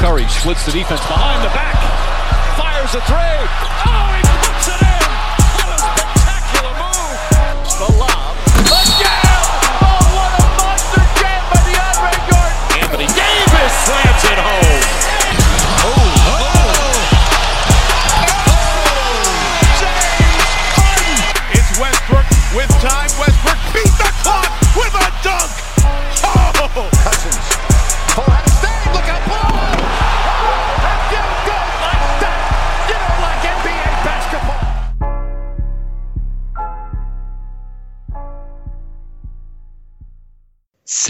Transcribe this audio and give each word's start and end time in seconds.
Curry 0.00 0.26
splits 0.28 0.64
the 0.64 0.72
defense 0.72 1.02
behind 1.02 1.44
the 1.44 1.50
back. 1.50 1.76
Fires 2.56 2.94
a 2.94 3.02
three. 3.02 3.36
Oh, 3.84 4.16
he 4.16 4.22
puts 4.48 4.68
it 4.68 4.86
in. 4.86 4.89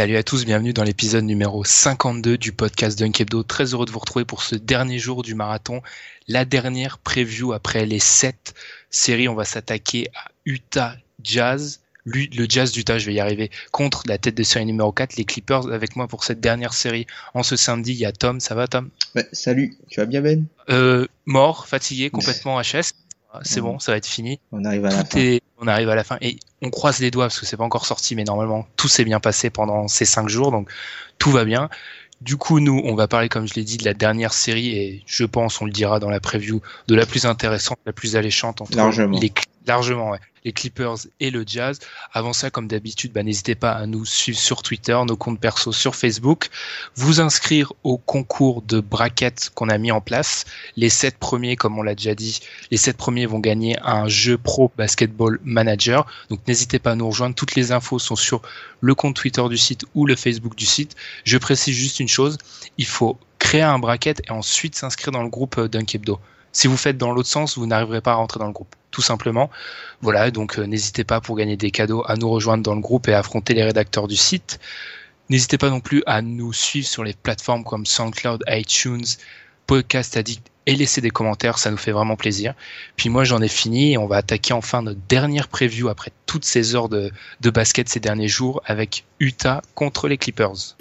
Salut 0.01 0.17
à 0.17 0.23
tous, 0.23 0.47
bienvenue 0.47 0.73
dans 0.73 0.83
l'épisode 0.83 1.25
numéro 1.25 1.62
52 1.62 2.39
du 2.39 2.53
podcast 2.53 2.98
Dunk 2.98 3.20
Hebdo. 3.20 3.43
Très 3.43 3.75
heureux 3.75 3.84
de 3.84 3.91
vous 3.91 3.98
retrouver 3.98 4.25
pour 4.25 4.42
ce 4.42 4.55
dernier 4.55 4.98
jour 4.98 5.20
du 5.20 5.34
marathon, 5.34 5.83
la 6.27 6.47
dernière 6.47 6.97
preview 6.97 7.53
après 7.53 7.84
les 7.84 7.98
sept 7.98 8.55
séries. 8.89 9.29
On 9.29 9.34
va 9.34 9.45
s'attaquer 9.45 10.09
à 10.15 10.31
Utah 10.47 10.97
Jazz, 11.23 11.81
le 12.07 12.47
Jazz 12.48 12.73
d'Utah, 12.73 12.98
je 12.98 13.05
vais 13.05 13.12
y 13.12 13.20
arriver, 13.20 13.51
contre 13.73 14.05
la 14.07 14.17
tête 14.17 14.37
de 14.37 14.42
série 14.42 14.65
numéro 14.65 14.91
4, 14.91 15.17
les 15.17 15.27
Clippers. 15.27 15.70
Avec 15.70 15.97
moi 15.97 16.09
pour 16.09 16.25
cette 16.25 16.41
dernière 16.41 16.73
série 16.73 17.07
en 17.35 17.42
ce 17.42 17.57
samedi, 17.57 17.92
il 17.92 17.98
y 17.98 18.07
a 18.07 18.12
Tom. 18.12 18.41
Ça 18.41 18.55
va 18.55 18.69
Tom? 18.69 18.89
Ouais, 19.14 19.29
salut, 19.33 19.77
tu 19.91 20.01
vas 20.01 20.07
bien 20.07 20.23
Ben? 20.23 20.47
Euh, 20.70 21.07
Mort, 21.27 21.67
fatigué, 21.67 22.09
complètement 22.09 22.59
HS. 22.59 22.95
C'est 23.42 23.61
bon, 23.61 23.79
ça 23.79 23.92
va 23.92 23.98
être 23.98 24.07
fini. 24.07 24.41
On 24.52 24.64
arrive 24.64 24.85
à 24.86 24.91
la 24.91 25.05
Tout 25.05 25.11
fin. 25.13 25.18
est- 25.20 25.41
on 25.63 25.67
arrive 25.68 25.89
à 25.91 25.95
la 25.95 26.05
fin 26.05 26.17
et 26.20 26.39
on 26.63 26.70
croise 26.70 27.01
les 27.01 27.11
doigts 27.11 27.24
parce 27.27 27.39
que 27.39 27.46
c'est 27.46 27.57
pas 27.57 27.64
encore 27.64 27.86
sorti, 27.86 28.17
mais 28.17 28.24
normalement 28.24 28.67
tout 28.77 28.89
s'est 28.89 29.05
bien 29.05 29.20
passé 29.20 29.51
pendant 29.51 29.89
ces 29.89 30.05
cinq 30.05 30.29
jours, 30.29 30.51
donc 30.51 30.70
tout 31.18 31.30
va 31.30 31.45
bien. 31.45 31.68
Du 32.23 32.36
coup, 32.36 32.61
nous, 32.61 32.80
on 32.85 32.95
va 32.95 33.08
parler, 33.08 33.29
comme 33.30 33.46
je 33.48 33.55
l'ai 33.55 33.64
dit, 33.64 33.77
de 33.79 33.85
la 33.85 33.95
dernière 33.95 34.35
série 34.35 34.77
et 34.77 35.02
je 35.07 35.24
pense, 35.24 35.61
on 35.63 35.64
le 35.64 35.70
dira 35.73 36.01
dans 36.01 36.11
la 36.11 36.20
preview, 36.20 36.61
de 36.86 36.95
la 36.95 37.07
plus 37.07 37.24
intéressante, 37.24 37.79
la 37.86 37.92
plus 37.95 38.14
alléchante 38.17 38.61
entre 38.61 38.77
Largement. 38.77 39.18
les 39.18 39.30
largement, 39.70 40.17
les 40.45 40.53
Clippers 40.53 40.97
et 41.20 41.31
le 41.31 41.45
Jazz. 41.47 41.79
Avant 42.13 42.33
ça, 42.33 42.51
comme 42.51 42.67
d'habitude, 42.67 43.13
bah, 43.13 43.23
n'hésitez 43.23 43.55
pas 43.55 43.70
à 43.70 43.86
nous 43.86 44.05
suivre 44.05 44.39
sur 44.39 44.63
Twitter, 44.63 44.98
nos 45.07 45.17
comptes 45.17 45.39
perso 45.39 45.70
sur 45.70 45.95
Facebook, 45.95 46.48
vous 46.97 47.20
inscrire 47.20 47.73
au 47.85 47.97
concours 47.97 48.63
de 48.63 48.80
brackets 48.80 49.51
qu'on 49.55 49.69
a 49.69 49.79
mis 49.79 49.92
en 49.92 50.01
place. 50.01 50.45
Les 50.77 50.89
sept 50.89 51.19
premiers, 51.19 51.55
comme 51.55 51.79
on 51.79 51.83
l'a 51.83 51.95
déjà 51.95 52.17
dit, 52.17 52.41
les 52.73 52.79
sept 52.79 52.97
premiers 52.97 53.27
vont 53.27 53.39
gagner 53.39 53.77
un 53.85 54.09
jeu 54.09 54.36
pro 54.36 54.73
basketball 54.77 55.39
manager. 55.45 56.05
Donc 56.30 56.41
n'hésitez 56.48 56.80
pas 56.80 56.91
à 56.92 56.95
nous 56.97 57.09
rejoindre. 57.09 57.36
Toutes 57.36 57.55
les 57.55 57.70
infos 57.70 58.01
sont 58.01 58.17
sur 58.17 58.42
le 58.80 58.95
compte 58.97 59.14
Twitter 59.14 59.47
du 59.48 59.57
site 59.57 59.85
ou 59.95 60.05
le 60.05 60.17
Facebook 60.17 60.57
du 60.57 60.67
site. 60.67 60.97
Je 61.23 61.39
précise 61.39 61.77
juste 61.77 62.01
une 62.01 62.09
chose, 62.09 62.39
il 62.77 62.86
faut 62.86 63.17
créer 63.39 63.63
un 63.63 63.79
bracket 63.79 64.20
et 64.27 64.33
ensuite 64.33 64.75
s'inscrire 64.75 65.13
dans 65.13 65.23
le 65.23 65.29
groupe 65.29 65.59
euh, 65.59 65.69
Dunk 65.69 65.95
Hebdo. 65.95 66.19
Si 66.52 66.66
vous 66.66 66.77
faites 66.77 66.98
dans 66.98 67.12
l'autre 67.12 67.28
sens, 67.28 67.56
vous 67.56 67.66
n'arriverez 67.66 68.00
pas 68.00 68.12
à 68.12 68.16
rentrer 68.16 68.40
dans 68.40 68.46
le 68.46 68.52
groupe, 68.52 68.74
tout 68.90 69.02
simplement. 69.02 69.50
Voilà, 70.00 70.30
donc 70.30 70.58
euh, 70.58 70.64
n'hésitez 70.64 71.05
pas 71.05 71.20
pour 71.20 71.36
gagner 71.36 71.56
des 71.56 71.70
cadeaux 71.70 72.02
à 72.06 72.16
nous 72.16 72.28
rejoindre 72.28 72.62
dans 72.62 72.74
le 72.74 72.80
groupe 72.80 73.08
et 73.08 73.14
affronter 73.14 73.55
les 73.55 73.62
rédacteurs 73.62 74.08
du 74.08 74.16
site. 74.16 74.58
N'hésitez 75.28 75.58
pas 75.58 75.70
non 75.70 75.80
plus 75.80 76.02
à 76.06 76.22
nous 76.22 76.52
suivre 76.52 76.88
sur 76.88 77.05
les 77.05 77.14
plateformes 77.14 77.62
comme 77.62 77.86
SoundCloud, 77.86 78.42
iTunes, 78.48 79.05
Podcast 79.66 80.16
Addict 80.16 80.49
et 80.67 80.77
laisser 80.77 81.01
des 81.01 81.11
commentaires, 81.11 81.59
ça 81.59 81.71
nous 81.71 81.77
fait 81.77 81.93
vraiment 81.93 82.17
plaisir. 82.17 82.55
Puis 82.97 83.09
moi 83.09 83.25
j'en 83.25 83.41
ai 83.41 83.48
fini 83.48 83.93
et 83.93 83.98
on 83.98 84.07
va 84.07 84.17
attaquer 84.17 84.53
enfin 84.53 84.83
notre 84.83 85.01
dernière 85.09 85.48
preview 85.48 85.89
après 85.89 86.13
toutes 86.27 86.45
ces 86.45 86.75
heures 86.75 86.89
de, 86.89 87.11
de 87.41 87.51
basket 87.51 87.89
ces 87.89 88.01
derniers 88.01 88.29
jours 88.29 88.63
avec 88.67 89.05
Utah 89.19 89.63
contre 89.75 90.09
les 90.09 90.17
Clippers. 90.17 90.77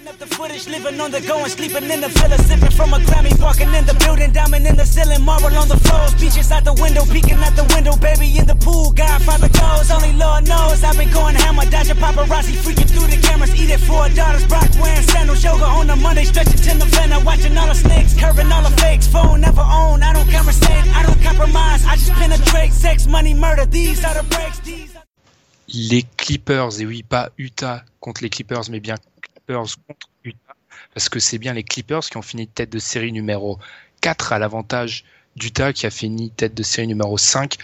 Les 25.68 26.04
Clippers, 26.16 26.80
et 26.80 26.86
oui 26.86 27.02
pas 27.04 27.30
Utah 27.38 27.84
contre 28.00 28.22
les 28.22 28.30
Clippers, 28.30 28.64
mais 28.70 28.80
bien 28.80 28.96
Clippers 29.22 29.76
contre 29.86 30.08
Utah, 30.24 30.56
parce 30.92 31.08
que 31.08 31.20
c'est 31.20 31.38
bien 31.38 31.52
les 31.52 31.62
Clippers 31.62 32.00
qui 32.00 32.16
ont 32.16 32.22
fini 32.22 32.48
tête 32.48 32.70
de 32.70 32.80
série 32.80 33.12
numéro 33.12 33.60
4 34.00 34.32
à 34.32 34.38
l'avantage 34.40 35.04
d'Utah 35.36 35.72
qui 35.72 35.86
a 35.86 35.90
fini 35.90 36.30
tête 36.30 36.54
de 36.54 36.62
série 36.64 36.88
numéro 36.88 37.16
5. 37.16 37.56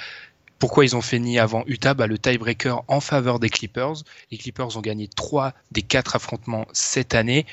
Pourquoi 0.61 0.85
ils 0.85 0.95
ont 0.95 1.03
fini 1.03 1.39
avant 1.41 1.65
Utah? 1.67 1.95
Bah, 1.95 2.07
Le 2.07 2.19
tiebreaker 2.19 2.85
en 2.89 3.01
faveur 3.01 3.41
des 3.41 3.51
Clippers. 3.51 3.97
Les 4.31 4.39
Clippers 4.39 4.77
ont 4.77 4.81
gagné 4.81 5.09
3 5.09 5.53
des 5.73 5.83
4 5.83 6.17
affrontements 6.17 6.67
cette 6.73 7.15
année, 7.15 7.47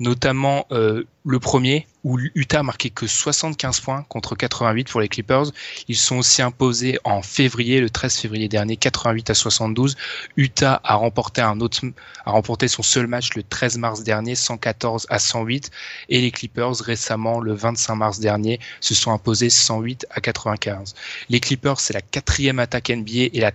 notamment 0.00 0.66
euh, 0.70 1.04
le 1.24 1.38
premier 1.40 1.86
où 2.04 2.18
Utah 2.34 2.60
a 2.60 2.62
marqué 2.62 2.88
que 2.90 3.06
75 3.06 3.80
points 3.80 4.06
contre 4.08 4.34
88 4.36 4.88
pour 4.88 5.00
les 5.00 5.08
Clippers. 5.08 5.46
Ils 5.88 5.96
sont 5.96 6.16
aussi 6.16 6.40
imposés 6.40 6.98
en 7.04 7.20
février, 7.22 7.80
le 7.80 7.90
13 7.90 8.16
février 8.16 8.48
dernier, 8.48 8.76
88 8.76 9.30
à 9.30 9.34
72. 9.34 9.96
Utah 10.36 10.80
a 10.84 10.94
remporté 10.94 11.40
un 11.40 11.60
autre, 11.60 11.80
a 12.24 12.30
remporté 12.30 12.68
son 12.68 12.82
seul 12.82 13.06
match 13.08 13.34
le 13.34 13.42
13 13.42 13.78
mars 13.78 14.02
dernier, 14.04 14.36
114 14.36 15.06
à 15.10 15.18
108. 15.18 15.70
Et 16.08 16.20
les 16.20 16.30
Clippers, 16.30 16.76
récemment, 16.76 17.40
le 17.40 17.52
25 17.52 17.96
mars 17.96 18.20
dernier, 18.20 18.60
se 18.80 18.94
sont 18.94 19.12
imposés 19.12 19.50
108 19.50 20.06
à 20.10 20.20
95. 20.20 20.94
Les 21.28 21.40
Clippers, 21.40 21.80
c'est 21.80 21.92
la 21.92 22.02
quatrième 22.02 22.58
attaque 22.60 22.90
NBA 22.90 23.30
et 23.34 23.40
la, 23.40 23.52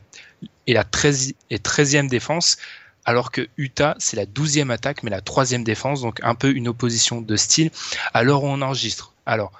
et 0.67 0.73
la 0.73 0.83
13, 0.83 1.33
et 1.49 1.57
13e 1.57 2.07
défense 2.07 2.57
alors 3.05 3.31
que 3.31 3.47
Utah, 3.57 3.95
c'est 3.99 4.15
la 4.17 4.25
douzième 4.25 4.71
attaque, 4.71 5.03
mais 5.03 5.09
la 5.09 5.21
troisième 5.21 5.63
défense, 5.63 6.01
donc 6.01 6.19
un 6.23 6.35
peu 6.35 6.51
une 6.55 6.67
opposition 6.67 7.21
de 7.21 7.35
style. 7.35 7.71
Alors 8.13 8.43
on 8.43 8.61
enregistre. 8.61 9.13
Alors, 9.25 9.51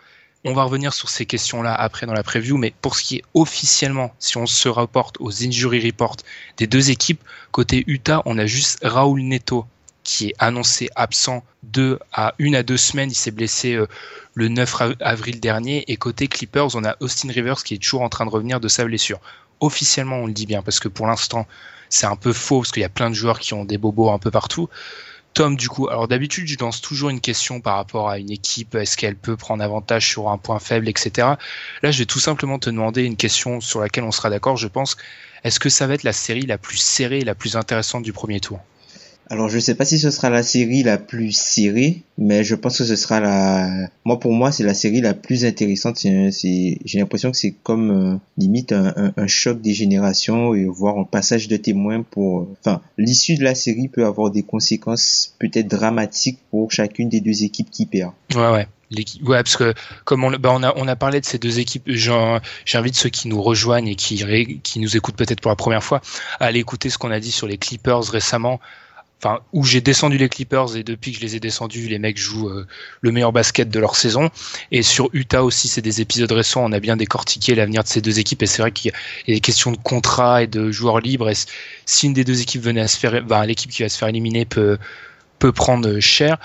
on 0.46 0.54
va 0.54 0.64
revenir 0.64 0.94
sur 0.94 1.10
ces 1.10 1.26
questions-là 1.26 1.74
après 1.74 2.06
dans 2.06 2.14
la 2.14 2.24
preview, 2.24 2.58
mais 2.58 2.74
pour 2.82 2.96
ce 2.96 3.04
qui 3.04 3.16
est 3.18 3.24
officiellement, 3.34 4.14
si 4.20 4.38
on 4.38 4.46
se 4.46 4.68
rapporte 4.68 5.16
aux 5.22 5.44
injury 5.44 5.80
reports 5.86 6.18
des 6.58 6.68
deux 6.68 6.92
équipes, 6.92 7.22
côté 7.52 7.84
Utah, 7.88 8.22
on 8.26 8.38
a 8.38 8.46
juste 8.46 8.80
Raoul 8.84 9.22
Neto 9.22 9.66
qui 10.04 10.28
est 10.28 10.36
annoncé 10.38 10.90
absent 10.98 11.46
de 11.64 11.98
à 12.12 12.34
une 12.38 12.56
à 12.56 12.64
deux 12.64 12.76
semaines. 12.76 13.10
Il 13.10 13.16
s'est 13.16 13.32
blessé 13.32 13.76
euh, 13.76 13.88
le 14.34 14.50
9 14.50 14.82
av- 14.82 14.96
avril 15.00 15.40
dernier. 15.40 15.86
Et 15.90 15.96
côté 15.96 16.28
Clippers, 16.28 16.76
on 16.76 16.84
a 16.84 16.98
Austin 17.00 17.32
Rivers 17.32 17.64
qui 17.64 17.76
est 17.76 17.78
toujours 17.78 18.02
en 18.02 18.10
train 18.10 18.26
de 18.26 18.30
revenir 18.30 18.60
de 18.60 18.68
sa 18.68 18.84
blessure. 18.84 19.22
Officiellement, 19.62 20.18
on 20.18 20.28
le 20.28 20.34
dit 20.34 20.46
bien 20.46 20.62
parce 20.62 20.82
que 20.82 20.90
pour 20.90 21.08
l'instant, 21.08 21.48
c'est 21.94 22.08
un 22.08 22.16
peu 22.16 22.34
faux 22.34 22.62
parce 22.62 22.72
qu'il 22.72 22.82
y 22.82 22.86
a 22.86 22.90
plein 22.90 23.12
de 23.12 23.16
joueurs 23.16 23.40
qui 23.40 23.54
ont 23.54 23.66
des 23.66 23.78
bobos 23.78 24.10
un 24.10 24.18
peu 24.18 24.32
partout. 24.32 24.68
Tom, 25.36 25.56
du 25.56 25.70
coup, 25.70 25.90
alors 25.90 26.08
d'habitude, 26.08 26.48
je 26.48 26.58
lance 26.60 26.82
toujours 26.82 27.10
une 27.10 27.22
question 27.22 27.62
par 27.62 27.76
rapport 27.76 28.10
à 28.10 28.18
une 28.18 28.32
équipe, 28.32 28.74
est-ce 28.74 28.98
qu'elle 28.98 29.16
peut 29.16 29.38
prendre 29.38 29.64
avantage 29.64 30.10
sur 30.10 30.30
un 30.30 30.40
point 30.40 30.58
faible, 30.58 30.90
etc. 30.90 31.28
Là, 31.84 31.92
je 31.92 32.00
vais 32.00 32.06
tout 32.06 32.20
simplement 32.20 32.58
te 32.58 32.70
demander 32.72 33.04
une 33.04 33.16
question 33.16 33.62
sur 33.62 33.80
laquelle 33.80 34.04
on 34.04 34.12
sera 34.12 34.32
d'accord, 34.32 34.58
je 34.58 34.68
pense. 34.68 34.98
Est-ce 35.44 35.60
que 35.60 35.70
ça 35.70 35.86
va 35.86 35.94
être 35.94 36.04
la 36.04 36.14
série 36.14 36.48
la 36.48 36.58
plus 36.58 36.78
serrée 36.78 37.20
et 37.20 37.26
la 37.26 37.36
plus 37.36 37.56
intéressante 37.56 38.02
du 38.02 38.14
premier 38.14 38.40
tour? 38.40 38.60
Alors 39.30 39.50
je 39.50 39.58
sais 39.60 39.76
pas 39.76 39.86
si 39.86 39.98
ce 39.98 40.12
sera 40.12 40.30
la 40.30 40.44
série 40.44 40.84
la 40.84 40.98
plus 40.98 41.32
serrée, 41.32 42.02
mais 42.18 42.44
je 42.44 42.56
pense 42.56 42.78
que 42.78 42.84
ce 42.84 42.96
sera 42.96 43.20
la. 43.20 43.88
Moi 44.06 44.20
pour 44.20 44.34
moi 44.34 44.52
c'est 44.52 44.64
la 44.64 44.74
série 44.74 45.02
la 45.02 45.14
plus 45.14 45.46
intéressante. 45.46 46.00
J'ai 46.02 46.78
l'impression 47.00 47.32
que 47.32 47.38
c'est 47.38 47.56
comme 47.64 47.92
euh, 47.92 48.18
limite 48.38 48.74
un, 48.74 49.28
choc 49.28 49.62
des 49.62 49.74
générations 49.74 50.54
et 50.54 50.66
voir 50.66 50.98
un 50.98 51.06
passage 51.06 51.48
de 51.48 51.58
témoins 51.58 52.04
pour. 52.04 52.48
Enfin 52.60 52.82
l'issue 52.98 53.36
de 53.36 53.44
la 53.44 53.56
série 53.56 53.88
peut 53.88 54.06
avoir 54.06 54.30
des 54.30 54.44
conséquences 54.44 55.36
peut-être 55.40 55.68
dramatiques 55.68 56.40
pour 56.52 56.72
chacune 56.72 57.10
des 57.10 57.22
deux 57.22 57.44
équipes 57.44 57.72
qui 57.72 57.86
perd. 57.86 58.12
Ouais 58.36 58.52
ouais. 58.52 58.68
Ouais, 59.24 59.38
parce 59.38 59.58
que 59.58 59.74
comme 60.04 60.24
on, 60.24 60.30
bah 60.32 60.52
on, 60.54 60.62
a, 60.62 60.72
on 60.76 60.88
a 60.88 60.96
parlé 60.96 61.20
de 61.20 61.26
ces 61.26 61.40
deux 61.40 61.58
équipes, 61.60 61.90
j'invite 61.90 62.96
ceux 62.96 63.10
qui 63.10 63.28
nous 63.28 63.42
rejoignent 63.42 63.88
et 63.88 63.96
qui, 63.96 64.24
qui 64.62 64.80
nous 64.80 64.96
écoutent 64.96 65.16
peut-être 65.16 65.42
pour 65.42 65.50
la 65.50 65.56
première 65.56 65.84
fois 65.84 66.02
à 66.40 66.46
aller 66.46 66.60
écouter 66.60 66.92
ce 66.92 67.00
qu'on 67.00 67.10
a 67.10 67.20
dit 67.20 67.32
sur 67.32 67.48
les 67.48 67.58
Clippers 67.58 68.04
récemment 68.04 68.60
enfin 69.24 69.42
où 69.54 69.64
j'ai 69.64 69.82
descendu 69.82 70.18
les 70.18 70.28
Clippers 70.30 70.76
et 70.76 70.84
depuis 70.84 71.12
que 71.12 71.18
je 71.18 71.24
les 71.24 71.36
ai 71.36 71.40
descendus, 71.40 71.88
les 71.88 72.00
mecs 72.00 72.18
jouent 72.18 72.50
euh, 72.50 72.68
le 73.02 73.12
meilleur 73.12 73.32
basket 73.32 73.70
de 73.70 73.80
leur 73.80 73.96
saison. 73.96 74.30
Et 74.72 74.84
sur 74.84 75.10
Utah 75.14 75.44
aussi, 75.44 75.68
c'est 75.68 75.82
des 75.82 76.02
épisodes 76.02 76.32
récents, 76.32 76.64
on 76.64 76.72
a 76.72 76.80
bien 76.80 76.98
décortiqué 76.98 77.56
l'avenir 77.56 77.84
de 77.84 77.88
ces 77.88 78.02
deux 78.02 78.20
équipes 78.20 78.44
et 78.44 78.48
c'est 78.48 78.62
vrai 78.62 78.72
qu'il 78.72 78.92
y 79.28 79.32
a 79.32 79.36
des 79.36 79.40
questions 79.40 79.72
de 79.72 79.78
contrat 79.78 80.44
et 80.44 80.48
de 80.48 80.72
joueurs 80.72 81.00
libres. 81.00 81.30
Et 81.30 81.36
si 81.86 82.08
une 82.08 82.14
des 82.14 82.24
deux 82.24 82.42
équipes 82.42 82.64
venait 82.64 82.82
à 82.82 82.88
se 82.88 82.98
faire, 82.98 83.24
ben, 83.24 83.46
l'équipe 83.46 83.72
qui 83.72 83.84
va 83.84 83.90
se 83.90 83.98
faire 83.98 84.10
éliminer 84.10 84.46
peut 84.46 84.78
peut 85.40 85.52
prendre 85.52 86.00
cher 86.00 86.38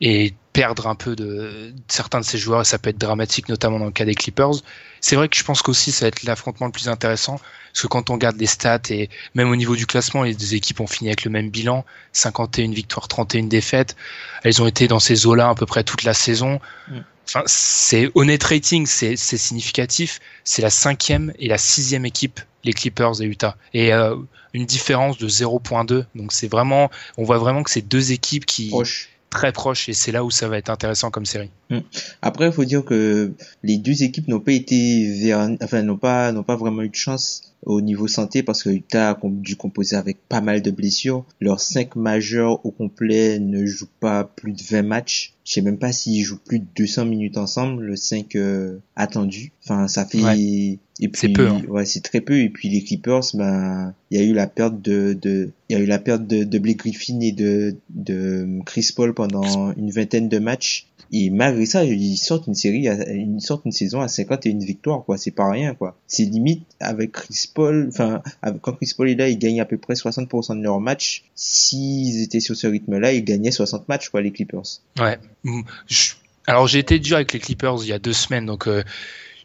et 0.00 0.34
perdre 0.52 0.86
un 0.86 0.94
peu 0.94 1.16
de, 1.16 1.72
certains 1.88 2.20
de 2.20 2.24
ses 2.24 2.38
joueurs 2.38 2.60
et 2.60 2.64
ça 2.64 2.78
peut 2.78 2.90
être 2.90 2.98
dramatique 2.98 3.48
notamment 3.48 3.78
dans 3.78 3.86
le 3.86 3.90
cas 3.90 4.04
des 4.04 4.14
Clippers. 4.14 4.62
C'est 5.00 5.16
vrai 5.16 5.28
que 5.28 5.36
je 5.36 5.42
pense 5.42 5.62
qu'aussi 5.62 5.92
ça 5.92 6.04
va 6.04 6.08
être 6.08 6.22
l'affrontement 6.22 6.66
le 6.66 6.72
plus 6.72 6.88
intéressant 6.88 7.40
parce 7.74 7.82
que 7.82 7.88
quand 7.88 8.08
on 8.10 8.12
regarde 8.12 8.36
les 8.36 8.46
stats 8.46 8.78
et 8.90 9.10
même 9.34 9.50
au 9.50 9.56
niveau 9.56 9.74
du 9.74 9.84
classement, 9.84 10.22
les 10.22 10.34
deux 10.34 10.54
équipes 10.54 10.78
ont 10.78 10.86
fini 10.86 11.08
avec 11.08 11.24
le 11.24 11.30
même 11.32 11.50
bilan, 11.50 11.84
51 12.12 12.70
victoires, 12.70 13.08
31 13.08 13.44
défaites. 13.44 13.96
Elles 14.44 14.62
ont 14.62 14.68
été 14.68 14.86
dans 14.86 15.00
ces 15.00 15.26
eaux-là 15.26 15.48
à 15.48 15.54
peu 15.56 15.66
près 15.66 15.82
toute 15.82 16.04
la 16.04 16.14
saison. 16.14 16.60
Mm. 16.86 16.98
Enfin, 17.26 17.42
c'est 17.46 18.12
honnête 18.14 18.44
rating, 18.44 18.86
c'est 18.86 19.16
significatif. 19.16 20.20
C'est 20.44 20.62
la 20.62 20.70
cinquième 20.70 21.32
et 21.40 21.48
la 21.48 21.58
sixième 21.58 22.06
équipe, 22.06 22.38
les 22.62 22.72
Clippers 22.72 23.20
et 23.20 23.24
Utah. 23.24 23.56
Et 23.72 23.92
euh, 23.92 24.14
une 24.52 24.66
différence 24.66 25.18
de 25.18 25.28
0.2. 25.28 26.04
Donc 26.14 26.32
c'est 26.32 26.46
vraiment, 26.46 26.92
on 27.16 27.24
voit 27.24 27.38
vraiment 27.38 27.64
que 27.64 27.72
c'est 27.72 27.82
deux 27.82 28.12
équipes 28.12 28.46
qui 28.46 28.70
très 29.34 29.52
proches 29.52 29.88
et 29.88 29.92
c'est 29.92 30.12
là 30.12 30.24
où 30.24 30.30
ça 30.30 30.48
va 30.48 30.56
être 30.56 30.70
intéressant 30.70 31.10
comme 31.10 31.26
série. 31.26 31.50
Mm. 31.68 31.80
Après, 32.22 32.46
il 32.46 32.52
faut 32.52 32.64
dire 32.64 32.84
que 32.84 33.32
les 33.62 33.76
deux 33.76 34.02
équipes 34.04 34.28
n'ont 34.28 34.40
pas 34.40 34.52
été 34.52 35.34
enfin 35.60 35.82
n'ont 35.82 35.98
pas 35.98 36.32
n'ont 36.32 36.44
pas 36.44 36.56
vraiment 36.56 36.82
eu 36.82 36.88
de 36.88 36.94
chance 36.94 37.54
au 37.66 37.80
niveau 37.80 38.06
santé 38.06 38.42
parce 38.42 38.62
que 38.62 38.70
Utah 38.70 39.10
a 39.10 39.18
dû 39.24 39.56
composer 39.56 39.96
avec 39.96 40.18
pas 40.28 40.40
mal 40.40 40.62
de 40.62 40.70
blessures. 40.70 41.24
Leurs 41.40 41.60
cinq 41.60 41.96
majeurs 41.96 42.64
au 42.64 42.70
complet 42.70 43.38
ne 43.38 43.66
jouent 43.66 43.88
pas 44.00 44.24
plus 44.24 44.52
de 44.52 44.62
20 44.62 44.82
matchs. 44.82 45.34
Je 45.44 45.54
sais 45.54 45.62
même 45.62 45.78
pas 45.78 45.92
s'ils 45.92 46.24
jouent 46.24 46.38
plus 46.38 46.60
de 46.60 46.66
200 46.76 47.06
minutes 47.06 47.36
ensemble, 47.36 47.82
le 47.82 47.96
5 47.96 48.36
euh, 48.36 48.78
attendu. 48.96 49.52
Enfin, 49.64 49.88
ça 49.88 50.04
fait 50.04 50.18
et 51.00 51.08
puis 51.08 51.32
peu, 51.32 51.48
hein. 51.48 51.62
ouais, 51.68 51.86
c'est 51.86 52.02
très 52.02 52.20
peu 52.20 52.38
et 52.38 52.50
puis 52.50 52.68
les 52.68 52.84
Clippers 52.84 53.22
ben 53.34 53.94
il 54.10 54.18
y 54.18 54.20
a 54.20 54.24
eu 54.24 54.34
la 54.34 54.46
perte 54.46 54.80
de 54.80 55.16
de 55.20 55.50
il 55.68 55.76
y 55.76 55.80
a 55.80 55.82
eu 55.82 55.86
la 55.86 55.98
perte 55.98 56.26
de, 56.26 56.44
de 56.44 56.58
Blake 56.58 56.76
Griffin 56.78 57.18
et 57.20 57.32
de 57.32 57.74
de 57.88 58.46
Chris 58.66 58.90
Paul 58.94 59.14
pendant 59.14 59.72
une 59.72 59.90
vingtaine 59.90 60.28
de 60.28 60.38
matchs 60.38 60.86
et 61.16 61.30
malgré 61.30 61.64
ça, 61.64 61.84
ils 61.84 62.16
sortent 62.16 62.48
une 62.48 62.56
série, 62.56 62.88
ils 62.88 63.40
sortent 63.40 63.64
une 63.64 63.72
saison 63.72 64.00
à 64.00 64.08
51 64.08 64.58
victoires, 64.58 65.04
quoi. 65.04 65.16
C'est 65.16 65.30
pas 65.30 65.48
rien, 65.48 65.74
quoi. 65.74 65.96
C'est 66.08 66.24
limite 66.24 66.64
avec 66.80 67.12
Chris 67.12 67.50
Paul, 67.54 67.88
enfin, 67.88 68.20
quand 68.62 68.72
Chris 68.72 68.92
Paul 68.96 69.08
est 69.08 69.14
là, 69.14 69.28
ils 69.28 69.38
gagnent 69.38 69.60
à 69.60 69.64
peu 69.64 69.78
près 69.78 69.94
60% 69.94 70.58
de 70.58 70.62
leurs 70.62 70.80
matchs. 70.80 71.24
S'ils 71.36 72.22
étaient 72.22 72.40
sur 72.40 72.56
ce 72.56 72.66
rythme-là, 72.66 73.12
ils 73.12 73.24
gagnaient 73.24 73.52
60 73.52 73.88
matchs, 73.88 74.08
quoi, 74.08 74.22
les 74.22 74.32
Clippers. 74.32 74.80
Ouais. 74.98 75.18
Alors, 76.48 76.66
j'ai 76.66 76.80
été 76.80 76.98
dur 76.98 77.14
avec 77.14 77.32
les 77.32 77.38
Clippers 77.38 77.76
il 77.82 77.88
y 77.88 77.92
a 77.92 78.00
deux 78.00 78.12
semaines, 78.12 78.46
donc 78.46 78.66
euh, 78.66 78.82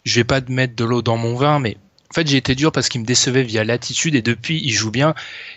je 0.03 0.15
vais 0.15 0.23
pas 0.23 0.41
mettre 0.47 0.75
de 0.75 0.85
l'eau 0.85 1.01
dans 1.01 1.17
mon 1.17 1.35
vin, 1.35 1.59
mais 1.59 1.77
en 2.11 2.15
fait, 2.15 2.27
j'ai 2.27 2.37
été 2.37 2.55
dur 2.55 2.71
parce 2.71 2.89
qu'ils 2.89 3.01
me 3.01 3.05
décevaient 3.05 3.43
via 3.43 3.63
l'attitude 3.63 4.15
et 4.15 4.23
depuis, 4.23 4.59
ils 4.63 4.71
jouent 4.71 4.89
bien. 4.89 5.13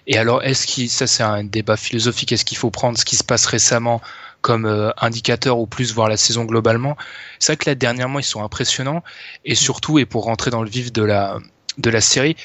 Et 0.06 0.18
alors, 0.18 0.42
est-ce 0.42 0.66
qu'il, 0.66 0.90
ça 0.90 1.06
c'est 1.06 1.22
un 1.22 1.44
débat 1.44 1.78
philosophique, 1.78 2.32
est-ce 2.32 2.44
qu'il 2.44 2.58
faut 2.58 2.70
prendre 2.70 2.98
ce 2.98 3.06
qui 3.06 3.16
se 3.16 3.24
passe 3.24 3.46
récemment 3.46 4.02
comme 4.42 4.66
euh, 4.66 4.90
indicateur 4.98 5.58
ou 5.58 5.66
plus 5.66 5.94
voir 5.94 6.08
la 6.08 6.18
saison 6.18 6.44
globalement? 6.44 6.96
C'est 7.38 7.52
vrai 7.52 7.56
que 7.56 7.70
là 7.70 7.74
dernièrement 7.74 8.18
ils 8.18 8.24
sont 8.24 8.42
impressionnants 8.44 9.02
et 9.46 9.54
surtout 9.54 9.98
et 9.98 10.04
pour 10.04 10.24
rentrer 10.24 10.50
dans 10.50 10.62
le 10.62 10.68
vif 10.68 10.92
de 10.92 11.02
la 11.02 11.38
de 11.78 11.88
la 11.88 12.02
série, 12.02 12.36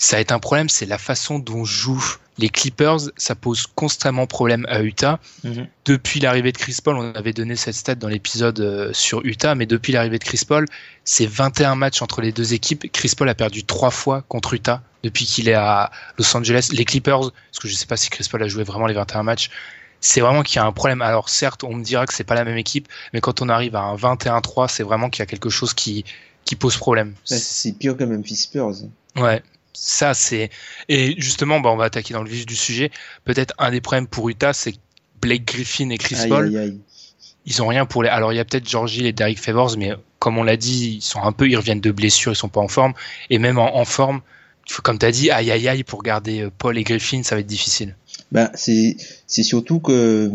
ça 0.00 0.16
a 0.16 0.20
été 0.20 0.32
un 0.32 0.38
problème, 0.38 0.70
c'est 0.70 0.86
la 0.86 0.96
façon 0.96 1.38
dont 1.38 1.66
jouent 1.66 2.16
les 2.38 2.48
Clippers, 2.48 3.10
ça 3.18 3.34
pose 3.34 3.66
constamment 3.66 4.26
problème 4.26 4.64
à 4.70 4.80
Utah. 4.80 5.20
Mhm. 5.44 5.68
Depuis 5.84 6.20
l'arrivée 6.20 6.52
de 6.52 6.56
Chris 6.56 6.78
Paul, 6.82 6.96
on 6.96 7.12
avait 7.12 7.34
donné 7.34 7.54
cette 7.54 7.74
stat 7.74 7.96
dans 7.96 8.08
l'épisode 8.08 8.60
euh, 8.60 8.94
sur 8.94 9.22
Utah, 9.26 9.54
mais 9.54 9.66
depuis 9.66 9.92
l'arrivée 9.92 10.18
de 10.18 10.24
Chris 10.24 10.40
Paul, 10.48 10.64
c'est 11.04 11.26
21 11.26 11.74
matchs 11.74 12.00
entre 12.00 12.22
les 12.22 12.32
deux 12.32 12.54
équipes. 12.54 12.90
Chris 12.90 13.12
Paul 13.14 13.28
a 13.28 13.34
perdu 13.34 13.62
trois 13.64 13.90
fois 13.90 14.24
contre 14.28 14.54
Utah 14.54 14.80
depuis 15.02 15.26
qu'il 15.26 15.50
est 15.50 15.54
à 15.54 15.90
Los 16.16 16.34
Angeles. 16.34 16.70
Les 16.72 16.86
Clippers, 16.86 17.20
parce 17.20 17.58
que 17.60 17.68
je 17.68 17.74
ne 17.74 17.78
sais 17.78 17.86
pas 17.86 17.98
si 17.98 18.08
Chris 18.08 18.26
Paul 18.30 18.42
a 18.42 18.48
joué 18.48 18.64
vraiment 18.64 18.86
les 18.86 18.94
21 18.94 19.22
matchs, 19.22 19.50
c'est 20.00 20.22
vraiment 20.22 20.42
qu'il 20.42 20.56
y 20.56 20.60
a 20.60 20.64
un 20.64 20.72
problème. 20.72 21.02
Alors 21.02 21.28
certes, 21.28 21.62
on 21.62 21.74
me 21.74 21.84
dira 21.84 22.06
que 22.06 22.14
c'est 22.14 22.24
pas 22.24 22.34
la 22.34 22.46
même 22.46 22.56
équipe, 22.56 22.88
mais 23.12 23.20
quand 23.20 23.42
on 23.42 23.50
arrive 23.50 23.76
à 23.76 23.82
un 23.82 23.96
21-3, 23.96 24.68
c'est 24.68 24.82
vraiment 24.82 25.10
qu'il 25.10 25.20
y 25.20 25.24
a 25.24 25.26
quelque 25.26 25.50
chose 25.50 25.74
qui, 25.74 26.06
qui 26.46 26.56
pose 26.56 26.78
problème. 26.78 27.12
C'est 27.24 27.72
pire 27.72 27.98
que 27.98 28.04
Memphis 28.04 28.36
Spurs. 28.36 28.76
Ouais. 29.16 29.42
Ça, 29.72 30.14
c'est. 30.14 30.50
Et 30.88 31.14
justement, 31.20 31.60
bah, 31.60 31.70
on 31.70 31.76
va 31.76 31.84
attaquer 31.84 32.14
dans 32.14 32.22
le 32.22 32.30
vif 32.30 32.46
du 32.46 32.56
sujet. 32.56 32.90
Peut-être 33.24 33.54
un 33.58 33.70
des 33.70 33.80
problèmes 33.80 34.06
pour 34.06 34.28
Utah, 34.28 34.52
c'est 34.52 34.74
Blake 35.20 35.44
Griffin 35.44 35.90
et 35.90 35.98
Chris 35.98 36.16
Paul. 36.28 36.78
Ils 37.46 37.62
ont 37.62 37.66
rien 37.66 37.86
pour 37.86 38.02
les. 38.02 38.08
Alors, 38.08 38.32
il 38.32 38.36
y 38.36 38.40
a 38.40 38.44
peut-être 38.44 38.68
Georgie 38.68 39.06
et 39.06 39.12
Derek 39.12 39.38
Favors, 39.38 39.76
mais 39.78 39.92
comme 40.18 40.36
on 40.38 40.42
l'a 40.42 40.56
dit, 40.56 40.96
ils 40.96 41.02
sont 41.02 41.22
un 41.22 41.32
peu. 41.32 41.48
Ils 41.48 41.56
reviennent 41.56 41.80
de 41.80 41.90
blessures, 41.90 42.32
ils 42.32 42.36
sont 42.36 42.48
pas 42.48 42.60
en 42.60 42.68
forme. 42.68 42.92
Et 43.30 43.38
même 43.38 43.58
en, 43.58 43.76
en 43.76 43.84
forme, 43.84 44.20
comme 44.82 44.98
tu 44.98 45.06
as 45.06 45.10
dit, 45.10 45.30
aïe 45.30 45.50
aïe 45.50 45.68
aïe, 45.68 45.84
pour 45.84 46.02
garder 46.02 46.42
euh, 46.42 46.50
Paul 46.56 46.76
et 46.78 46.84
Griffin, 46.84 47.22
ça 47.22 47.34
va 47.34 47.40
être 47.40 47.46
difficile. 47.46 47.96
Ben, 48.30 48.50
c'est, 48.54 48.96
c'est 49.26 49.42
surtout 49.42 49.80
que, 49.80 50.30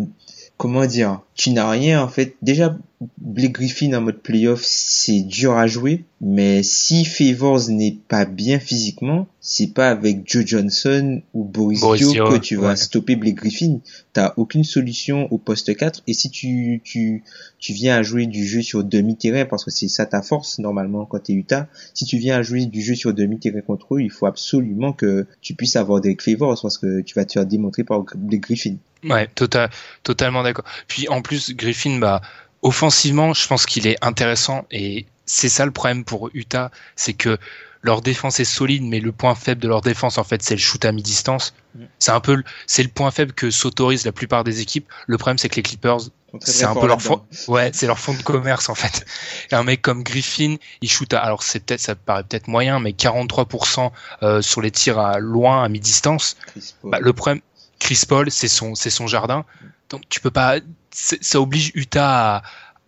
comment 0.57 0.85
dire, 0.85 1.21
tu 1.35 1.51
n'as 1.51 1.69
rien 1.69 2.01
en 2.01 2.09
fait. 2.09 2.35
Déjà, 2.41 2.75
Blake 3.17 3.53
Griffin 3.53 3.93
en 3.93 4.01
mode 4.01 4.21
playoff, 4.21 4.61
c'est 4.63 5.21
dur 5.21 5.53
à 5.53 5.67
jouer. 5.67 6.05
Mais 6.21 6.63
si 6.63 7.05
Favors 7.05 7.69
n'est 7.69 7.97
pas 8.07 8.25
bien 8.25 8.59
physiquement, 8.59 9.27
c'est 9.41 9.73
pas 9.73 9.89
avec 9.89 10.21
Joe 10.25 10.45
Johnson 10.45 11.21
ou 11.33 11.43
Boris, 11.43 11.81
Dio 11.97 12.29
que 12.29 12.37
tu 12.37 12.55
vas 12.55 12.75
stopper 12.75 13.15
Blake 13.15 13.35
Griffin. 13.35 13.79
T'as 14.13 14.33
aucune 14.37 14.63
solution 14.63 15.27
au 15.31 15.37
poste 15.37 15.75
4. 15.75 16.03
Et 16.07 16.13
si 16.13 16.29
tu, 16.29 16.81
tu, 16.83 17.23
tu 17.59 17.73
viens 17.73 17.97
à 17.97 18.03
jouer 18.03 18.25
du 18.25 18.45
jeu 18.45 18.61
sur 18.61 18.83
demi-terrain, 18.83 19.45
parce 19.45 19.63
que 19.63 19.71
c'est 19.71 19.87
ça 19.87 20.05
ta 20.05 20.21
force 20.21 20.59
normalement 20.59 21.05
quand 21.05 21.19
t'es 21.19 21.33
Utah, 21.33 21.67
si 21.93 22.05
tu 22.05 22.17
viens 22.17 22.37
à 22.37 22.41
jouer 22.41 22.65
du 22.65 22.81
jeu 22.81 22.95
sur 22.95 23.13
demi-terrain 23.13 23.61
contre 23.61 23.95
eux, 23.95 24.01
il 24.01 24.11
faut 24.11 24.25
absolument 24.25 24.93
que 24.93 25.27
tu 25.41 25.53
puisses 25.53 25.75
avoir 25.75 26.01
des 26.01 26.17
Favors 26.19 26.59
parce 26.59 26.77
que 26.77 27.01
tu 27.01 27.13
vas 27.15 27.25
te 27.25 27.33
faire 27.33 27.45
démontrer 27.45 27.83
par 27.83 28.03
Blake 28.15 28.41
Griffin. 28.41 28.77
Ouais, 29.03 29.27
tota-, 29.35 29.69
totalement 30.03 30.43
d'accord. 30.43 30.65
Puis 30.87 31.07
en 31.09 31.21
plus, 31.21 31.55
Griffin, 31.55 31.99
bah, 31.99 32.21
offensivement, 32.61 33.33
je 33.33 33.47
pense 33.47 33.65
qu'il 33.65 33.87
est 33.87 33.97
intéressant 34.01 34.65
et 34.71 35.05
c'est 35.25 35.49
ça 35.49 35.65
le 35.65 35.71
problème 35.71 36.03
pour 36.03 36.29
Utah, 36.33 36.71
c'est 36.95 37.13
que 37.13 37.37
leur 37.85 38.01
défense 38.01 38.39
est 38.39 38.45
solide, 38.45 38.83
mais 38.83 38.99
le 38.99 39.11
point 39.11 39.35
faible 39.35 39.61
de 39.61 39.67
leur 39.67 39.81
défense, 39.81 40.17
en 40.17 40.23
fait, 40.23 40.41
c'est 40.41 40.55
le 40.55 40.59
shoot 40.59 40.83
à 40.85 40.91
mi-distance. 40.91 41.53
Mm. 41.75 41.83
C'est 41.99 42.11
un 42.11 42.19
peu, 42.19 42.43
c'est 42.65 42.81
le 42.81 42.89
point 42.89 43.11
faible 43.11 43.31
que 43.31 43.51
s'autorisent 43.51 44.05
la 44.05 44.11
plupart 44.11 44.43
des 44.43 44.59
équipes. 44.59 44.91
Le 45.05 45.17
problème, 45.19 45.37
c'est 45.37 45.49
que 45.49 45.55
les 45.55 45.61
Clippers, 45.61 45.99
c'est 46.41 46.65
un 46.65 46.73
peu 46.73 46.87
leur 46.87 47.01
fond, 47.01 47.21
ouais, 47.47 47.69
c'est 47.73 47.85
leur 47.85 47.99
fond 47.99 48.15
de 48.15 48.23
commerce, 48.23 48.69
en 48.69 48.75
fait. 48.75 49.05
Et 49.51 49.55
un 49.55 49.63
mec 49.63 49.83
comme 49.83 50.01
Griffin, 50.01 50.55
il 50.81 50.89
shoot 50.89 51.13
à, 51.13 51.19
alors 51.19 51.43
c'est 51.43 51.59
peut-être, 51.59 51.79
ça 51.79 51.93
paraît 51.93 52.23
peut-être 52.23 52.47
moyen, 52.47 52.79
mais 52.79 52.91
43% 52.91 53.91
euh, 54.23 54.41
sur 54.41 54.61
les 54.61 54.71
tirs 54.71 54.97
à 54.97 55.19
loin, 55.19 55.63
à 55.63 55.69
mi-distance. 55.69 56.37
Bah, 56.83 56.97
le 56.99 57.13
problème, 57.13 57.41
Chris 57.79 58.01
Paul, 58.07 58.31
c'est 58.31 58.47
son, 58.47 58.73
c'est 58.73 58.89
son 58.89 59.05
jardin. 59.05 59.45
Donc 59.89 60.01
tu 60.09 60.19
peux 60.19 60.31
pas, 60.31 60.57
ça 60.95 61.41
oblige 61.41 61.71
Utah 61.75 62.37
à, 62.37 62.43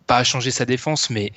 pas 0.08 0.18
à 0.18 0.24
changer 0.24 0.52
sa 0.52 0.66
défense, 0.66 1.10
mais 1.10 1.34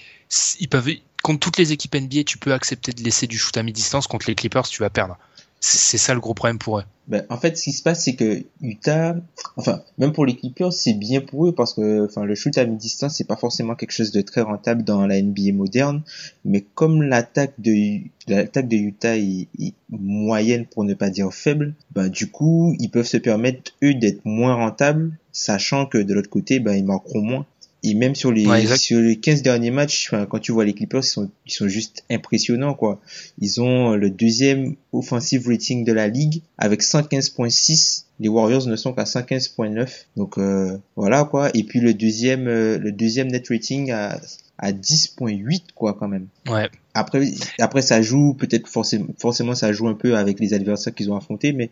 ils 0.61 0.69
peuvent, 0.69 0.91
contre 1.23 1.41
toutes 1.41 1.59
les 1.59 1.73
équipes 1.73 1.97
NBA, 1.97 2.25
tu 2.25 2.39
peux 2.39 2.53
accepter 2.53 2.93
de 2.93 3.03
laisser 3.03 3.27
du 3.27 3.37
shoot 3.37 3.57
à 3.57 3.63
mi-distance. 3.63 4.07
Contre 4.07 4.27
les 4.29 4.35
Clippers, 4.35 4.69
tu 4.69 4.83
vas 4.83 4.91
perdre. 4.91 5.19
C'est 5.63 5.99
ça 5.99 6.15
le 6.15 6.21
gros 6.21 6.33
problème 6.33 6.59
pour 6.59 6.79
eux. 6.79 6.85
Ben, 7.07 7.27
en 7.29 7.37
fait, 7.37 7.59
ce 7.59 7.65
qui 7.65 7.73
se 7.73 7.83
passe, 7.83 8.05
c'est 8.05 8.15
que 8.15 8.45
Utah, 8.63 9.15
enfin, 9.57 9.83
même 9.99 10.13
pour 10.13 10.25
les 10.25 10.35
Clippers, 10.35 10.73
c'est 10.73 10.95
bien 10.95 11.21
pour 11.21 11.49
eux 11.49 11.53
parce 11.53 11.75
que, 11.75 12.07
enfin, 12.07 12.25
le 12.25 12.35
shoot 12.35 12.57
à 12.57 12.65
mi-distance, 12.65 13.17
c'est 13.17 13.27
pas 13.27 13.37
forcément 13.37 13.75
quelque 13.75 13.91
chose 13.91 14.11
de 14.11 14.23
très 14.23 14.41
rentable 14.41 14.85
dans 14.85 15.07
la 15.07 15.21
NBA 15.21 15.53
moderne. 15.53 16.03
Mais 16.47 16.65
comme 16.75 17.03
l'attaque 17.03 17.53
de, 17.59 18.01
de 18.29 18.77
Utah 18.77 19.19
est, 19.19 19.49
moyenne 19.91 20.65
pour 20.65 20.85
ne 20.85 20.95
pas 20.95 21.11
dire 21.11 21.31
faible, 21.31 21.75
ben, 21.91 22.09
du 22.09 22.31
coup, 22.31 22.75
ils 22.79 22.91
peuvent 22.91 23.07
se 23.07 23.19
permettre, 23.19 23.73
eux, 23.83 23.93
d'être 23.93 24.25
moins 24.25 24.55
rentables 24.55 25.19
sachant 25.33 25.87
que 25.87 25.99
de 25.99 26.15
l'autre 26.15 26.31
côté, 26.31 26.61
ben, 26.61 26.75
ils 26.75 26.85
marqueront 26.85 27.23
moins. 27.23 27.47
Et 27.83 27.95
même 27.95 28.15
sur 28.15 28.31
les, 28.31 28.47
Ouais, 28.47 28.67
sur 28.77 29.01
les 29.01 29.17
15 29.17 29.43
derniers 29.43 29.71
matchs, 29.71 30.11
quand 30.29 30.39
tu 30.39 30.53
vois 30.53 30.67
les 30.67 30.75
Clippers, 30.75 31.01
ils 31.03 31.09
sont, 31.09 31.31
ils 31.47 31.53
sont 31.53 31.69
juste 31.69 32.05
impressionnants, 32.11 32.75
quoi. 32.75 33.01
Ils 33.41 33.63
ont 33.63 33.95
le 33.95 34.11
deuxième 34.11 34.75
offensive 34.93 35.49
rating 35.49 35.85
de 35.85 35.93
la 35.93 36.09
ligue 36.09 36.43
avec 36.59 36.83
115.6. 36.83 38.05
Les 38.21 38.29
Warriors 38.29 38.67
ne 38.67 38.77
sont 38.77 38.93
qu'à 38.93 39.05
115.9. 39.05 39.89
Donc, 40.17 40.37
euh, 40.37 40.77
voilà, 40.95 41.25
quoi. 41.25 41.49
Et 41.55 41.63
puis 41.63 41.81
le 41.81 41.95
deuxième, 41.95 42.49
euh, 42.49 42.77
le 42.77 42.93
deuxième 42.93 43.29
net 43.29 43.49
rating 43.49 43.91
à, 43.93 44.21
à 44.63 44.73
10.8, 44.73 45.63
quoi, 45.75 45.95
quand 45.99 46.07
même. 46.07 46.27
Ouais. 46.47 46.69
Après, 46.93 47.25
après 47.61 47.83
ça 47.83 48.03
joue 48.03 48.35
peut-être 48.35 48.67
forcément, 48.69 49.07
forcément 49.17 49.55
ça 49.55 49.73
joue 49.73 49.87
un 49.89 49.95
peu 49.95 50.17
avec 50.17 50.39
les 50.41 50.55
adversaires 50.55 50.93
qu'ils 50.95 51.11
ont 51.11 51.17
affrontés, 51.17 51.53
mais 51.53 51.71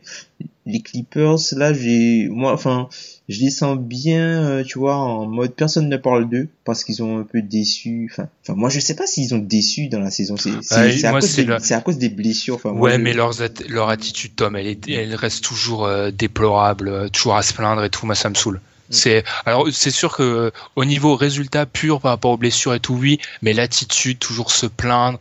les 0.65 0.81
Clippers 0.81 1.37
là, 1.53 1.73
j'ai 1.75 2.29
moi, 2.29 2.53
enfin, 2.53 2.89
je 3.29 3.41
les 3.41 3.51
sens 3.51 3.77
bien, 3.79 4.43
euh, 4.45 4.63
tu 4.65 4.79
vois, 4.79 4.97
en 4.97 5.27
mode 5.27 5.55
personne 5.55 5.89
ne 5.89 5.97
parle 5.97 6.29
d'eux 6.31 6.49
parce 6.65 6.85
qu'ils 6.85 7.03
ont 7.03 7.19
un 7.19 7.25
peu 7.25 7.43
déçu. 7.43 8.09
Enfin, 8.13 8.29
enfin, 8.45 8.55
moi 8.55 8.69
je 8.71 8.79
sais 8.81 8.95
pas 8.95 9.07
s'ils 9.07 9.35
ont 9.35 9.39
déçu 9.39 9.89
dans 9.89 10.01
la 10.01 10.11
saison. 10.13 10.37
C'est 10.37 11.05
à, 11.05 11.13
cause 11.13 11.35
des- 11.37 11.45
le- 11.45 11.57
c'est 11.61 11.75
à 11.75 11.81
cause 11.81 11.99
des 11.99 12.09
blessures. 12.11 12.55
Enfin, 12.55 12.71
Ouais, 12.71 12.97
mais 12.97 13.13
leurs 13.13 13.43
at- 13.43 13.67
leur 13.69 13.89
attitude, 13.91 14.37
Tom, 14.37 14.55
elle, 14.57 14.69
est, 14.69 14.89
elle 14.89 15.15
reste 15.17 15.43
toujours 15.45 15.85
euh, 15.85 16.11
déplorable, 16.13 16.89
euh, 16.89 17.09
toujours 17.09 17.37
à 17.37 17.43
se 17.43 17.53
plaindre 17.53 17.83
et 17.85 17.91
tout. 17.91 18.07
Moi, 18.07 18.15
ça 18.15 18.31
me 18.31 18.35
saoule. 18.35 18.61
C'est 18.91 19.25
alors 19.47 19.67
c'est 19.73 19.91
sûr 19.91 20.17
que 20.17 20.23
euh, 20.23 20.51
au 20.77 20.85
niveau 20.85 21.15
résultat 21.17 21.67
pur 21.67 22.01
par 22.01 22.13
rapport 22.13 22.31
aux 22.33 22.37
blessures 22.39 22.75
et 22.75 22.81
tout, 22.81 22.95
oui, 22.95 23.19
mais 23.43 23.53
l'attitude, 23.53 24.19
toujours 24.19 24.51
se 24.51 24.67
plaindre. 24.67 25.19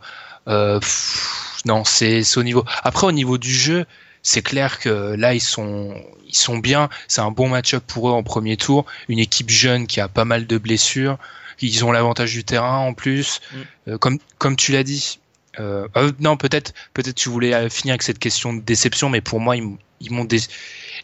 Euh, 0.48 0.80
pff, 0.80 1.60
non, 1.66 1.84
c'est 1.84 2.22
au 2.36 2.42
niveau. 2.42 2.64
Après, 2.82 3.06
au 3.06 3.12
niveau 3.12 3.36
du 3.36 3.52
jeu, 3.52 3.84
c'est 4.22 4.42
clair 4.42 4.78
que 4.78 5.14
là 5.18 5.34
ils 5.34 5.40
sont 5.40 5.94
ils 6.26 6.36
sont 6.36 6.58
bien. 6.58 6.88
C'est 7.08 7.20
un 7.20 7.30
bon 7.30 7.48
match-up 7.48 7.84
pour 7.86 8.08
eux 8.08 8.12
en 8.12 8.22
premier 8.22 8.56
tour. 8.56 8.86
Une 9.08 9.18
équipe 9.18 9.50
jeune 9.50 9.86
qui 9.86 10.00
a 10.00 10.08
pas 10.08 10.24
mal 10.24 10.46
de 10.46 10.58
blessures. 10.58 11.18
Ils 11.60 11.84
ont 11.84 11.92
l'avantage 11.92 12.32
du 12.32 12.44
terrain 12.44 12.78
en 12.78 12.94
plus. 12.94 13.40
Euh, 13.88 13.98
comme 13.98 14.18
comme 14.38 14.56
tu 14.56 14.72
l'as 14.72 14.84
dit. 14.84 15.18
Euh, 15.60 15.88
non, 16.20 16.36
peut-être 16.36 16.72
peut-être 16.94 17.16
tu 17.16 17.28
voulais 17.30 17.68
finir 17.68 17.92
avec 17.94 18.02
cette 18.02 18.20
question 18.20 18.52
de 18.54 18.60
déception, 18.60 19.08
mais 19.10 19.20
pour 19.20 19.40
moi 19.40 19.56
ils, 19.56 19.62
m'ont- 19.62 19.78
ils 20.00 20.12
m'ont 20.12 20.24
dé- 20.24 20.40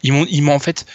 ils 0.01 0.13
m'ont 0.13 0.25
ils 0.29 0.41
m'ont 0.41 0.53
en 0.55 0.59
fait 0.59 0.85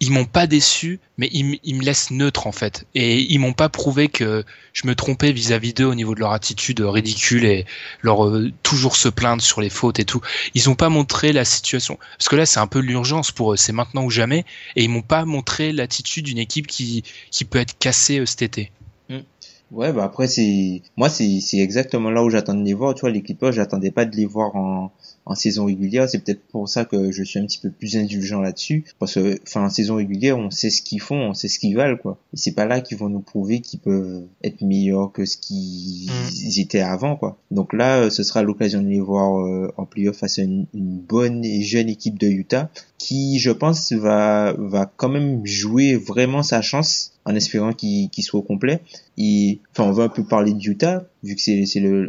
ils 0.00 0.12
m'ont 0.12 0.24
pas 0.24 0.46
déçu, 0.46 1.00
mais 1.16 1.28
ils, 1.32 1.58
ils 1.64 1.74
me 1.74 1.82
laissent 1.82 2.10
neutre 2.10 2.46
en 2.46 2.52
fait. 2.52 2.86
Et 2.94 3.20
ils 3.32 3.38
m'ont 3.38 3.52
pas 3.52 3.68
prouvé 3.68 4.08
que 4.08 4.44
je 4.72 4.86
me 4.86 4.94
trompais 4.94 5.32
vis-à-vis 5.32 5.74
d'eux 5.74 5.86
au 5.86 5.94
niveau 5.94 6.14
de 6.14 6.20
leur 6.20 6.32
attitude 6.32 6.80
ridicule 6.80 7.44
et 7.44 7.66
leur 8.02 8.26
euh, 8.26 8.52
toujours 8.62 8.96
se 8.96 9.08
plaindre 9.08 9.42
sur 9.42 9.60
les 9.60 9.70
fautes 9.70 9.98
et 9.98 10.04
tout. 10.04 10.20
Ils 10.54 10.70
ont 10.70 10.76
pas 10.76 10.88
montré 10.88 11.32
la 11.32 11.44
situation 11.44 11.98
parce 12.16 12.28
que 12.28 12.36
là 12.36 12.46
c'est 12.46 12.60
un 12.60 12.66
peu 12.66 12.78
l'urgence 12.78 13.32
pour 13.32 13.52
eux, 13.52 13.56
c'est 13.56 13.72
maintenant 13.72 14.04
ou 14.04 14.10
jamais. 14.10 14.44
Et 14.76 14.84
ils 14.84 14.90
m'ont 14.90 15.02
pas 15.02 15.24
montré 15.24 15.72
l'attitude 15.72 16.26
d'une 16.26 16.38
équipe 16.38 16.66
qui 16.66 17.02
qui 17.30 17.44
peut 17.44 17.58
être 17.58 17.76
cassée 17.78 18.20
euh, 18.20 18.26
cet 18.26 18.42
été. 18.42 18.70
Ouais, 19.70 19.92
bah 19.92 20.04
après 20.04 20.28
c'est 20.28 20.80
moi 20.96 21.10
c'est 21.10 21.40
c'est 21.40 21.58
exactement 21.58 22.10
là 22.10 22.24
où 22.24 22.30
j'attends 22.30 22.54
de 22.54 22.64
les 22.64 22.72
voir. 22.72 22.94
Tu 22.94 23.02
vois, 23.02 23.10
les 23.10 23.22
Clippers, 23.22 23.52
j'attendais 23.52 23.90
pas 23.90 24.06
de 24.06 24.16
les 24.16 24.24
voir 24.24 24.56
en 24.56 24.92
en 25.28 25.34
saison 25.34 25.66
régulière. 25.66 26.08
C'est 26.08 26.18
peut-être 26.18 26.42
pour 26.48 26.68
ça 26.68 26.84
que 26.84 27.12
je 27.12 27.22
suis 27.22 27.38
un 27.38 27.46
petit 27.46 27.58
peu 27.58 27.70
plus 27.70 27.96
indulgent 27.96 28.40
là-dessus, 28.40 28.84
parce 28.98 29.14
que 29.14 29.38
enfin 29.46 29.64
en 29.66 29.70
saison 29.70 29.96
régulière, 29.96 30.38
on 30.38 30.50
sait 30.50 30.70
ce 30.70 30.82
qu'ils 30.82 31.00
font, 31.00 31.16
on 31.30 31.34
sait 31.34 31.48
ce 31.48 31.58
qu'ils 31.58 31.76
valent 31.76 31.96
quoi. 31.98 32.18
Et 32.34 32.36
c'est 32.36 32.52
pas 32.52 32.66
là 32.66 32.80
qu'ils 32.80 32.96
vont 32.98 33.08
nous 33.08 33.20
prouver 33.20 33.60
qu'ils 33.60 33.80
peuvent 33.80 34.24
être 34.42 34.62
meilleurs 34.62 35.12
que 35.12 35.24
ce 35.24 35.36
qu'ils 35.36 36.08
Mm. 36.08 36.60
étaient 36.60 36.80
avant 36.80 37.16
quoi. 37.16 37.38
Donc 37.50 37.72
là, 37.72 37.98
euh, 38.00 38.10
ce 38.10 38.22
sera 38.22 38.42
l'occasion 38.42 38.82
de 38.82 38.88
les 38.88 39.00
voir 39.00 39.40
euh, 39.40 39.72
en 39.76 39.84
playoff 39.84 40.16
face 40.16 40.38
à 40.38 40.42
une, 40.42 40.66
une 40.74 40.98
bonne 40.98 41.44
et 41.44 41.62
jeune 41.62 41.88
équipe 41.88 42.18
de 42.18 42.26
Utah 42.26 42.70
qui, 42.98 43.38
je 43.38 43.50
pense, 43.50 43.92
va 43.92 44.54
va 44.58 44.90
quand 44.96 45.08
même 45.08 45.44
jouer 45.46 45.94
vraiment 45.96 46.42
sa 46.42 46.62
chance 46.62 47.12
en 47.24 47.34
espérant 47.34 47.72
qu'il 47.72 48.08
qu'il 48.10 48.24
soit 48.24 48.40
au 48.40 48.42
complet. 48.42 48.80
Et 49.18 49.60
enfin, 49.72 49.88
on 49.88 49.92
va 49.92 50.04
un 50.04 50.08
peu 50.08 50.24
parler 50.24 50.54
de 50.54 50.62
Utah 50.68 51.04
vu 51.22 51.34
que 51.34 51.40
c'est 51.40 51.62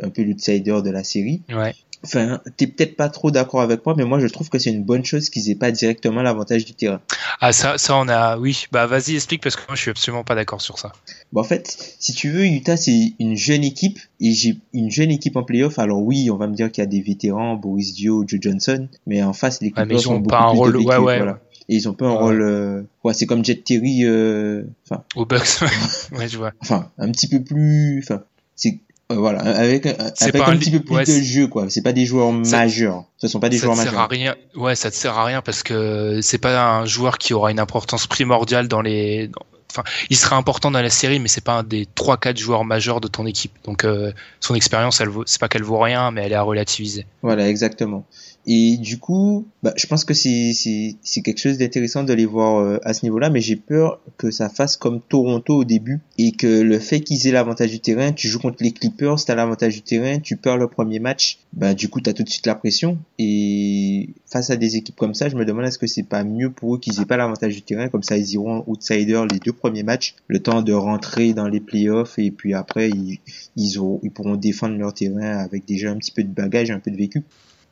un 0.03 0.09
peu 0.09 0.23
l'outsider 0.23 0.81
de 0.83 0.89
la 0.89 1.03
série. 1.03 1.41
Ouais. 1.49 1.75
Enfin, 2.05 2.39
t'es 2.55 2.65
peut-être 2.67 2.95
pas 2.95 3.09
trop 3.09 3.29
d'accord 3.29 3.59
avec 3.61 3.85
moi, 3.85 3.93
mais 3.97 4.05
moi 4.05 4.19
je 4.19 4.27
trouve 4.27 4.47
que 4.49 4.57
c'est 4.57 4.69
une 4.69 4.83
bonne 4.85 5.03
chose 5.03 5.29
qu'ils 5.29 5.49
aient 5.49 5.55
pas 5.55 5.69
directement 5.71 6.21
l'avantage 6.21 6.63
du 6.63 6.73
terrain. 6.73 7.01
Ah 7.41 7.51
ça 7.51 7.77
ça 7.77 7.95
on 7.97 8.07
a 8.07 8.37
oui 8.37 8.67
bah 8.71 8.85
vas-y 8.85 9.15
explique 9.15 9.43
parce 9.43 9.57
que 9.57 9.61
moi 9.67 9.75
je 9.75 9.81
suis 9.81 9.91
absolument 9.91 10.23
pas 10.23 10.35
d'accord 10.35 10.61
sur 10.61 10.79
ça. 10.79 10.93
Bon, 11.33 11.41
en 11.41 11.43
fait, 11.43 11.95
si 11.99 12.13
tu 12.13 12.29
veux, 12.29 12.45
Utah 12.45 12.77
c'est 12.77 13.13
une 13.19 13.35
jeune 13.35 13.65
équipe 13.65 13.99
et 14.21 14.31
j'ai 14.31 14.57
une 14.73 14.89
jeune 14.89 15.11
équipe 15.11 15.35
en 15.35 15.43
playoff. 15.43 15.77
Alors 15.77 16.01
oui, 16.01 16.29
on 16.31 16.37
va 16.37 16.47
me 16.47 16.55
dire 16.55 16.71
qu'il 16.71 16.81
y 16.81 16.87
a 16.87 16.89
des 16.89 17.01
vétérans, 17.01 17.55
Boris 17.55 17.93
Dio, 17.93 18.23
Joe 18.25 18.39
Johnson, 18.41 18.87
mais 19.05 19.21
en 19.21 19.33
face 19.33 19.61
les 19.61 19.73
Ouais, 19.75 19.85
mais 19.85 19.95
ils 19.95 20.09
ont 20.09 20.21
pas 20.21 20.39
un 20.39 20.47
rôle- 20.47 20.71
vécu, 20.77 20.87
ouais, 20.87 20.97
ouais. 20.97 21.17
voilà. 21.17 21.39
Et 21.67 21.75
ils 21.75 21.87
ont 21.89 21.93
pas 21.93 22.07
un 22.07 22.11
Ouais. 22.13 22.17
rôle, 22.17 22.41
euh, 22.41 22.81
ouais, 23.03 23.13
c'est 23.13 23.25
comme 23.25 23.43
Jet 23.45 23.61
Terry, 23.63 24.05
euh, 24.05 24.63
enfin, 24.89 25.03
Au 25.15 25.25
Bucks 25.25 25.59
ouais 26.17 26.27
je 26.29 26.37
vois. 26.37 26.53
enfin, 26.61 26.89
un 26.97 27.11
petit 27.11 27.27
peu 27.27 27.43
plus, 27.43 27.99
enfin, 28.03 28.23
c'est 28.55 28.69
euh, 28.69 28.88
voilà, 29.11 29.39
avec 29.41 29.85
un, 29.87 29.95
C'est 30.15 30.25
avec 30.29 30.41
pas 30.43 30.49
un 30.49 30.53
un 30.53 30.57
petit 30.57 30.71
peu 30.71 30.81
plus 30.81 30.95
ouais, 30.95 31.03
de 31.05 31.11
jeu 31.21 31.47
quoi. 31.47 31.65
C'est 31.69 31.81
pas 31.81 31.93
des 31.93 32.05
joueurs 32.05 32.31
Ça- 32.45 32.57
majeurs. 32.57 33.05
Ce 33.17 33.27
sont 33.27 33.39
pas 33.39 33.49
des 33.49 33.57
ça 33.57 33.65
joueurs 33.65 33.75
te 33.77 33.81
sert 33.81 33.91
majeurs. 33.93 34.05
à 34.05 34.07
rien. 34.07 34.35
Ouais, 34.55 34.75
ça 34.75 34.91
te 34.91 34.95
sert 34.95 35.17
à 35.17 35.25
rien 35.25 35.41
parce 35.41 35.63
que 35.63 36.19
c'est 36.21 36.37
pas 36.37 36.61
un 36.79 36.85
joueur 36.85 37.17
qui 37.17 37.33
aura 37.33 37.49
une 37.51 37.59
importance 37.59 38.05
primordiale 38.07 38.67
dans 38.67 38.81
les. 38.81 39.29
Enfin, 39.71 39.83
il 40.09 40.17
sera 40.17 40.35
important 40.35 40.71
dans 40.71 40.81
la 40.81 40.89
série, 40.89 41.19
mais 41.19 41.27
c'est 41.27 41.43
pas 41.43 41.53
un 41.53 41.63
des 41.63 41.87
trois 41.95 42.17
quatre 42.17 42.37
joueurs 42.37 42.65
majeurs 42.65 43.01
de 43.01 43.07
ton 43.07 43.25
équipe. 43.25 43.51
Donc, 43.63 43.83
euh, 43.83 44.11
son 44.39 44.55
expérience, 44.55 44.99
elle 45.01 45.09
vaut, 45.09 45.23
c'est 45.25 45.39
pas 45.39 45.47
qu'elle 45.47 45.63
vaut 45.63 45.79
rien, 45.79 46.11
mais 46.11 46.23
elle 46.23 46.31
est 46.31 46.35
à 46.35 46.41
relativiser. 46.41 47.05
Voilà, 47.21 47.47
exactement. 47.47 48.05
Et 48.51 48.77
du 48.77 48.97
coup, 48.97 49.45
bah, 49.61 49.73
je 49.75 49.85
pense 49.85 50.05
que 50.05 50.15
c'est 50.15 50.95
quelque 51.23 51.37
chose 51.37 51.59
d'intéressant 51.59 52.03
de 52.03 52.13
les 52.13 52.25
voir 52.25 52.59
euh, 52.59 52.79
à 52.83 52.93
ce 52.93 53.05
niveau-là, 53.05 53.29
mais 53.29 53.41
j'ai 53.41 53.57
peur 53.57 53.99
que 54.17 54.31
ça 54.31 54.49
fasse 54.49 54.75
comme 54.75 55.01
Toronto 55.01 55.57
au 55.57 55.63
début 55.65 55.99
et 56.17 56.31
que 56.31 56.47
le 56.47 56.79
fait 56.79 57.01
qu'ils 57.01 57.27
aient 57.27 57.31
l'avantage 57.31 57.69
du 57.69 57.79
terrain, 57.79 58.11
tu 58.11 58.27
joues 58.27 58.39
contre 58.39 58.63
les 58.63 58.71
Clippers, 58.71 59.23
t'as 59.23 59.35
l'avantage 59.35 59.75
du 59.75 59.81
terrain, 59.81 60.19
tu 60.19 60.35
perds 60.35 60.57
le 60.57 60.67
premier 60.67 60.99
match, 60.99 61.39
bah 61.53 61.73
du 61.73 61.89
coup 61.89 62.01
t'as 62.01 62.13
tout 62.13 62.23
de 62.23 62.29
suite 62.29 62.47
la 62.47 62.55
pression. 62.55 62.97
Et 63.19 64.09
face 64.25 64.49
à 64.49 64.55
des 64.55 64.77
équipes 64.77 64.95
comme 64.95 65.13
ça, 65.13 65.29
je 65.29 65.35
me 65.35 65.45
demande 65.45 65.65
est-ce 65.65 65.77
que 65.77 65.87
c'est 65.87 66.03
pas 66.03 66.23
mieux 66.23 66.49
pour 66.49 66.75
eux 66.75 66.79
qu'ils 66.79 67.01
aient 67.01 67.05
pas 67.05 67.17
l'avantage 67.17 67.53
du 67.53 67.61
terrain, 67.61 67.89
comme 67.89 68.03
ça 68.03 68.17
ils 68.17 68.33
iront 68.33 68.63
outsider 68.67 69.25
les 69.31 69.39
deux 69.39 69.53
premiers 69.59 69.83
matchs, 69.83 70.15
le 70.27 70.39
temps 70.39 70.61
de 70.61 70.73
rentrer 70.73 71.33
dans 71.33 71.47
les 71.47 71.59
playoffs 71.59 72.17
et 72.17 72.31
puis 72.31 72.53
après 72.53 72.89
ils 72.89 73.19
ils, 73.55 73.79
ils 74.03 74.11
pourront 74.11 74.35
défendre 74.35 74.77
leur 74.77 74.93
terrain 74.93 75.37
avec 75.37 75.65
déjà 75.65 75.91
un 75.91 75.97
petit 75.97 76.11
peu 76.11 76.23
de 76.23 76.33
bagage, 76.33 76.71
un 76.71 76.79
peu 76.79 76.91
de 76.91 76.97
vécu. 76.97 77.23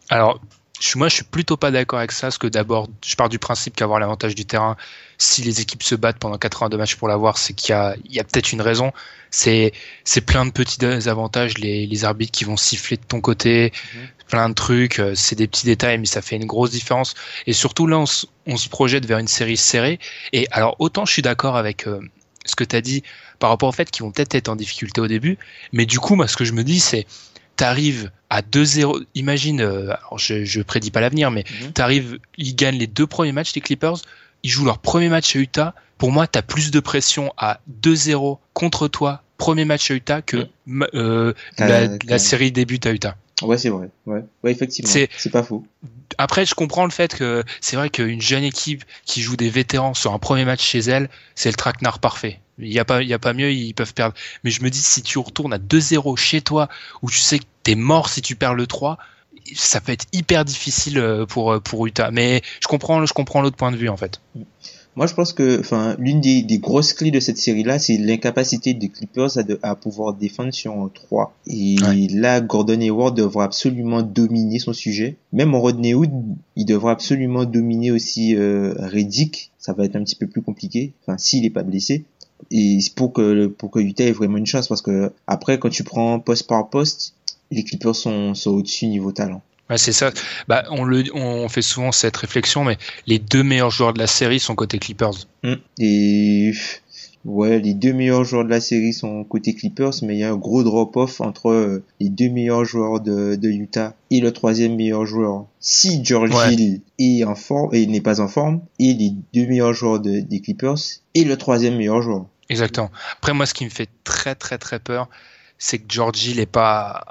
Alors, 0.10 0.40
je, 0.80 0.88
suis- 0.90 1.00
moi, 1.00 1.08
je 1.10 1.16
suis 1.16 1.24
plutôt 1.24 1.58
pas 1.58 1.72
d'accord 1.72 2.00
avec 2.00 2.12
ça, 2.12 2.28
parce 2.28 2.38
que 2.38 2.48
d'abord, 2.48 2.88
je 3.06 3.16
pars 3.16 3.30
du 3.30 3.40
principe 3.40 3.76
qu'avoir 3.76 4.00
l'avantage 4.00 4.36
du 4.36 4.46
terrain, 4.46 4.78
si 5.18 5.42
les 5.42 5.62
équipes 5.62 5.84
se 5.84 5.96
battent 5.96 6.20
pendant 6.20 6.38
82 6.38 6.78
matchs 6.78 6.96
pour 6.96 7.08
l'avoir, 7.08 7.38
c'est 7.38 7.54
qu'il 7.54 7.72
y 7.72 7.74
a, 7.74 7.96
il 8.06 8.14
y 8.14 8.20
a 8.20 8.24
peut-être 8.24 8.52
une 8.52 8.62
raison. 8.62 8.92
C'est, 9.32 9.74
c'est 10.04 10.22
plein 10.22 10.46
de 10.46 10.52
petits 10.52 10.84
avantages, 11.10 11.58
les, 11.58 11.86
les 11.88 12.06
arbitres 12.06 12.32
qui 12.32 12.44
vont 12.46 12.58
siffler 12.58 12.98
de 12.98 13.04
ton 13.04 13.20
côté, 13.22 13.74
plein 14.28 14.50
de 14.50 14.54
trucs, 14.54 15.00
euh, 15.00 15.16
c'est 15.16 15.36
des 15.36 15.48
petits 15.48 15.66
détails, 15.66 15.98
mais 15.98 16.06
ça 16.06 16.22
fait 16.22 16.36
une 16.36 16.46
grosse 16.46 16.72
différence. 16.72 17.14
Et 17.48 17.54
surtout, 17.54 17.88
là, 17.88 17.98
on, 18.00 18.06
se- 18.06 18.26
on 18.46 18.58
se 18.58 18.70
projette 18.70 19.06
vers 19.06 19.18
une 19.20 19.28
série 19.28 19.58
serrée. 19.58 20.00
Et 20.34 20.48
alors, 20.52 20.76
autant 20.80 21.06
je 21.06 21.14
suis 21.14 21.22
d'accord 21.22 21.56
avec 21.58 21.88
euh, 21.88 22.00
ce 22.46 22.56
que 22.56 22.64
tu 22.64 22.76
as 22.76 22.82
dit 22.82 23.04
par 23.40 23.50
rapport 23.50 23.70
au 23.70 23.72
fait 23.72 23.90
qu'ils 23.92 24.04
vont 24.04 24.12
peut-être 24.12 24.36
être 24.36 24.50
en 24.50 24.56
difficulté 24.56 25.02
au 25.02 25.08
début, 25.08 25.38
mais 25.74 25.86
du 25.86 26.00
coup, 26.00 26.16
moi, 26.16 26.28
ce 26.28 26.38
que 26.38 26.46
je 26.46 26.54
me 26.54 26.64
dis, 26.64 26.80
c'est 26.80 27.06
t'arrives 27.58 28.12
à 28.30 28.42
2-0. 28.42 29.04
Imagine, 29.16 29.62
euh, 29.62 29.88
alors 29.98 30.18
je, 30.18 30.46
je 30.46 30.62
prédis 30.62 30.92
pas 30.92 31.02
l'avenir, 31.02 31.32
mais 31.32 31.44
Mhm. 31.62 31.74
t'arrives, 31.74 32.20
ils 32.38 32.56
gagnent 32.56 32.78
les 32.78 32.88
deux 32.88 33.08
premiers 33.08 33.32
matchs 33.34 33.54
des 33.54 33.62
Clippers, 33.62 33.98
ils 34.44 34.50
jouent 34.50 34.66
leur 34.66 34.78
premier 34.80 35.10
match 35.10 35.36
à 35.36 35.40
Utah. 35.40 35.74
Pour 35.98 36.12
moi, 36.12 36.28
t'as 36.28 36.42
plus 36.44 36.72
de 36.72 36.80
pression 36.80 37.34
à 37.38 37.60
2-0 37.82 38.40
contre 38.54 38.88
toi, 38.88 39.24
premier 39.38 39.66
match 39.66 39.90
à 39.92 39.96
Utah, 39.96 40.22
que 40.22 40.48
Mhm. 40.68 40.88
euh, 40.94 41.34
la, 41.58 42.20
série 42.20 42.52
débute 42.52 42.86
à 42.86 42.92
Utah. 42.92 43.16
Ouais, 43.42 43.58
c'est 43.58 43.70
vrai. 43.70 43.90
Ouais, 44.06 44.24
ouais 44.44 44.52
effectivement. 44.52 44.92
C'est- 44.92 45.10
C'est 45.18 45.30
pas 45.32 45.44
faux. 45.44 45.66
Après, 46.18 46.46
je 46.46 46.56
comprends 46.56 46.86
le 46.86 46.92
fait 46.92 47.16
que 47.16 47.44
c'est 47.62 47.76
vrai 47.76 47.90
qu'une 47.90 48.22
jeune 48.22 48.44
équipe 48.44 48.84
qui 49.06 49.22
joue 49.22 49.36
des 49.36 49.50
vétérans 49.50 49.94
sur 49.94 50.14
un 50.14 50.20
premier 50.20 50.46
match 50.46 50.64
chez 50.64 50.80
elle, 50.80 51.10
c'est 51.36 51.50
le 51.50 51.56
traquenard 51.56 52.00
parfait. 52.00 52.40
Il 52.60 52.74
y 52.74 52.80
a 52.80 52.86
pas, 52.86 53.02
il 53.04 53.08
y 53.08 53.14
a 53.14 53.20
pas 53.20 53.34
mieux, 53.34 53.52
ils 53.52 53.74
peuvent 53.74 53.94
perdre. 53.94 54.16
Mais 54.44 54.50
je 54.52 54.64
me 54.64 54.70
dis, 54.70 54.80
si 54.80 55.02
tu 55.02 55.20
retournes 55.20 55.54
à 55.54 55.60
2-0 55.60 56.16
chez 56.18 56.42
toi, 56.42 56.70
où 57.02 57.10
tu 57.12 57.18
sais 57.20 57.40
que 57.40 57.46
t'es 57.64 57.76
mort 57.76 58.10
si 58.10 58.22
tu 58.22 58.36
perds 58.36 58.56
le 58.56 58.66
3, 58.68 58.98
ça 59.56 59.80
peut 59.80 59.92
être 59.92 60.06
hyper 60.14 60.44
difficile 60.44 60.98
euh, 60.98 61.26
pour, 61.26 61.52
euh, 61.54 61.60
pour 61.60 61.86
Utah. 61.86 62.12
Mais 62.12 62.42
je 62.62 62.68
comprends, 62.68 63.06
je 63.06 63.14
comprends 63.14 63.42
l'autre 63.42 63.56
point 63.58 63.72
de 63.72 63.78
vue, 63.78 63.90
en 63.90 63.98
fait. 63.98 64.20
Moi, 64.96 65.06
je 65.06 65.14
pense 65.14 65.32
que, 65.32 65.60
enfin, 65.60 65.96
l'une 66.00 66.22
des, 66.22 66.42
des 66.42 66.58
grosses 66.58 66.92
clés 66.94 67.12
de 67.12 67.20
cette 67.20 67.38
série-là, 67.38 67.78
c'est 67.78 67.98
l'incapacité 67.98 68.74
des 68.74 68.90
Clippers 68.90 69.38
à, 69.38 69.44
de- 69.44 69.60
à 69.62 69.76
pouvoir 69.76 70.16
défendre 70.16 70.52
sur 70.52 70.74
un 70.74 70.90
3. 70.92 71.38
Et 71.46 71.76
Ouais. 71.84 72.08
là, 72.12 72.42
Gordon 72.42 72.82
Hayward 72.82 73.16
devra 73.16 73.44
absolument 73.44 74.02
dominer 74.02 74.58
son 74.58 74.74
sujet. 74.74 75.18
Même 75.34 75.54
en 75.54 75.60
Rodney 75.62 75.94
Hood, 75.94 76.10
il 76.56 76.66
devra 76.66 76.92
absolument 76.94 77.46
dominer 77.46 77.92
aussi 77.92 78.36
euh, 78.36 78.74
Reddick. 78.80 79.52
Ça 79.60 79.74
va 79.74 79.86
être 79.86 79.96
un 79.96 80.04
petit 80.04 80.16
peu 80.16 80.26
plus 80.26 80.42
compliqué. 80.42 80.94
Enfin, 81.04 81.20
s'il 81.20 81.46
est 81.46 81.52
pas 81.52 81.62
blessé. 81.64 82.06
Et 82.52 82.80
c'est 82.82 82.94
pour 82.94 83.14
que 83.14 83.48
pour 83.48 83.72
que 83.72 83.80
Utah 83.80 84.06
ait 84.06 84.12
vraiment 84.12 84.38
une 84.38 84.46
chance, 84.46 84.68
parce 84.68 84.82
que 84.82 85.12
après, 85.28 85.60
quand 85.60 85.70
tu 85.70 85.84
prends 85.84 86.20
poste 86.20 86.48
par 86.48 86.70
poste, 86.70 87.14
les 87.52 87.64
Clippers 87.64 87.96
sont, 87.96 88.34
sont 88.34 88.52
au-dessus 88.52 88.88
niveau 88.88 89.12
talent. 89.12 89.42
Ouais, 89.70 89.78
c'est 89.78 89.92
ça. 89.92 90.12
Bah, 90.48 90.64
on, 90.70 90.86
le, 90.86 91.04
on 91.14 91.50
fait 91.50 91.62
souvent 91.62 91.92
cette 91.92 92.16
réflexion, 92.16 92.64
mais 92.64 92.78
les 93.06 93.20
deux 93.20 93.44
meilleurs 93.44 93.70
joueurs 93.70 93.94
de 93.94 94.00
la 94.00 94.08
série 94.08 94.40
sont 94.40 94.56
côté 94.56 94.80
Clippers. 94.80 95.28
Mm. 95.44 95.54
Et 95.80 96.54
ouais, 97.28 97.60
les 97.60 97.76
deux 97.76 97.94
meilleurs 97.94 98.24
joueurs 98.24 98.44
de 98.46 98.50
la 98.50 98.60
série 98.60 98.94
sont 98.94 99.24
côté 99.24 99.54
Clippers, 99.54 99.94
mais 100.02 100.16
il 100.16 100.20
y 100.20 100.24
a 100.24 100.32
un 100.32 100.36
gros 100.36 100.64
drop-off 100.64 101.22
entre 101.22 101.50
euh, 101.52 101.84
les 102.00 102.10
deux 102.10 102.30
meilleurs 102.30 102.66
joueurs 102.66 103.00
de, 103.00 103.36
de 103.36 103.50
Utah 103.50 103.94
et 104.10 104.20
le 104.20 104.32
troisième 104.34 104.76
meilleur 104.76 105.06
joueur. 105.06 105.46
Si 105.60 106.04
George 106.04 106.32
Ouais. 106.34 106.54
Hill 106.56 106.82
est 106.98 107.24
en 107.24 107.36
forme 107.36 107.76
et 107.76 107.86
n'est 107.86 108.02
pas 108.02 108.20
en 108.22 108.28
forme, 108.28 108.62
et 108.80 108.94
les 108.96 109.12
deux 109.34 109.46
meilleurs 109.48 109.74
joueurs 109.74 110.00
de- 110.00 110.22
des 110.22 110.40
Clippers 110.42 110.78
et 111.14 111.24
le 111.24 111.38
troisième 111.38 111.76
meilleur 111.78 112.02
joueur. 112.02 112.26
Exactement. 112.50 112.90
Après, 113.18 113.34
moi, 113.34 113.46
ce 113.46 113.54
qui 113.54 113.66
me 113.66 113.70
fait 113.70 113.90
très, 114.04 114.34
très, 114.34 114.58
très 114.58 114.80
peur, 114.80 115.10
c'est 115.58 115.80
que 115.80 115.86
George 115.90 116.26
Hill 116.26 116.40
est 116.40 116.46
pas. 116.46 117.04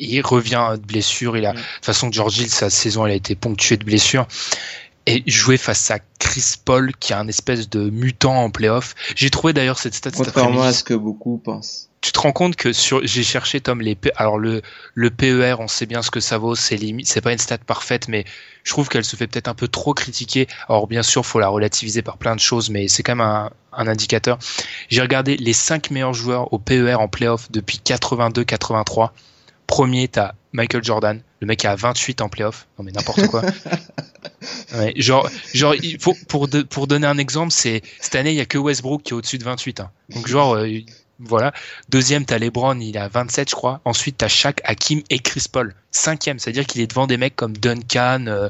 Il 0.00 0.20
revient 0.22 0.76
de 0.80 0.86
blessure. 0.86 1.36
Il 1.36 1.44
a... 1.44 1.52
Mm. 1.52 1.56
De 1.56 1.60
toute 1.60 1.84
façon, 1.84 2.10
George 2.12 2.38
Hill, 2.38 2.48
sa 2.48 2.70
saison, 2.70 3.04
elle 3.04 3.12
a 3.12 3.16
été 3.16 3.34
ponctuée 3.34 3.76
de 3.76 3.84
blessures. 3.84 4.26
Et 5.08 5.22
jouer 5.26 5.56
face 5.56 5.90
à 5.90 5.98
Chris 6.18 6.54
Paul, 6.64 6.92
qui 6.96 7.12
est 7.12 7.16
un 7.16 7.28
espèce 7.28 7.68
de 7.68 7.90
mutant 7.90 8.44
en 8.44 8.50
playoff. 8.50 8.94
J'ai 9.16 9.30
trouvé 9.30 9.52
d'ailleurs 9.52 9.78
cette 9.78 9.94
stat 9.94 10.10
Contrairement 10.10 10.62
à 10.62 10.72
ce 10.72 10.84
que 10.84 10.94
beaucoup 10.94 11.38
pensent. 11.38 11.88
Tu 12.00 12.12
te 12.12 12.20
rends 12.20 12.32
compte 12.32 12.54
que 12.54 12.72
sur, 12.72 13.04
j'ai 13.04 13.24
cherché 13.24 13.60
Tom 13.60 13.80
les 13.80 13.98
alors 14.16 14.38
le 14.38 14.62
le 14.94 15.10
PER, 15.10 15.56
on 15.58 15.66
sait 15.66 15.86
bien 15.86 16.00
ce 16.00 16.12
que 16.12 16.20
ça 16.20 16.38
vaut, 16.38 16.54
c'est 16.54 16.76
limite, 16.76 17.08
c'est 17.08 17.20
pas 17.20 17.32
une 17.32 17.38
stat 17.38 17.58
parfaite, 17.58 18.06
mais 18.06 18.24
je 18.62 18.70
trouve 18.70 18.88
qu'elle 18.88 19.04
se 19.04 19.16
fait 19.16 19.26
peut-être 19.26 19.48
un 19.48 19.54
peu 19.54 19.66
trop 19.66 19.94
critiquer. 19.94 20.46
Alors 20.68 20.86
bien 20.86 21.02
sûr, 21.02 21.26
faut 21.26 21.40
la 21.40 21.48
relativiser 21.48 22.02
par 22.02 22.16
plein 22.16 22.36
de 22.36 22.40
choses, 22.40 22.70
mais 22.70 22.86
c'est 22.86 23.02
quand 23.02 23.16
même 23.16 23.26
un, 23.26 23.50
un 23.72 23.88
indicateur. 23.88 24.38
J'ai 24.88 25.00
regardé 25.00 25.36
les 25.36 25.52
cinq 25.52 25.90
meilleurs 25.90 26.14
joueurs 26.14 26.52
au 26.52 26.58
PER 26.58 26.94
en 26.94 27.08
playoff 27.08 27.50
depuis 27.50 27.80
82-83. 27.84 29.10
Premier, 29.66 30.08
t'as 30.08 30.34
Michael 30.52 30.82
Jordan, 30.84 31.20
le 31.40 31.46
mec 31.46 31.64
a 31.64 31.74
28 31.76 32.20
en 32.22 32.28
playoff. 32.28 32.66
Non 32.78 32.84
mais 32.84 32.92
n'importe 32.92 33.26
quoi. 33.28 33.42
Ouais, 34.74 34.92
genre, 34.96 35.28
genre, 35.54 35.74
faut, 36.00 36.14
pour, 36.28 36.48
de- 36.48 36.62
pour 36.62 36.86
donner 36.86 37.06
un 37.06 37.18
exemple, 37.18 37.52
c'est 37.52 37.82
cette 38.00 38.14
année, 38.14 38.30
il 38.30 38.36
y 38.36 38.40
a 38.40 38.46
que 38.46 38.58
Westbrook 38.58 39.02
qui 39.02 39.10
est 39.12 39.16
au-dessus 39.16 39.38
de 39.38 39.44
28. 39.44 39.80
hein. 39.80 39.90
Donc 40.10 40.26
genre, 40.26 40.54
euh, 40.56 40.68
voilà. 41.18 41.52
Deuxième, 41.88 42.24
t'as 42.24 42.38
LeBron, 42.38 42.78
il 42.80 42.96
a 42.98 43.08
27, 43.08 43.50
je 43.50 43.54
crois. 43.54 43.80
Ensuite, 43.84 44.18
t'as 44.18 44.28
Shaq, 44.28 44.60
Hakim 44.64 45.02
et 45.10 45.18
Chris 45.18 45.44
Paul. 45.50 45.74
Cinquième, 45.90 46.38
c'est-à-dire 46.38 46.66
qu'il 46.66 46.80
est 46.80 46.86
devant 46.86 47.06
des 47.06 47.16
mecs 47.16 47.34
comme 47.36 47.56
Duncan, 47.56 48.26
euh, 48.28 48.48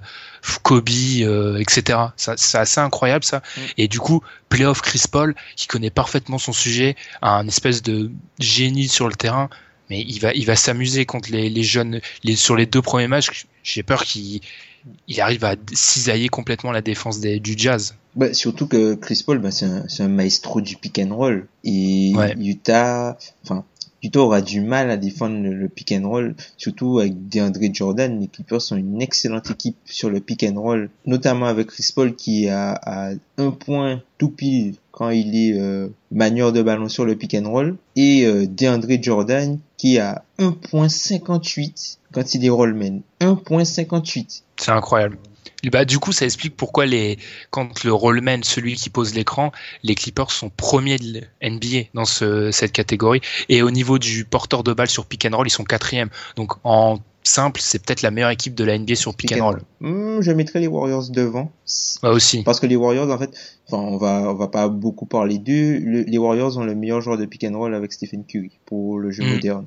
Kobe, 0.62 0.88
euh, 1.20 1.58
etc. 1.58 1.98
Ça- 2.16 2.36
C'est 2.36 2.58
assez 2.58 2.80
incroyable 2.80 3.24
ça. 3.24 3.42
Et 3.76 3.88
du 3.88 4.00
coup, 4.00 4.22
playoff 4.48 4.82
Chris 4.82 5.02
Paul, 5.10 5.34
qui 5.56 5.66
connaît 5.66 5.90
parfaitement 5.90 6.38
son 6.38 6.52
sujet, 6.52 6.96
a 7.22 7.36
un 7.36 7.46
espèce 7.48 7.82
de 7.82 8.10
génie 8.38 8.88
sur 8.88 9.08
le 9.08 9.14
terrain. 9.14 9.48
Mais 9.90 10.04
il 10.06 10.18
va, 10.20 10.32
il 10.34 10.44
va 10.44 10.56
s'amuser 10.56 11.06
contre 11.06 11.30
les, 11.32 11.48
les 11.48 11.62
jeunes. 11.62 12.00
Les, 12.24 12.36
sur 12.36 12.56
les 12.56 12.66
deux 12.66 12.82
premiers 12.82 13.08
matchs, 13.08 13.46
j'ai 13.62 13.82
peur 13.82 14.04
qu'il 14.04 14.40
il 15.06 15.20
arrive 15.20 15.44
à 15.44 15.56
cisailler 15.72 16.28
complètement 16.28 16.72
la 16.72 16.80
défense 16.80 17.20
des, 17.20 17.40
du 17.40 17.54
Jazz. 17.56 17.94
Bah, 18.14 18.32
surtout 18.32 18.66
que 18.66 18.94
Chris 18.94 19.22
Paul, 19.24 19.38
bah, 19.38 19.50
c'est 19.50 20.02
un, 20.02 20.08
maestro 20.08 20.60
du 20.60 20.76
pick 20.76 20.98
and 20.98 21.14
roll. 21.14 21.46
Et 21.64 22.12
Ouais. 22.14 22.34
Utah, 22.38 23.16
enfin, 23.44 23.64
Utah 24.02 24.20
aura 24.20 24.40
du 24.40 24.60
mal 24.60 24.90
à 24.90 24.96
défendre 24.96 25.40
le, 25.42 25.54
le 25.54 25.68
pick 25.68 25.92
and 25.92 26.08
roll, 26.08 26.34
surtout 26.56 26.98
avec 27.00 27.28
DeAndre 27.28 27.60
Jordan. 27.72 28.20
Les 28.20 28.28
Clippers 28.28 28.62
sont 28.62 28.76
une 28.76 29.02
excellente 29.02 29.50
équipe 29.50 29.76
sur 29.84 30.10
le 30.10 30.20
pick 30.20 30.44
and 30.44 30.60
roll, 30.60 30.90
notamment 31.06 31.46
avec 31.46 31.68
Chris 31.68 31.90
Paul 31.94 32.14
qui 32.14 32.48
a, 32.48 32.72
a 32.82 33.12
un 33.36 33.50
point 33.50 34.02
tout 34.18 34.30
pile 34.30 34.74
quand 34.98 35.10
il 35.10 35.36
est 35.36 35.56
euh, 35.56 35.90
manieur 36.10 36.52
de 36.52 36.60
ballon 36.60 36.88
sur 36.88 37.04
le 37.04 37.14
pick 37.14 37.34
and 37.34 37.48
roll, 37.48 37.76
et 37.94 38.26
euh, 38.26 38.48
DeAndre 38.48 39.00
Jordan 39.00 39.60
qui 39.76 40.00
a 40.00 40.24
1.58 40.40 41.98
quand 42.12 42.34
il 42.34 42.44
est 42.44 42.48
rollman. 42.48 43.02
1.58. 43.20 44.42
C'est 44.56 44.72
incroyable. 44.72 45.16
Bah, 45.70 45.84
du 45.84 46.00
coup, 46.00 46.10
ça 46.10 46.24
explique 46.24 46.56
pourquoi 46.56 46.84
les, 46.84 47.18
quand 47.50 47.84
le 47.84 47.92
rollman, 47.92 48.40
celui 48.42 48.74
qui 48.74 48.90
pose 48.90 49.14
l'écran, 49.14 49.52
les 49.84 49.94
Clippers 49.94 50.32
sont 50.32 50.50
premiers 50.50 50.98
de 50.98 51.22
NBA 51.42 51.90
dans 51.94 52.04
ce, 52.04 52.50
cette 52.50 52.72
catégorie. 52.72 53.20
Et 53.48 53.62
au 53.62 53.70
niveau 53.70 54.00
du 54.00 54.24
porteur 54.24 54.64
de 54.64 54.72
balle 54.72 54.88
sur 54.88 55.06
pick 55.06 55.26
and 55.26 55.36
roll, 55.36 55.46
ils 55.46 55.50
sont 55.50 55.64
quatrième. 55.64 56.10
Donc, 56.34 56.54
en 56.64 56.98
simple, 57.22 57.60
c'est 57.62 57.84
peut-être 57.84 58.02
la 58.02 58.10
meilleure 58.10 58.30
équipe 58.30 58.54
de 58.54 58.64
la 58.64 58.78
NBA 58.78 58.94
sur 58.94 59.14
pick, 59.14 59.32
and 59.32 59.44
roll. 59.44 59.60
Hmm, 59.80 60.20
je 60.20 60.32
mettrais 60.32 60.60
les 60.60 60.66
Warriors 60.66 61.08
devant. 61.10 61.50
Bah, 62.02 62.10
aussi. 62.10 62.42
Parce 62.42 62.60
que 62.60 62.66
les 62.66 62.76
Warriors, 62.76 63.10
en 63.10 63.18
fait, 63.18 63.30
enfin, 63.66 63.82
on 63.82 63.96
va, 63.98 64.30
on 64.30 64.34
va 64.34 64.48
pas 64.48 64.68
beaucoup 64.68 65.06
parler 65.06 65.38
d'eux. 65.38 65.78
Le- 65.78 66.02
les 66.02 66.18
Warriors 66.18 66.56
ont 66.56 66.64
le 66.64 66.74
meilleur 66.74 67.00
joueur 67.00 67.18
de 67.18 67.26
pick 67.26 67.44
and 67.44 67.56
roll 67.58 67.74
avec 67.74 67.92
Stephen 67.92 68.24
Curry 68.24 68.52
pour 68.66 68.98
le 68.98 69.10
jeu 69.10 69.24
Mm. 69.24 69.30
moderne. 69.34 69.66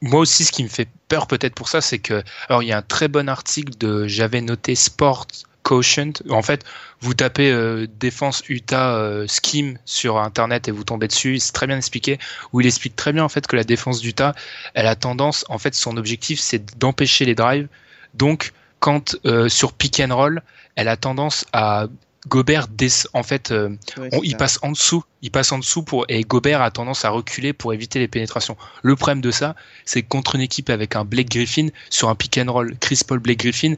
Moi 0.00 0.20
aussi, 0.20 0.44
ce 0.44 0.52
qui 0.52 0.62
me 0.62 0.68
fait 0.68 0.88
peur 1.08 1.26
peut-être 1.26 1.54
pour 1.54 1.68
ça, 1.68 1.80
c'est 1.80 1.98
que, 1.98 2.22
alors 2.48 2.62
il 2.62 2.68
y 2.68 2.72
a 2.72 2.78
un 2.78 2.82
très 2.82 3.08
bon 3.08 3.28
article 3.28 3.72
de, 3.78 4.06
j'avais 4.06 4.40
noté 4.42 4.74
Sport 4.74 5.26
Quotient. 5.64 6.12
En 6.30 6.42
fait, 6.42 6.64
vous 7.00 7.14
tapez 7.14 7.50
euh, 7.50 7.88
défense 7.98 8.42
Utah 8.48 8.94
euh, 8.94 9.26
scheme 9.26 9.78
sur 9.84 10.18
internet 10.18 10.68
et 10.68 10.70
vous 10.70 10.84
tombez 10.84 11.08
dessus. 11.08 11.40
C'est 11.40 11.52
très 11.52 11.66
bien 11.66 11.76
expliqué. 11.76 12.18
Où 12.52 12.60
il 12.60 12.66
explique 12.68 12.94
très 12.94 13.12
bien 13.12 13.24
en 13.24 13.28
fait 13.28 13.46
que 13.48 13.56
la 13.56 13.64
défense 13.64 14.00
d'Utah, 14.00 14.34
elle 14.74 14.86
a 14.86 14.94
tendance, 14.94 15.44
en 15.48 15.58
fait, 15.58 15.74
son 15.74 15.96
objectif, 15.96 16.38
c'est 16.38 16.78
d'empêcher 16.78 17.24
les 17.24 17.34
drives. 17.34 17.66
Donc, 18.14 18.52
quand 18.78 19.16
euh, 19.26 19.48
sur 19.48 19.72
pick 19.72 19.98
and 20.00 20.14
roll, 20.14 20.42
elle 20.76 20.88
a 20.88 20.96
tendance 20.96 21.46
à 21.52 21.86
Gobert, 22.28 22.68
des, 22.68 22.88
en 23.12 23.22
fait, 23.22 23.50
euh, 23.50 23.70
on- 24.12 24.20
il 24.22 24.30
ça. 24.32 24.36
passe 24.38 24.58
en 24.62 24.72
dessous, 24.72 25.02
il 25.20 25.30
passe 25.30 25.52
en 25.52 25.58
dessous 25.58 25.82
pour 25.82 26.06
et 26.08 26.22
Gobert 26.22 26.62
a 26.62 26.70
tendance 26.70 27.04
à 27.04 27.10
reculer 27.10 27.52
pour 27.52 27.74
éviter 27.74 27.98
les 27.98 28.08
pénétrations. 28.08 28.56
Le 28.82 28.96
problème 28.96 29.20
de 29.20 29.30
ça, 29.30 29.56
c'est 29.84 30.02
contre 30.02 30.34
une 30.34 30.40
équipe 30.40 30.70
avec 30.70 30.96
un 30.96 31.04
Blake 31.04 31.28
Griffin 31.30 31.68
sur 31.90 32.08
un 32.08 32.14
pick 32.14 32.38
and 32.38 32.50
roll, 32.52 32.76
Chris 32.80 33.00
Paul 33.06 33.18
Blake 33.18 33.40
Griffin, 33.40 33.74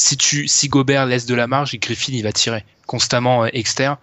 si 0.00 0.16
tu 0.16 0.46
si 0.46 0.68
Gobert 0.68 1.06
laisse 1.06 1.26
de 1.26 1.34
la 1.34 1.48
marge, 1.48 1.76
Griffin 1.80 2.12
il 2.14 2.22
va 2.22 2.30
tirer 2.32 2.64
constamment 2.86 3.44
euh, 3.44 3.48
externe 3.52 3.96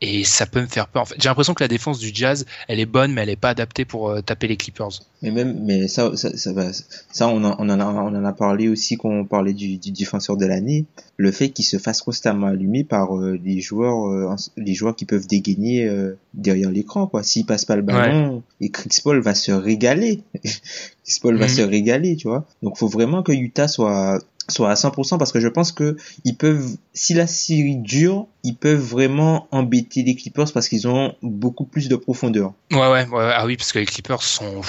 et 0.00 0.22
ça 0.22 0.46
peut 0.46 0.60
me 0.60 0.66
faire 0.66 0.86
peur. 0.86 1.02
En 1.02 1.04
fait, 1.06 1.16
j'ai 1.18 1.28
l'impression 1.28 1.54
que 1.54 1.64
la 1.64 1.68
défense 1.68 1.98
du 1.98 2.10
Jazz, 2.14 2.44
elle 2.68 2.78
est 2.78 2.86
bonne 2.86 3.12
mais 3.12 3.22
elle 3.22 3.30
est 3.30 3.36
pas 3.36 3.48
adaptée 3.48 3.84
pour 3.86 4.10
euh, 4.10 4.20
taper 4.20 4.46
les 4.46 4.56
Clippers. 4.58 4.90
Mais 5.22 5.30
même, 5.32 5.58
mais 5.64 5.88
ça, 5.88 6.14
ça, 6.16 6.36
ça 6.36 6.52
va, 6.52 6.66
ça, 7.10 7.26
on 7.28 7.42
en, 7.42 7.56
on 7.58 7.68
en 7.70 7.80
a, 7.80 7.84
on 7.86 8.14
en 8.14 8.24
a 8.24 8.32
parlé 8.32 8.68
aussi 8.68 8.96
quand 8.98 9.08
on 9.08 9.24
parlait 9.24 9.54
du, 9.54 9.78
du 9.78 9.90
défenseur 9.90 10.36
de 10.36 10.44
l'année. 10.46 10.84
Le 11.16 11.32
fait 11.32 11.48
qu'il 11.48 11.64
se 11.64 11.78
fasse 11.78 12.02
constamment 12.02 12.46
allumer 12.48 12.84
par 12.84 13.16
euh, 13.18 13.36
les 13.42 13.60
joueurs, 13.62 14.06
euh, 14.06 14.36
les 14.58 14.74
joueurs 14.74 14.94
qui 14.94 15.06
peuvent 15.06 15.26
dégainer 15.26 15.90
derrière 16.34 16.70
l'écran, 16.70 17.06
quoi. 17.08 17.22
S'il 17.24 17.44
passe 17.46 17.64
pas 17.64 17.74
le 17.74 17.82
ballon, 17.82 18.42
et 18.60 18.68
Chris 18.70 18.90
Paul 19.02 19.18
va 19.20 19.34
se 19.34 19.50
régaler. 19.50 20.20
Chris 20.44 21.18
Paul 21.22 21.38
va 21.38 21.46
Mhm. 21.46 21.54
se 21.54 21.62
régaler, 21.62 22.16
tu 22.16 22.28
vois. 22.28 22.44
Donc, 22.62 22.76
faut 22.76 22.86
vraiment 22.88 23.22
que 23.24 23.32
Utah 23.32 23.66
soit 23.66 24.20
soit 24.48 24.70
à 24.70 24.74
100% 24.74 25.18
parce 25.18 25.32
que 25.32 25.40
je 25.40 25.48
pense 25.48 25.72
que 25.72 25.96
ils 26.24 26.36
peuvent 26.36 26.76
si 26.94 27.14
la 27.14 27.26
série 27.26 27.76
dure 27.76 28.26
ils 28.44 28.56
peuvent 28.56 28.80
vraiment 28.80 29.46
embêter 29.50 30.02
les 30.02 30.14
Clippers 30.14 30.52
parce 30.52 30.68
qu'ils 30.68 30.88
ont 30.88 31.14
beaucoup 31.22 31.64
plus 31.64 31.88
de 31.88 31.96
profondeur 31.96 32.54
Ouais, 32.70 32.78
ouais, 32.78 33.06
ouais, 33.06 33.32
ah 33.34 33.44
oui, 33.46 33.56
parce 33.56 33.72
que 33.72 33.78
les 33.78 33.86
Clippers 33.86 34.22
sont 34.22 34.62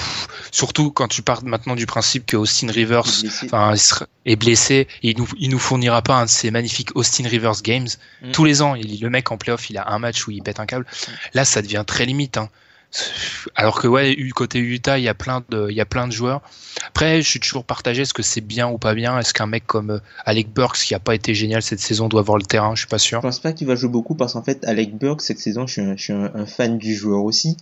surtout 0.50 0.90
quand 0.90 1.08
tu 1.08 1.22
pars 1.22 1.44
maintenant 1.44 1.76
du 1.76 1.86
principe 1.86 2.26
que 2.26 2.36
Austin 2.36 2.70
Rivers 2.70 3.06
enfin, 3.44 3.74
est 4.26 4.36
blessé 4.36 4.86
et 5.02 5.10
il 5.10 5.18
nous, 5.18 5.28
il 5.38 5.50
nous 5.50 5.58
fournira 5.58 6.02
pas 6.02 6.16
un 6.16 6.24
de 6.24 6.30
ces 6.30 6.50
magnifiques 6.50 6.94
Austin 6.94 7.28
Rivers 7.28 7.62
Games. 7.62 7.88
Mm. 8.22 8.32
Tous 8.32 8.44
les 8.44 8.62
ans, 8.62 8.74
il, 8.74 9.00
le 9.00 9.10
mec 9.10 9.30
en 9.30 9.38
playoff, 9.38 9.70
il 9.70 9.78
a 9.78 9.90
un 9.90 9.98
match 9.98 10.26
où 10.26 10.30
il 10.30 10.42
pète 10.42 10.60
un 10.60 10.66
câble. 10.66 10.86
Là, 11.34 11.44
ça 11.44 11.62
devient 11.62 11.84
très 11.86 12.06
limite. 12.06 12.36
Hein. 12.36 12.48
Alors 13.54 13.80
que 13.80 13.86
ouais, 13.86 14.16
côté 14.34 14.58
Utah, 14.58 14.98
il 14.98 15.04
y 15.04 15.08
a 15.08 15.14
plein 15.14 15.42
de, 15.48 15.68
il 15.70 15.76
y 15.76 15.80
a 15.80 15.86
plein 15.86 16.06
de 16.08 16.12
joueurs. 16.12 16.42
Après, 16.88 17.22
je 17.22 17.28
suis 17.28 17.40
toujours 17.40 17.64
partagé. 17.64 18.02
Est-ce 18.02 18.14
que 18.14 18.22
c'est 18.22 18.40
bien 18.40 18.68
ou 18.68 18.78
pas 18.78 18.94
bien? 18.94 19.18
Est-ce 19.18 19.32
qu'un 19.32 19.46
mec 19.46 19.66
comme 19.66 19.90
euh, 19.90 19.98
Alec 20.24 20.52
Burks, 20.52 20.78
qui 20.78 20.94
a 20.94 20.98
pas 20.98 21.14
été 21.14 21.34
génial 21.34 21.62
cette 21.62 21.80
saison, 21.80 22.08
doit 22.08 22.20
avoir 22.20 22.38
le 22.38 22.44
terrain? 22.44 22.74
Je 22.74 22.80
suis 22.80 22.88
pas 22.88 22.98
sûr. 22.98 23.20
Je 23.20 23.26
pense 23.26 23.40
pas 23.40 23.52
qu'il 23.52 23.66
va 23.66 23.74
jouer 23.74 23.90
beaucoup 23.90 24.14
parce 24.14 24.32
qu'en 24.32 24.42
fait, 24.42 24.64
Alec 24.64 24.96
Burke, 24.96 25.20
cette 25.20 25.38
saison, 25.38 25.66
je 25.66 25.72
suis 25.72 25.82
un, 25.82 25.96
je 25.96 26.02
suis 26.02 26.12
un, 26.12 26.30
un 26.34 26.46
fan 26.46 26.78
du 26.78 26.94
joueur 26.94 27.22
aussi. 27.24 27.56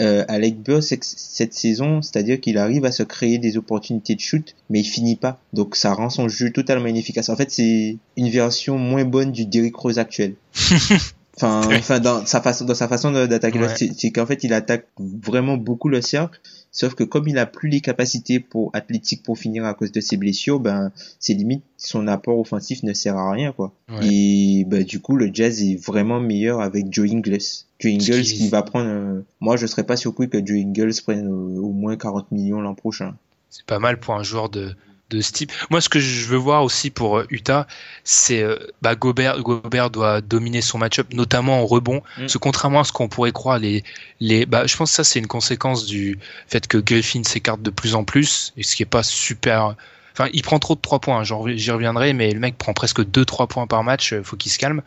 Euh, 0.00 0.24
Alec 0.28 0.62
que 0.62 0.80
cette 0.80 1.52
saison, 1.52 2.00
c'est-à-dire 2.00 2.40
qu'il 2.40 2.56
arrive 2.56 2.86
à 2.86 2.92
se 2.92 3.02
créer 3.02 3.38
des 3.38 3.58
opportunités 3.58 4.14
de 4.14 4.20
shoot, 4.20 4.54
mais 4.70 4.80
il 4.80 4.84
finit 4.84 5.16
pas. 5.16 5.38
Donc 5.52 5.76
ça 5.76 5.92
rend 5.92 6.08
son 6.08 6.26
jeu 6.26 6.50
totalement 6.50 6.86
inefficace. 6.86 7.28
En 7.28 7.36
fait, 7.36 7.50
c'est 7.50 7.98
une 8.16 8.30
version 8.30 8.78
moins 8.78 9.04
bonne 9.04 9.30
du 9.30 9.44
Derrick 9.44 9.76
Rose 9.76 9.98
actuel. 9.98 10.36
Enfin, 11.42 11.62
enfin 11.78 12.00
dans 12.00 12.26
sa 12.26 12.40
façon, 12.42 12.64
dans 12.66 12.74
sa 12.74 12.86
façon 12.88 13.10
d'attaquer, 13.12 13.58
Ouais. 13.58 13.68
c'est 13.76 13.92
c'est 13.96 14.10
qu'en 14.10 14.26
fait, 14.26 14.44
il 14.44 14.52
attaque 14.52 14.86
vraiment 14.98 15.56
beaucoup 15.56 15.88
le 15.88 16.02
cercle. 16.02 16.38
Sauf 16.72 16.94
que 16.94 17.02
comme 17.02 17.26
il 17.28 17.38
a 17.38 17.46
plus 17.46 17.68
les 17.68 17.80
capacités 17.80 18.38
pour 18.40 18.70
athlétiques 18.74 19.22
pour 19.22 19.38
finir 19.38 19.64
à 19.64 19.74
cause 19.74 19.90
de 19.90 20.00
ses 20.00 20.16
blessures, 20.16 20.60
ben 20.60 20.92
c'est 21.18 21.34
limite 21.34 21.64
son 21.76 22.06
apport 22.06 22.38
offensif 22.38 22.82
ne 22.84 22.92
sert 22.92 23.16
à 23.16 23.32
rien 23.32 23.52
quoi. 23.52 23.72
Ouais. 23.90 24.06
Et 24.06 24.64
ben 24.68 24.84
du 24.84 25.00
coup 25.00 25.16
le 25.16 25.30
Jazz 25.32 25.62
est 25.62 25.76
vraiment 25.84 26.20
meilleur 26.20 26.60
avec 26.60 26.86
Joe 26.92 27.10
Ingles. 27.10 27.38
Joe 27.80 27.92
Ingles 27.92 28.22
qui- 28.22 28.34
qui 28.36 28.48
va 28.48 28.62
prendre, 28.62 28.88
euh, 28.88 29.24
moi 29.40 29.56
je 29.56 29.66
serais 29.66 29.82
pas 29.84 29.96
surpris 29.96 30.28
que 30.28 30.38
Joe 30.38 30.58
Ingles 30.58 30.92
prenne 31.02 31.26
euh, 31.26 31.60
au 31.60 31.72
moins 31.72 31.96
40 31.96 32.30
millions 32.30 32.60
l'an 32.60 32.74
prochain. 32.74 33.16
C'est 33.48 33.64
pas 33.66 33.78
mal 33.80 33.98
pour 33.98 34.14
un 34.14 34.22
joueur 34.22 34.48
de, 34.48 34.74
de 35.10 35.20
ce 35.20 35.32
type. 35.32 35.52
Moi, 35.70 35.80
ce 35.80 35.88
que 35.88 35.98
je 35.98 36.26
veux 36.26 36.38
voir 36.38 36.64
aussi 36.64 36.90
pour 36.90 37.18
euh, 37.18 37.26
Utah, 37.30 37.66
c'est 38.04 38.42
euh, 38.42 38.56
bah, 38.80 38.94
Gobert. 38.94 39.40
Gobert 39.42 39.90
doit 39.90 40.20
dominer 40.20 40.62
son 40.62 40.78
match-up, 40.78 41.08
notamment 41.12 41.60
en 41.60 41.66
rebond. 41.66 41.96
Mm. 42.16 42.20
Parce 42.20 42.32
que 42.32 42.38
contrairement 42.38 42.80
à 42.80 42.84
ce 42.84 42.92
qu'on 42.92 43.08
pourrait 43.08 43.32
croire, 43.32 43.58
les, 43.58 43.84
les, 44.20 44.46
bah, 44.46 44.66
je 44.66 44.76
pense 44.76 44.90
que 44.90 44.96
ça 44.96 45.04
c'est 45.04 45.18
une 45.18 45.26
conséquence 45.26 45.86
du 45.86 46.18
fait 46.46 46.66
que 46.66 46.78
Griffin 46.78 47.22
s'écarte 47.24 47.62
de 47.62 47.70
plus 47.70 47.94
en 47.94 48.04
plus, 48.04 48.52
et 48.56 48.62
ce 48.62 48.76
qui 48.76 48.82
est 48.82 48.86
pas 48.86 49.02
super 49.02 49.74
Enfin, 50.12 50.28
il 50.32 50.42
prend 50.42 50.58
trop 50.58 50.74
de 50.74 50.80
3 50.80 50.98
points, 50.98 51.20
hein, 51.20 51.54
j'y 51.54 51.70
reviendrai, 51.70 52.12
mais 52.12 52.32
le 52.32 52.40
mec 52.40 52.58
prend 52.58 52.74
presque 52.74 53.00
2-3 53.00 53.46
points 53.46 53.66
par 53.68 53.84
match, 53.84 54.12
faut 54.22 54.36
qu'il 54.36 54.50
se 54.50 54.58
calme. 54.58 54.82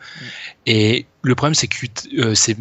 Et 0.66 1.06
le 1.22 1.34
problème, 1.34 1.54
c'est 1.54 1.66
que 1.66 2.34
c'est 2.34 2.56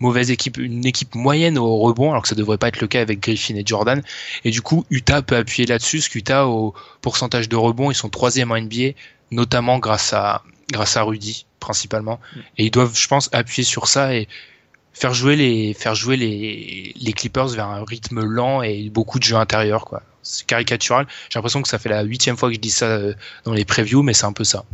mauvaise 0.00 0.30
équipe, 0.30 0.56
une 0.56 0.84
équipe 0.84 1.14
moyenne 1.14 1.58
au 1.58 1.78
rebond, 1.78 2.10
alors 2.10 2.22
que 2.22 2.28
ça 2.28 2.34
devrait 2.34 2.58
pas 2.58 2.68
être 2.68 2.80
le 2.80 2.86
cas 2.86 3.00
avec 3.00 3.20
Griffin 3.20 3.54
et 3.54 3.62
Jordan. 3.64 4.02
Et 4.44 4.50
du 4.50 4.62
coup, 4.62 4.84
Utah 4.90 5.22
peut 5.22 5.36
appuyer 5.36 5.66
là-dessus, 5.66 5.98
parce 5.98 6.08
qu'Utah, 6.08 6.46
au 6.46 6.74
pourcentage 7.02 7.48
de 7.48 7.56
rebond, 7.56 7.90
ils 7.90 7.94
sont 7.94 8.08
troisième 8.08 8.50
en 8.50 8.60
NBA, 8.60 8.94
notamment 9.30 9.78
grâce 9.78 10.12
à, 10.12 10.42
Rudy, 11.02 11.46
principalement. 11.60 12.20
Et 12.58 12.66
ils 12.66 12.70
doivent, 12.70 12.96
je 12.96 13.06
pense, 13.06 13.28
appuyer 13.32 13.64
sur 13.64 13.86
ça 13.86 14.14
et 14.14 14.26
faire 14.92 15.14
jouer 15.14 15.36
les 15.36 17.12
Clippers 17.14 17.48
vers 17.48 17.68
un 17.68 17.84
rythme 17.84 18.22
lent 18.22 18.62
et 18.62 18.90
beaucoup 18.90 19.18
de 19.18 19.24
jeux 19.24 19.36
intérieurs, 19.36 19.84
quoi. 19.84 20.02
C'est 20.22 20.46
caricatural. 20.46 21.06
J'ai 21.28 21.38
l'impression 21.38 21.62
que 21.62 21.68
ça 21.68 21.78
fait 21.78 21.88
la 21.88 22.02
huitième 22.02 22.36
fois 22.36 22.48
que 22.50 22.54
je 22.54 22.60
dis 22.60 22.70
ça 22.70 22.86
euh, 22.86 23.14
dans 23.44 23.52
les 23.52 23.64
previews, 23.64 24.02
mais 24.02 24.12
c'est 24.12 24.26
un 24.26 24.32
peu 24.32 24.44
ça. 24.44 24.64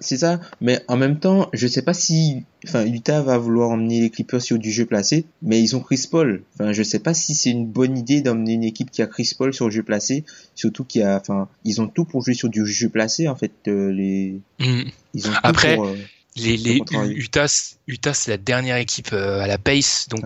C'est 0.00 0.18
ça. 0.18 0.40
Mais 0.60 0.80
en 0.88 0.96
même 0.96 1.18
temps, 1.18 1.48
je 1.52 1.66
sais 1.66 1.82
pas 1.82 1.94
si, 1.94 2.44
enfin, 2.66 2.84
Utah 2.86 3.22
va 3.22 3.38
vouloir 3.38 3.70
emmener 3.70 4.00
les 4.00 4.10
Clippers 4.10 4.42
sur 4.42 4.58
du 4.58 4.70
jeu 4.70 4.86
placé, 4.86 5.24
mais 5.42 5.60
ils 5.60 5.76
ont 5.76 5.80
Chris 5.80 6.06
Paul. 6.10 6.42
Enfin, 6.54 6.72
je 6.72 6.82
sais 6.82 6.98
pas 6.98 7.14
si 7.14 7.34
c'est 7.34 7.50
une 7.50 7.66
bonne 7.66 7.96
idée 7.96 8.20
d'emmener 8.20 8.52
une 8.52 8.64
équipe 8.64 8.90
qui 8.90 9.02
a 9.02 9.06
Chris 9.06 9.32
Paul 9.36 9.54
sur 9.54 9.66
le 9.66 9.70
jeu 9.70 9.82
placé, 9.82 10.24
surtout 10.54 10.84
qu'il 10.84 11.02
a, 11.02 11.16
enfin, 11.16 11.48
ils 11.64 11.80
ont 11.80 11.88
tout 11.88 12.04
pour 12.04 12.22
jouer 12.22 12.34
sur 12.34 12.48
du 12.48 12.66
jeu 12.66 12.88
placé, 12.88 13.28
en 13.28 13.36
fait, 13.36 13.52
euh, 13.68 13.90
les, 13.90 14.40
mm. 14.58 14.82
ils 15.14 15.28
ont 15.28 15.32
tout 15.32 15.38
Après, 15.42 15.76
pour, 15.76 15.86
euh, 15.86 15.96
les, 16.36 16.56
les 16.56 16.80
Utah, 17.14 17.46
Utah 17.86 18.14
c'est 18.14 18.30
la 18.30 18.38
dernière 18.38 18.76
équipe 18.76 19.12
à 19.12 19.46
la 19.46 19.58
pace, 19.58 20.08
donc 20.08 20.24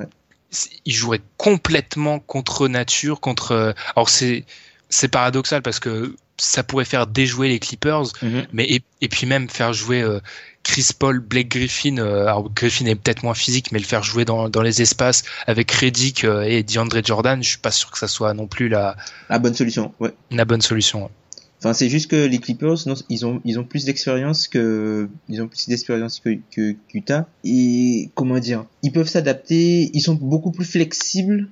ils 0.85 0.93
joueraient 0.93 1.23
complètement 1.37 2.19
contre 2.21 2.69
nature, 2.69 3.21
contre. 3.21 3.75
Alors 3.97 4.09
c'est 4.09 4.45
c'est 4.89 5.09
paradoxal 5.09 5.63
parce 5.63 5.81
que 5.81 6.15
ça 6.37 6.63
pourrait 6.63 6.85
faire 6.85 7.07
déjouer 7.07 7.49
les 7.49 7.59
Clippers, 7.59 8.07
mhm. 8.23 8.47
mais 8.53 8.81
et, 9.01 9.09
puis 9.09 9.27
même 9.27 9.49
faire 9.49 9.73
jouer 9.73 10.03
euh, 10.03 10.21
Chris 10.63 10.89
Paul, 10.99 11.21
Blake 11.21 11.49
Griffin. 11.49 11.99
Euh, 11.99 12.23
alors 12.23 12.51
Griffin 12.53 12.87
est 12.87 12.95
peut-être 12.95 13.23
moins 13.23 13.35
physique, 13.35 13.71
mais 13.73 13.79
le 13.79 13.85
faire 13.85 14.03
jouer 14.03 14.25
dans, 14.25 14.49
dans 14.49 14.63
les 14.63 14.83
espaces 14.83 15.23
avec 15.47 15.71
Reddick 15.71 16.25
euh, 16.25 16.43
et 16.43 16.63
DeAndre 16.63 17.05
Jordan, 17.05 17.43
je 17.43 17.49
suis 17.49 17.59
pas 17.59 17.71
sûr 17.71 17.91
que 17.91 17.99
ça 17.99 18.09
soit 18.09 18.35
non 18.35 18.47
plus 18.47 18.69
la 18.69 18.97
la 19.29 19.39
bonne 19.39 19.55
solution. 19.55 19.93
Ouais. 20.01 20.13
La 20.31 20.45
bonne 20.45 20.63
solution. 20.63 21.11
Enfin, 21.65 21.73
c'est 21.73 21.89
juste 21.89 22.11
que 22.11 22.27
les 22.27 22.39
Clippers, 22.41 22.77
non, 22.85 22.93
ils 23.09 23.25
ont, 23.25 23.41
ils 23.47 23.59
ont 23.59 23.65
plus 23.65 23.87
d'expérience 23.87 24.49
que, 24.49 25.09
ils 25.31 25.41
ont 25.41 25.49
plus 25.49 25.67
d'expérience 25.67 26.21
que, 26.21 26.37
que 26.55 26.77
Utah. 26.93 27.27
Et 27.43 28.11
comment 28.15 28.39
dire, 28.39 28.67
ils 28.83 28.93
peuvent 28.93 29.09
s'adapter. 29.09 29.91
Ils 29.95 30.03
sont 30.03 30.15
beaucoup 30.15 30.51
plus 30.51 30.67
flexibles 30.67 31.49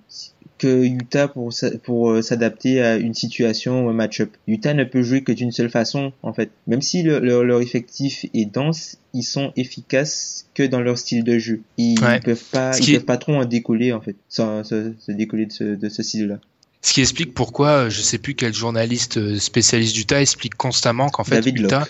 que 0.62 0.84
Utah 0.84 1.26
pour, 1.26 1.52
pour 1.82 2.10
euh, 2.12 2.22
s'adapter 2.22 2.80
à 2.80 2.96
une 2.96 3.14
situation 3.14 3.84
ou 3.84 3.88
un 3.88 3.92
match-up. 3.92 4.30
Utah 4.46 4.74
ne 4.74 4.84
peut 4.84 5.02
jouer 5.02 5.24
que 5.24 5.32
d'une 5.32 5.50
seule 5.50 5.70
façon, 5.70 6.12
en 6.22 6.32
fait. 6.32 6.50
Même 6.68 6.82
si 6.82 7.02
leur 7.02 7.60
effectif 7.60 8.26
est 8.32 8.44
dense, 8.44 8.96
ils 9.12 9.24
sont 9.24 9.52
efficaces 9.56 10.46
que 10.54 10.62
dans 10.62 10.80
leur 10.80 10.98
style 10.98 11.24
de 11.24 11.36
jeu. 11.40 11.62
Ils 11.78 11.98
peuvent 12.24 12.44
pas, 12.52 12.78
ils 12.78 12.94
peuvent 12.94 13.04
pas 13.04 13.16
trop 13.16 13.34
en 13.34 13.44
décoller, 13.44 13.92
en 13.92 14.00
fait, 14.00 14.14
sans 14.28 14.62
se, 14.62 14.94
décoller 15.08 15.46
de 15.46 15.52
ce, 15.52 15.64
de 15.64 15.88
ce 15.88 16.04
style-là. 16.04 16.38
Ce 16.80 16.92
qui 16.92 17.00
explique 17.00 17.34
pourquoi, 17.34 17.70
euh, 17.70 17.90
je 17.90 18.00
sais 18.00 18.18
plus 18.18 18.36
quel 18.36 18.54
journaliste 18.54 19.16
euh, 19.16 19.40
spécialiste 19.40 19.96
d'Utah 19.96 20.20
explique 20.20 20.54
constamment 20.54 21.08
qu'en 21.08 21.24
fait 21.24 21.44
Utah, 21.44 21.88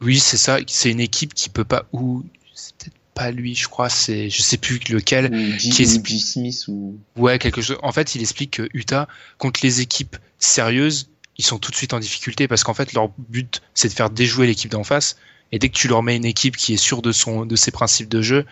oui 0.00 0.18
c'est 0.18 0.36
ça, 0.36 0.58
c'est 0.66 0.90
une 0.90 0.98
équipe 0.98 1.32
qui 1.32 1.48
peut 1.48 1.64
pas 1.64 1.86
ou 1.92 2.24
c'est 2.52 2.74
peut-être 2.74 3.01
pas 3.14 3.30
lui, 3.30 3.54
je 3.54 3.68
crois, 3.68 3.88
c'est 3.88 4.30
je 4.30 4.42
sais 4.42 4.56
plus 4.56 4.80
lequel. 4.90 5.26
Ou 5.26 5.58
qui 5.58 5.86
Smith 5.86 6.64
ou 6.68 6.98
ouais 7.16 7.38
quelque 7.38 7.60
chose. 7.60 7.78
En 7.82 7.92
fait, 7.92 8.14
il 8.14 8.20
explique 8.20 8.52
que 8.52 8.68
Utah 8.72 9.08
contre 9.38 9.60
les 9.62 9.80
équipes 9.80 10.16
sérieuses, 10.38 11.10
ils 11.38 11.44
sont 11.44 11.58
tout 11.58 11.70
de 11.70 11.76
suite 11.76 11.94
en 11.94 12.00
difficulté 12.00 12.48
parce 12.48 12.64
qu'en 12.64 12.74
fait 12.74 12.92
leur 12.92 13.10
but 13.28 13.62
c'est 13.74 13.88
de 13.88 13.92
faire 13.92 14.10
déjouer 14.10 14.46
l'équipe 14.46 14.70
d'en 14.70 14.84
face. 14.84 15.16
Et 15.50 15.58
dès 15.58 15.68
que 15.68 15.74
tu 15.76 15.88
leur 15.88 16.02
mets 16.02 16.16
une 16.16 16.24
équipe 16.24 16.56
qui 16.56 16.74
est 16.74 16.78
sûre 16.78 17.02
de 17.02 17.12
son 17.12 17.44
de 17.44 17.56
ses 17.56 17.70
principes 17.70 18.08
de 18.08 18.22
jeu, 18.22 18.46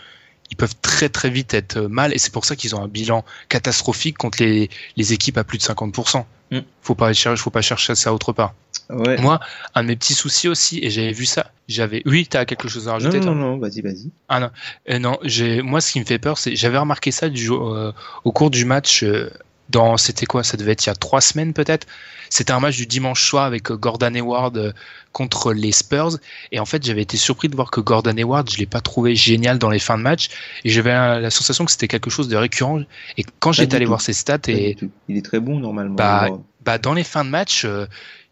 ils 0.51 0.57
peuvent 0.57 0.75
très 0.83 1.09
très 1.09 1.31
vite 1.31 1.55
être 1.55 1.79
euh, 1.79 1.89
mal 1.89 2.13
et 2.13 2.19
c'est 2.19 2.33
pour 2.33 2.45
ça 2.45 2.57
qu'ils 2.57 2.75
ont 2.75 2.83
un 2.83 2.89
bilan 2.89 3.25
catastrophique 3.49 4.19
contre 4.19 4.43
les, 4.43 4.69
les 4.97 5.13
équipes 5.13 5.39
à 5.39 5.45
plus 5.45 5.59
de 5.59 5.63
50%. 5.63 6.25
Mm. 6.51 6.59
Faut 6.83 6.95
pas 6.95 7.13
chercher, 7.13 7.41
faut 7.41 7.51
pas 7.51 7.63
chercher 7.63 7.95
ça 7.95 8.13
autre 8.13 8.33
part. 8.33 8.55
Ouais. 8.93 9.21
Moi, 9.21 9.41
un 9.75 9.83
de 9.83 9.89
mes 9.89 9.97
petits 9.97 10.15
soucis 10.15 10.49
aussi, 10.49 10.81
et 10.83 10.91
j'avais 10.91 11.13
vu 11.13 11.25
ça, 11.25 11.51
j'avais, 11.69 12.03
oui, 12.07 12.27
t'as 12.29 12.45
quelque 12.45 12.69
chose 12.69 12.89
à 12.89 12.93
rajouter, 12.93 13.21
non, 13.21 13.35
non, 13.35 13.53
non, 13.53 13.59
vas-y, 13.59 13.81
vas-y. 13.81 14.11
Ah 14.29 14.41
non, 14.41 14.51
euh, 14.91 14.99
non, 14.99 15.19
j'ai, 15.23 15.63
moi, 15.63 15.81
ce 15.81 15.93
qui 15.93 16.01
me 16.01 16.05
fait 16.05 16.19
peur, 16.19 16.39
c'est, 16.39 16.57
j'avais 16.57 16.79
remarqué 16.79 17.11
ça 17.11 17.29
du, 17.29 17.51
euh, 17.51 17.93
au 18.25 18.33
cours 18.33 18.51
du 18.51 18.65
match, 18.65 19.03
euh, 19.03 19.31
dans, 19.69 19.97
c'était 19.97 20.27
quoi, 20.27 20.43
ça 20.43 20.57
devait 20.57 20.73
être 20.73 20.85
il 20.85 20.89
y 20.89 20.91
a 20.91 20.95
trois 20.95 21.21
semaines 21.21 21.53
peut-être. 21.53 21.87
C'était 22.29 22.53
un 22.53 22.61
match 22.61 22.77
du 22.77 22.87
dimanche 22.87 23.29
soir 23.29 23.45
avec 23.45 23.71
Gordon 23.73 24.15
Hayward 24.15 24.75
contre 25.13 25.53
les 25.53 25.73
Spurs. 25.73 26.19
Et 26.53 26.61
en 26.61 26.65
fait, 26.65 26.85
j'avais 26.85 27.03
été 27.03 27.17
surpris 27.17 27.49
de 27.49 27.57
voir 27.57 27.73
que 27.73 27.81
Gordon 27.81 28.17
Hayward, 28.17 28.49
je 28.51 28.59
l'ai 28.59 28.67
pas 28.67 28.81
trouvé 28.81 29.17
génial 29.17 29.59
dans 29.59 29.71
les 29.71 29.81
fins 29.81 29.99
de 29.99 30.03
match. 30.03 30.29
Et 30.65 30.71
j'avais 30.71 30.93
la 30.93 31.31
sensation 31.31 31.65
que 31.65 31.73
c'était 31.73 31.89
quelque 31.89 32.09
chose 32.09 32.29
de 32.29 32.37
récurrent. 32.37 32.83
Et 33.17 33.25
quand 33.41 33.51
j'étais 33.51 33.75
allé 33.75 33.85
voir 33.85 34.01
ses 34.01 34.13
stats 34.13 34.39
et 34.47 34.77
il 35.09 35.17
est 35.17 35.25
très 35.25 35.41
bon 35.41 35.59
normalement. 35.59 35.97
Bah, 35.97 36.29
bah 36.65 36.79
dans 36.79 36.95
les 36.95 37.05
fins 37.05 37.25
de 37.25 37.31
match, 37.31 37.65
euh, 37.65 37.87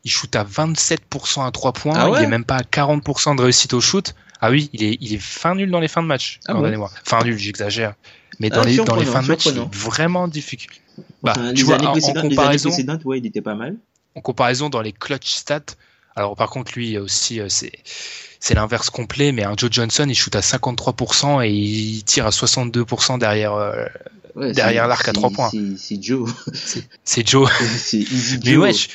il 0.08 0.10
shoot 0.10 0.34
à 0.36 0.44
27% 0.44 1.46
à 1.46 1.50
3 1.50 1.72
points. 1.72 1.94
Ah 1.94 2.10
il 2.16 2.24
est 2.24 2.26
même 2.26 2.44
pas 2.44 2.56
à 2.56 2.62
40% 2.62 3.36
de 3.36 3.42
réussite 3.42 3.74
au 3.74 3.80
shoot. 3.80 4.14
Ah 4.40 4.50
oui, 4.50 4.70
il 4.72 4.82
est, 4.82 4.96
il 5.00 5.12
est 5.12 5.22
fin 5.22 5.54
nul 5.54 5.70
dans 5.70 5.80
les 5.80 5.88
fins 5.88 6.02
de 6.02 6.06
match. 6.06 6.40
Ah. 6.48 6.54
Fin 7.04 7.22
nul, 7.24 7.36
j'exagère. 7.38 7.94
Mais 8.40 8.48
dans, 8.48 8.62
ah, 8.62 8.64
les, 8.64 8.76
dans 8.76 8.96
les 8.96 9.04
fins 9.04 9.22
de 9.22 9.28
match, 9.28 9.46
il 9.46 9.58
est 9.58 9.74
vraiment 9.74 10.26
difficile. 10.28 10.70
Bah, 11.22 11.34
tu 11.54 11.64
vois, 11.64 11.76
en, 11.76 11.92
comparaison, 11.92 12.70
ouais, 13.04 13.18
il 13.18 13.26
était 13.26 13.42
pas 13.42 13.54
mal. 13.54 13.76
En 14.14 14.20
comparaison, 14.20 14.70
dans 14.70 14.80
les 14.80 14.92
clutch 14.92 15.28
stats, 15.28 15.74
alors 16.16 16.34
par 16.34 16.48
contre, 16.50 16.72
lui 16.74 16.96
aussi, 16.98 17.40
euh, 17.40 17.48
c'est 17.48 17.72
c'est 18.40 18.54
l'inverse 18.54 18.88
complet, 18.90 19.32
mais 19.32 19.44
un 19.44 19.54
Joe 19.56 19.70
Johnson, 19.70 20.06
il 20.08 20.14
shoot 20.14 20.34
à 20.34 20.40
53% 20.40 21.44
et 21.44 21.50
il 21.50 22.04
tire 22.04 22.26
à 22.26 22.30
62% 22.30 23.18
derrière 23.18 23.54
euh, 23.54 23.84
derrière 24.36 24.86
l'arc 24.86 25.06
à 25.08 25.12
3 25.12 25.30
points. 25.30 25.50
C'est 25.76 26.02
Joe. 26.02 26.30
C'est 27.04 27.28
Joe. 27.28 27.50
c'est 27.76 27.98
Easy 27.98 28.36
Joe. 28.36 28.44
Mais 28.44 28.56
ouais, 28.56 28.72
je, 28.72 28.88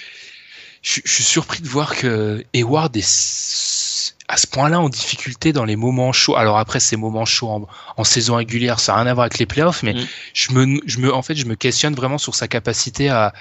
je, 0.83 1.01
suis 1.05 1.23
surpris 1.23 1.61
de 1.61 1.67
voir 1.67 1.95
que 1.95 2.45
Hayward 2.53 2.95
est 2.97 4.13
à 4.27 4.37
ce 4.37 4.47
point-là 4.47 4.81
en 4.81 4.89
difficulté 4.89 5.53
dans 5.53 5.63
les 5.63 5.77
moments 5.77 6.11
chauds. 6.11 6.35
Alors 6.35 6.57
après, 6.57 6.79
ces 6.79 6.97
moments 6.97 7.25
chauds 7.25 7.67
en, 7.97 8.03
saison 8.03 8.35
régulière, 8.35 8.79
ça 8.79 8.91
n'a 8.93 8.99
rien 8.99 9.11
à 9.11 9.13
voir 9.13 9.23
avec 9.25 9.39
les 9.39 9.45
playoffs, 9.45 9.81
mais 9.81 9.93
mm. 9.93 10.07
je 10.33 10.51
me, 10.51 10.81
je 10.85 10.99
me, 10.99 11.13
en 11.13 11.21
fait, 11.21 11.35
je 11.35 11.45
me 11.45 11.55
questionne 11.55 11.95
vraiment 11.95 12.17
sur 12.17 12.35
sa 12.35 12.49
capacité 12.49 13.09
à, 13.09 13.33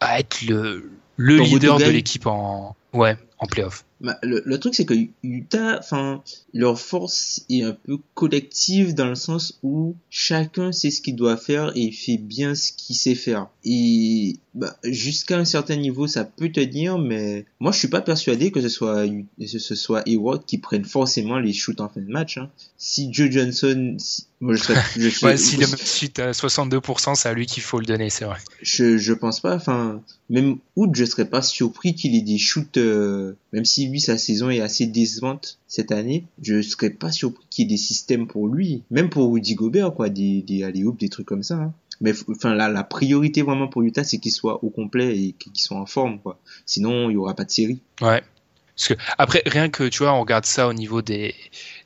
à 0.00 0.20
être 0.20 0.42
le, 0.42 0.92
le 1.16 1.38
leader 1.38 1.78
de 1.78 1.84
l'équipe 1.84 2.26
en, 2.26 2.76
ouais, 2.92 3.16
en 3.38 3.46
playoff. 3.46 3.84
Bah, 4.00 4.18
le, 4.22 4.42
le, 4.44 4.60
truc, 4.60 4.74
c'est 4.74 4.84
que 4.84 4.94
Utah, 5.22 5.78
enfin, 5.78 6.22
leur 6.52 6.78
force 6.78 7.46
est 7.48 7.62
un 7.62 7.72
peu 7.72 7.98
collective 8.14 8.94
dans 8.94 9.06
le 9.06 9.14
sens 9.14 9.58
où 9.62 9.96
chacun 10.10 10.70
sait 10.70 10.90
ce 10.90 11.00
qu'il 11.00 11.16
doit 11.16 11.38
faire 11.38 11.72
et 11.74 11.90
fait 11.92 12.18
bien 12.18 12.54
ce 12.54 12.72
qu'il 12.72 12.94
sait 12.94 13.14
faire. 13.14 13.48
Et 13.64 14.36
bah, 14.54 14.76
jusqu'à 14.84 15.38
un 15.38 15.46
certain 15.46 15.76
niveau, 15.76 16.06
ça 16.06 16.24
peut 16.24 16.50
tenir, 16.50 16.98
mais 16.98 17.46
moi, 17.58 17.72
je 17.72 17.78
suis 17.78 17.88
pas 17.88 18.02
persuadé 18.02 18.50
que 18.50 18.60
ce 18.60 18.68
soit 18.68 19.06
ce 19.46 19.74
soit 19.74 20.02
Eward 20.06 20.44
qui 20.44 20.58
prenne 20.58 20.84
forcément 20.84 21.38
les 21.38 21.54
shoots 21.54 21.80
en 21.80 21.88
fin 21.88 22.00
de 22.00 22.10
match. 22.10 22.36
Hein. 22.36 22.50
Si 22.76 23.10
Joe 23.12 23.30
Johnson, 23.30 23.96
moi, 24.40 24.54
je, 24.54 24.62
serais, 24.62 24.82
je 24.96 25.08
ouais, 25.24 25.38
si 25.38 25.56
le 25.56 25.66
shoot 25.66 26.18
à 26.18 26.32
62%, 26.32 27.14
c'est 27.14 27.28
à 27.30 27.32
lui 27.32 27.46
qu'il 27.46 27.62
faut 27.62 27.78
le 27.80 27.86
donner, 27.86 28.10
c'est 28.10 28.26
vrai. 28.26 28.38
Je 28.60 28.98
je 28.98 29.14
pense 29.14 29.40
pas. 29.40 29.54
Enfin, 29.54 30.02
même 30.28 30.58
Wood, 30.76 30.94
je 30.94 31.04
serais 31.06 31.24
pas 31.24 31.40
surpris 31.40 31.94
qu'il 31.94 32.14
ait 32.14 32.20
des 32.20 32.38
shoots, 32.38 32.75
euh, 32.76 33.36
même 33.52 33.64
si 33.64 33.88
lui 33.88 34.00
sa 34.00 34.18
saison 34.18 34.50
est 34.50 34.60
assez 34.60 34.86
décevante 34.86 35.58
cette 35.66 35.92
année, 35.92 36.24
je 36.40 36.62
serais 36.62 36.90
pas 36.90 37.12
surpris 37.12 37.44
qu'il 37.50 37.64
y 37.64 37.66
ait 37.66 37.74
des 37.74 37.82
systèmes 37.82 38.26
pour 38.26 38.48
lui, 38.48 38.82
même 38.90 39.10
pour 39.10 39.28
Woody 39.28 39.54
Gobert, 39.54 39.94
quoi, 39.94 40.08
des, 40.08 40.42
des 40.42 40.70
des 40.72 41.08
trucs 41.08 41.26
comme 41.26 41.42
ça. 41.42 41.56
Hein. 41.56 41.72
Mais 42.00 42.12
enfin 42.28 42.54
là, 42.54 42.68
la 42.68 42.84
priorité 42.84 43.42
vraiment 43.42 43.68
pour 43.68 43.82
Utah, 43.82 44.04
c'est 44.04 44.18
qu'il 44.18 44.32
soit 44.32 44.62
au 44.62 44.70
complet 44.70 45.18
et 45.18 45.32
qu'il 45.32 45.56
soit 45.56 45.78
en 45.78 45.86
forme, 45.86 46.18
quoi. 46.20 46.38
Sinon, 46.66 47.10
il 47.10 47.14
y 47.14 47.16
aura 47.16 47.34
pas 47.34 47.44
de 47.44 47.50
série. 47.50 47.80
Ouais. 48.02 48.22
Parce 48.76 48.88
que 48.88 48.94
après, 49.16 49.42
rien 49.46 49.70
que 49.70 49.84
tu 49.84 50.02
vois, 50.02 50.12
on 50.12 50.20
regarde 50.20 50.44
ça 50.44 50.68
au 50.68 50.74
niveau 50.74 51.00
des 51.00 51.34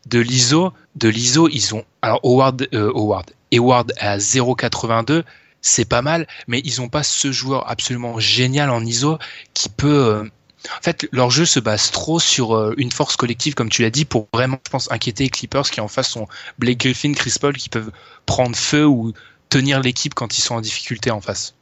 de 0.08 0.18
l'ISO, 0.18 0.72
de 0.96 1.08
l'ISO, 1.08 1.48
ils 1.48 1.74
ont 1.74 1.84
alors 2.02 2.20
Howard, 2.24 2.68
euh, 2.74 2.90
Howard, 2.92 3.30
Howard 3.52 3.92
à 3.98 4.18
0,82 4.18 5.22
c'est 5.62 5.84
pas 5.84 6.02
mal, 6.02 6.26
mais 6.46 6.60
ils 6.64 6.80
ont 6.80 6.88
pas 6.88 7.02
ce 7.02 7.32
joueur 7.32 7.70
absolument 7.70 8.18
génial 8.18 8.70
en 8.70 8.84
ISO 8.84 9.18
qui 9.54 9.68
peut. 9.68 10.04
Euh, 10.04 10.24
en 10.68 10.82
fait, 10.82 11.08
leur 11.12 11.30
jeu 11.30 11.44
se 11.44 11.60
base 11.60 11.90
trop 11.90 12.20
sur 12.20 12.54
euh, 12.54 12.74
une 12.76 12.92
force 12.92 13.16
collective, 13.16 13.54
comme 13.54 13.70
tu 13.70 13.82
l'as 13.82 13.90
dit, 13.90 14.04
pour 14.04 14.28
vraiment, 14.32 14.58
je 14.66 14.70
pense, 14.70 14.90
inquiéter 14.92 15.24
les 15.24 15.30
Clippers 15.30 15.70
qui 15.70 15.80
en 15.80 15.88
face 15.88 16.08
sont 16.08 16.26
Blake 16.58 16.78
Griffin, 16.78 17.12
Chris 17.12 17.34
Paul, 17.40 17.56
qui 17.56 17.68
peuvent 17.68 17.90
prendre 18.26 18.56
feu 18.56 18.86
ou 18.86 19.12
tenir 19.48 19.80
l'équipe 19.80 20.14
quand 20.14 20.38
ils 20.38 20.42
sont 20.42 20.54
en 20.54 20.60
difficulté 20.60 21.10
en 21.10 21.20
face. 21.20 21.54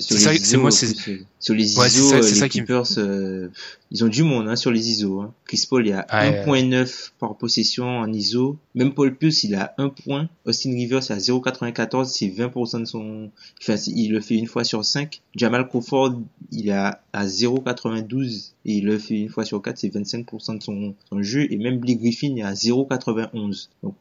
Sur 0.00 0.18
C'est 0.18 0.38
ça- 0.38 0.56
moi, 0.58 0.70
c'est- 0.70 1.08
euh, 1.10 1.18
sur 1.40 1.54
les 1.54 1.78
Ouais, 1.78 1.86
ISO, 1.86 2.08
ça- 2.10 2.16
euh, 2.16 2.20
les 2.20 2.34
ça 2.34 2.48
qui 2.48 2.60
euh, 2.98 3.48
ils 3.90 4.04
ont 4.04 4.08
du 4.08 4.22
monde 4.22 4.48
hein, 4.48 4.56
sur 4.56 4.70
les 4.70 4.90
ISO. 4.90 5.20
Hein. 5.20 5.32
Chris 5.46 5.66
Paul, 5.68 5.86
il 5.86 5.92
a 5.92 6.04
Ah, 6.08 6.28
ouais. 6.30 6.42
1.9 6.44 7.12
par 7.18 7.36
possession 7.36 7.84
en 7.86 8.12
ISO. 8.12 8.56
Même 8.74 8.92
Paul 8.94 9.14
Pierce, 9.16 9.44
il 9.44 9.54
a 9.54 9.74
1 9.78 9.88
point. 9.90 10.28
Austin 10.46 10.70
Rivers, 10.72 11.02
il 11.08 11.12
a 11.12 11.18
0.94, 11.18 12.08
c'est 12.12 12.28
20% 12.28 12.80
de 12.80 12.84
son... 12.86 13.30
Enfin, 13.60 13.76
il 13.86 14.10
le 14.12 14.20
fait 14.20 14.34
une 14.34 14.46
fois 14.46 14.64
sur 14.64 14.84
5. 14.84 15.20
Jamal 15.36 15.68
Crawford, 15.68 16.20
il 16.50 16.70
a 16.70 17.00
à 17.12 17.26
0.92 17.26 18.52
et 18.66 18.74
il 18.78 18.84
le 18.86 18.98
fait 18.98 19.14
une 19.20 19.28
fois 19.28 19.44
sur 19.44 19.60
4, 19.62 19.78
c'est 19.78 19.88
25% 19.94 20.58
de 20.58 20.62
son, 20.62 20.94
son 21.08 21.22
jeu. 21.22 21.46
Et 21.52 21.56
même 21.56 21.78
Blake 21.78 22.00
Griffin, 22.00 22.28
il 22.34 22.38
est 22.38 22.42
à 22.42 22.54
0.91. 22.54 23.68
Donc, 23.82 23.94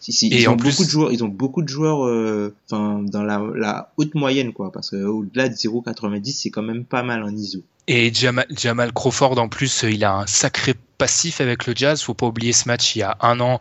si, 0.00 0.12
si, 0.12 0.26
Et 0.28 0.40
ils 0.42 0.48
en 0.48 0.54
ont 0.54 0.56
plus- 0.56 0.70
beaucoup 0.70 0.84
de 0.84 0.90
joueurs, 0.90 1.12
ils 1.12 1.22
ont 1.22 1.28
beaucoup 1.28 1.62
de 1.62 1.68
joueurs, 1.68 2.04
euh, 2.06 2.54
enfin, 2.70 3.00
dans 3.02 3.22
la, 3.22 3.40
la 3.54 3.92
haute 3.98 4.14
moyenne, 4.14 4.52
quoi, 4.52 4.72
parce 4.72 4.90
que 4.90 4.96
au-delà 5.04 5.48
de 5.48 5.54
0,90, 5.54 6.32
c'est 6.32 6.50
quand 6.50 6.62
même 6.62 6.84
pas 6.84 7.02
mal 7.02 7.22
en 7.22 7.28
ISO. 7.30 7.60
Et 7.86 8.12
Jamal, 8.12 8.46
Jamal 8.50 8.92
Crawford, 8.92 9.38
en 9.38 9.48
plus, 9.48 9.84
euh, 9.84 9.90
il 9.90 10.04
a 10.04 10.14
un 10.14 10.26
sacré 10.26 10.74
passif 10.98 11.40
avec 11.40 11.66
le 11.66 11.74
Jazz. 11.76 12.02
Faut 12.02 12.14
pas 12.14 12.26
oublier 12.26 12.52
ce 12.52 12.66
match 12.68 12.96
il 12.96 13.00
y 13.00 13.02
a 13.02 13.16
un 13.20 13.40
an 13.40 13.60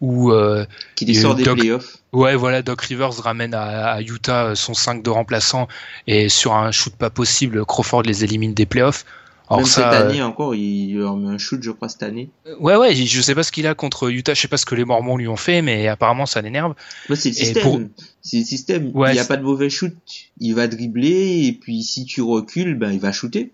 où, 0.00 0.30
euh, 0.32 0.64
Qui 0.96 1.14
sort 1.14 1.34
des 1.34 1.42
Doc- 1.44 1.58
playoffs. 1.58 1.98
ouais, 2.12 2.34
voilà, 2.34 2.62
Doc 2.62 2.80
Rivers 2.82 3.12
ramène 3.22 3.52
à, 3.54 3.92
à 3.92 4.00
Utah 4.00 4.46
euh, 4.46 4.54
son 4.54 4.74
5 4.74 5.02
de 5.02 5.10
remplaçant 5.10 5.66
et 6.06 6.28
sur 6.28 6.54
un 6.54 6.70
shoot 6.72 6.94
pas 6.94 7.10
possible, 7.10 7.64
Crawford 7.66 8.02
les 8.02 8.24
élimine 8.24 8.54
des 8.54 8.64
playoffs. 8.66 9.04
Alors 9.50 9.58
Même 9.62 9.66
ça, 9.66 9.90
cette 9.90 10.00
euh, 10.00 10.08
année 10.08 10.22
encore, 10.22 10.54
il 10.54 10.94
leur 10.96 11.16
met 11.16 11.28
un 11.28 11.36
shoot, 11.38 11.60
je 11.60 11.72
crois, 11.72 11.88
cette 11.88 12.04
année. 12.04 12.30
ouais, 12.60 12.76
ouais, 12.76 12.94
je 12.94 13.20
sais 13.20 13.34
pas 13.34 13.42
ce 13.42 13.50
qu'il 13.50 13.66
a 13.66 13.74
contre 13.74 14.08
Utah, 14.08 14.32
je 14.32 14.40
sais 14.40 14.46
pas 14.48 14.56
ce 14.56 14.64
que 14.64 14.76
les 14.76 14.84
Mormons 14.84 15.16
lui 15.16 15.26
ont 15.26 15.36
fait, 15.36 15.60
mais 15.60 15.88
apparemment 15.88 16.24
ça 16.24 16.40
l'énerve. 16.40 16.74
Moi, 17.08 17.16
c'est 17.16 17.30
le 17.30 17.34
système. 17.34 17.62
pour- 17.64 17.80
C'est 18.22 18.38
le 18.38 18.44
système. 18.44 18.90
Ouais, 18.94 19.10
il 19.10 19.14
n'y 19.14 19.18
a 19.18 19.24
pas 19.24 19.36
de 19.36 19.42
mauvais 19.42 19.68
shoot. 19.68 19.92
Il 20.38 20.54
va 20.54 20.68
dribbler, 20.68 21.46
et 21.48 21.52
puis 21.52 21.82
si 21.82 22.04
tu 22.04 22.22
recules, 22.22 22.74
ben, 22.78 22.92
il 22.92 23.00
va 23.00 23.10
shooter. 23.12 23.50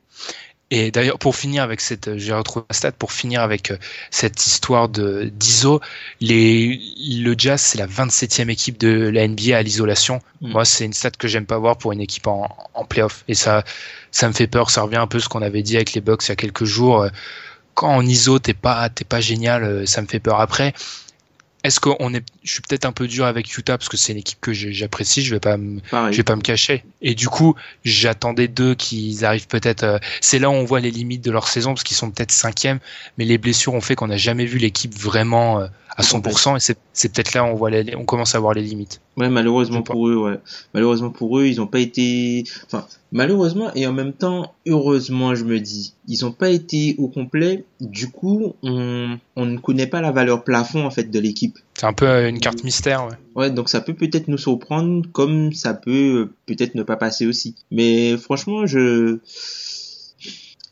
Et 0.70 0.90
d'ailleurs, 0.90 1.18
pour 1.20 1.36
finir 1.36 1.62
avec 1.62 1.80
cette, 1.80 2.18
j'ai 2.18 2.32
retrouvé 2.34 2.66
la 2.68 2.74
stat, 2.74 2.92
pour 2.92 3.12
finir 3.12 3.40
avec 3.40 3.70
euh, 3.70 3.78
cette 4.10 4.44
histoire 4.46 4.88
de 4.88 5.30
d'ISO, 5.32 5.80
les, 6.20 6.80
le 7.22 7.34
Jazz, 7.38 7.60
c'est 7.60 7.78
la 7.78 7.86
27e 7.86 8.48
équipe 8.50 8.76
de 8.78 9.08
la 9.08 9.28
NBA 9.28 9.56
à 9.56 9.62
l'isolation. 9.62 10.20
Mm. 10.40 10.50
Moi, 10.50 10.64
c'est 10.64 10.84
une 10.84 10.92
stat 10.92 11.12
que 11.12 11.28
j'aime 11.28 11.46
pas 11.46 11.58
voir 11.58 11.78
pour 11.78 11.92
une 11.92 12.00
équipe 12.00 12.26
en, 12.26 12.48
en 12.74 12.84
playoff. 12.84 13.22
Et 13.28 13.34
ça, 13.34 13.62
ça 14.10 14.26
me 14.28 14.32
fait 14.32 14.48
peur. 14.48 14.70
Ça 14.70 14.82
revient 14.82 14.96
un 14.96 15.06
peu 15.06 15.18
à 15.18 15.20
ce 15.20 15.28
qu'on 15.28 15.42
avait 15.42 15.62
dit 15.62 15.76
avec 15.76 15.92
les 15.92 16.00
Bucks 16.00 16.24
il 16.26 16.30
y 16.30 16.32
a 16.32 16.36
quelques 16.36 16.64
jours. 16.64 17.02
Euh, 17.02 17.10
Quand 17.74 17.94
en 17.94 18.04
ISO, 18.06 18.38
t'es 18.38 18.54
pas, 18.54 18.88
t'es 18.88 19.04
pas 19.04 19.20
génial, 19.20 19.62
euh, 19.64 19.86
ça 19.86 20.02
me 20.02 20.06
fait 20.08 20.20
peur. 20.20 20.40
Après, 20.40 20.72
est-ce 21.66 21.80
qu'on 21.80 22.14
est, 22.14 22.22
je 22.44 22.52
suis 22.52 22.62
peut-être 22.62 22.84
un 22.84 22.92
peu 22.92 23.06
dur 23.08 23.24
avec 23.26 23.56
Utah 23.56 23.76
parce 23.76 23.88
que 23.88 23.96
c'est 23.96 24.12
une 24.12 24.18
équipe 24.18 24.40
que 24.40 24.52
j'apprécie, 24.52 25.22
je 25.22 25.34
vais 25.34 25.40
pas 25.40 25.56
me, 25.56 25.80
Pareil. 25.90 26.12
je 26.12 26.16
vais 26.18 26.22
pas 26.22 26.36
me 26.36 26.40
cacher. 26.42 26.84
Et 27.02 27.14
du 27.14 27.28
coup, 27.28 27.54
j'attendais 27.84 28.48
d'eux 28.48 28.74
qu'ils 28.74 29.24
arrivent 29.24 29.48
peut-être. 29.48 29.82
euh, 29.84 29.98
c'est 30.20 30.38
là 30.38 30.48
où 30.50 30.52
on 30.52 30.64
voit 30.64 30.80
les 30.80 30.90
limites 30.90 31.24
de 31.24 31.30
leur 31.30 31.48
saison 31.48 31.74
parce 31.74 31.84
qu'ils 31.84 31.96
sont 31.96 32.10
peut-être 32.10 32.32
cinquième, 32.32 32.78
mais 33.18 33.24
les 33.24 33.38
blessures 33.38 33.74
ont 33.74 33.80
fait 33.80 33.94
qu'on 33.94 34.06
n'a 34.08 34.16
jamais 34.16 34.46
vu 34.46 34.58
l'équipe 34.58 34.94
vraiment 34.94 35.60
euh, 35.60 35.66
à 35.96 36.02
100%. 36.02 36.56
Et 36.56 36.74
c'est, 36.92 37.08
peut-être 37.12 37.32
là 37.34 37.42
où 37.44 37.46
on 37.46 37.54
voit 37.54 37.70
les, 37.70 37.96
on 37.96 38.04
commence 38.04 38.34
à 38.34 38.38
voir 38.38 38.52
les 38.54 38.62
limites. 38.62 39.00
Ouais, 39.16 39.30
malheureusement 39.30 39.82
pour 39.82 40.08
eux, 40.08 40.16
ouais. 40.16 40.38
Malheureusement 40.74 41.10
pour 41.10 41.38
eux, 41.38 41.46
ils 41.46 41.60
ont 41.60 41.66
pas 41.66 41.78
été, 41.80 42.44
enfin, 42.66 42.86
malheureusement 43.12 43.70
et 43.74 43.86
en 43.86 43.92
même 43.94 44.12
temps, 44.12 44.52
heureusement, 44.66 45.34
je 45.34 45.44
me 45.44 45.58
dis, 45.58 45.94
ils 46.06 46.26
ont 46.26 46.32
pas 46.32 46.50
été 46.50 46.94
au 46.98 47.08
complet. 47.08 47.64
Du 47.80 48.10
coup, 48.10 48.52
on, 48.62 49.18
on 49.36 49.46
ne 49.46 49.56
connaît 49.58 49.86
pas 49.86 50.02
la 50.02 50.12
valeur 50.12 50.44
plafond, 50.44 50.84
en 50.84 50.90
fait, 50.90 51.10
de 51.10 51.18
l'équipe. 51.18 51.58
C'est 51.74 51.86
un 51.86 51.92
peu 51.94 52.06
euh, 52.06 52.28
une 52.28 52.40
carte 52.40 52.62
mystère. 52.62 53.06
Ouais. 53.06 53.14
Ouais, 53.34 53.50
donc 53.50 53.68
ça 53.70 53.80
peut 53.80 53.94
peut-être 53.94 54.28
nous 54.28 54.38
surprendre, 54.38 55.06
comme 55.12 55.52
ça 55.54 55.72
peut 55.72 55.90
euh, 56.28 56.34
peut-être 56.44 56.74
ne 56.74 56.82
pas 56.82 56.96
passer 56.96 57.26
aussi. 57.26 57.54
Mais 57.70 58.16
franchement, 58.18 58.66
je, 58.66 59.18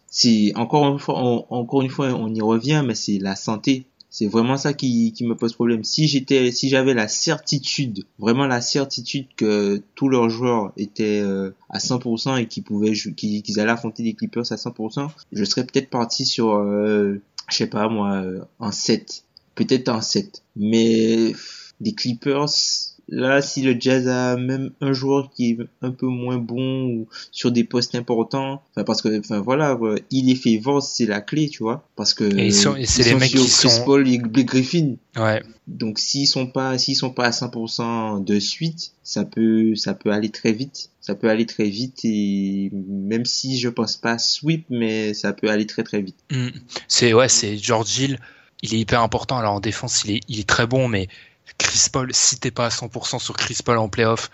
c'est 0.09 0.53
encore 0.55 0.87
une 0.93 0.99
fois, 0.99 1.19
on- 1.23 1.45
encore 1.51 1.83
une 1.83 1.91
fois, 1.91 2.09
on 2.09 2.33
y 2.33 2.41
revient, 2.41 2.83
mais 2.87 2.95
c'est 2.95 3.19
la 3.19 3.37
santé. 3.37 3.87
C'est 4.15 4.29
vraiment 4.29 4.57
ça 4.57 4.75
qui, 4.75 5.13
qui 5.13 5.27
me 5.27 5.35
pose 5.35 5.55
problème. 5.55 5.83
Si 5.83 6.07
j'étais, 6.07 6.53
si 6.53 6.69
j'avais 6.69 6.95
la 6.95 7.09
certitude, 7.09 8.05
vraiment 8.21 8.47
la 8.47 8.61
certitude 8.61 9.27
que 9.35 9.83
tous 9.97 10.09
leurs 10.09 10.31
joueurs 10.31 10.73
étaient 10.77 11.21
euh, 11.21 11.51
à 11.69 11.79
100% 11.79 12.41
et 12.41 12.47
qu'ils 12.47 12.63
pouvaient, 12.63 12.93
qu'ils 12.93 13.59
allaient 13.59 13.73
affronter 13.73 14.05
les 14.05 14.15
Clippers 14.15 14.53
à 14.53 14.55
100%, 14.55 15.11
je 15.33 15.45
serais 15.45 15.67
peut-être 15.67 15.91
parti 15.91 16.27
sur, 16.27 16.55
euh, 16.55 17.21
je 17.51 17.57
sais 17.57 17.67
pas 17.67 17.89
moi, 17.89 18.23
euh, 18.23 18.45
un 18.61 18.71
7. 18.71 19.25
Peut-être 19.57 19.89
un 19.89 20.01
7. 20.01 20.45
Mais 20.55 21.33
des 21.81 21.93
Clippers, 21.93 22.51
là, 23.09 23.43
si 23.43 23.63
le 23.63 23.77
Jazz 23.79 24.09
a 24.09 24.37
même 24.37 24.71
un 24.81 24.93
joueur 24.93 25.31
qui 25.31 25.51
est 25.51 25.59
un 25.83 25.91
peu 25.91 26.07
moins 26.07 26.39
bon 26.39 26.85
ou 26.87 27.09
sur 27.31 27.51
des 27.53 27.65
postes 27.65 27.95
importants, 27.95 28.63
enfin 28.71 28.85
parce 28.85 29.03
que, 29.03 29.19
enfin 29.21 29.41
voilà, 29.41 29.77
quoi, 29.77 29.97
il 30.11 30.31
est 30.31 30.35
fait 30.35 30.57
vendre, 30.59 30.83
c'est 30.83 31.07
la 31.07 31.21
clé, 31.21 31.49
tu 31.49 31.63
vois, 31.63 31.87
parce 31.97 32.15
que 32.15 32.25
Et 32.25 32.47
ils 32.47 32.55
sont- 32.55 32.77
et 32.77 32.87
c'est 32.87 33.03
les 33.05 33.15
mecs 33.15 33.31
sur 33.31 33.41
qui 33.43 33.51
Chris 33.51 33.69
sont- 33.71 33.85
Paul 33.85 34.09
et 34.09 34.19
Blake 34.19 34.47
Griffin. 34.47 34.95
Ouais. 35.17 35.43
Donc 35.67 35.99
s'ils 35.99 36.27
sont 36.27 36.47
pas, 36.47 36.77
s'ils 36.79 36.97
sont 36.97 37.11
pas 37.11 37.27
à 37.27 37.31
100% 37.33 38.21
de 38.21 38.39
suite, 38.39 38.93
ça 39.03 39.25
peut, 39.25 39.75
ça 39.75 39.95
peut 39.95 40.11
aller 40.11 40.31
très 40.31 40.53
vite. 40.53 40.91
Ça 41.01 41.15
peut 41.15 41.29
aller 41.29 41.47
très 41.47 41.69
vite 41.69 42.01
et 42.05 42.71
même 42.73 43.25
si 43.27 43.59
je 43.59 43.69
pense 43.69 43.97
pas 43.97 44.19
sweep, 44.19 44.65
mais 44.71 45.13
ça 45.15 45.33
peut 45.33 45.51
aller 45.51 45.67
très 45.67 45.83
très 45.83 46.01
vite. 46.03 46.17
Mm. 46.31 46.49
C'est 46.89 47.13
ouais, 47.13 47.29
c'est 47.29 47.57
George 47.59 47.99
Hill. 47.99 48.19
Il 48.63 48.75
est 48.75 48.79
hyper 48.79 49.03
important. 49.03 49.37
Alors 49.37 49.55
en 49.55 49.61
défense, 49.61 50.05
il 50.05 50.13
est, 50.13 50.21
il 50.29 50.41
est 50.41 50.49
très 50.49 50.67
bon, 50.67 50.89
mais 50.89 51.09
Chris 51.59 51.87
Paul, 51.93 52.09
si 52.13 52.39
t'es 52.39 52.51
pas 52.51 52.67
à 52.67 52.69
100% 52.71 53.19
sur 53.21 53.37
Chris 53.37 53.59
Paul 53.65 53.79
en 53.79 53.89
playoff, 53.89 54.31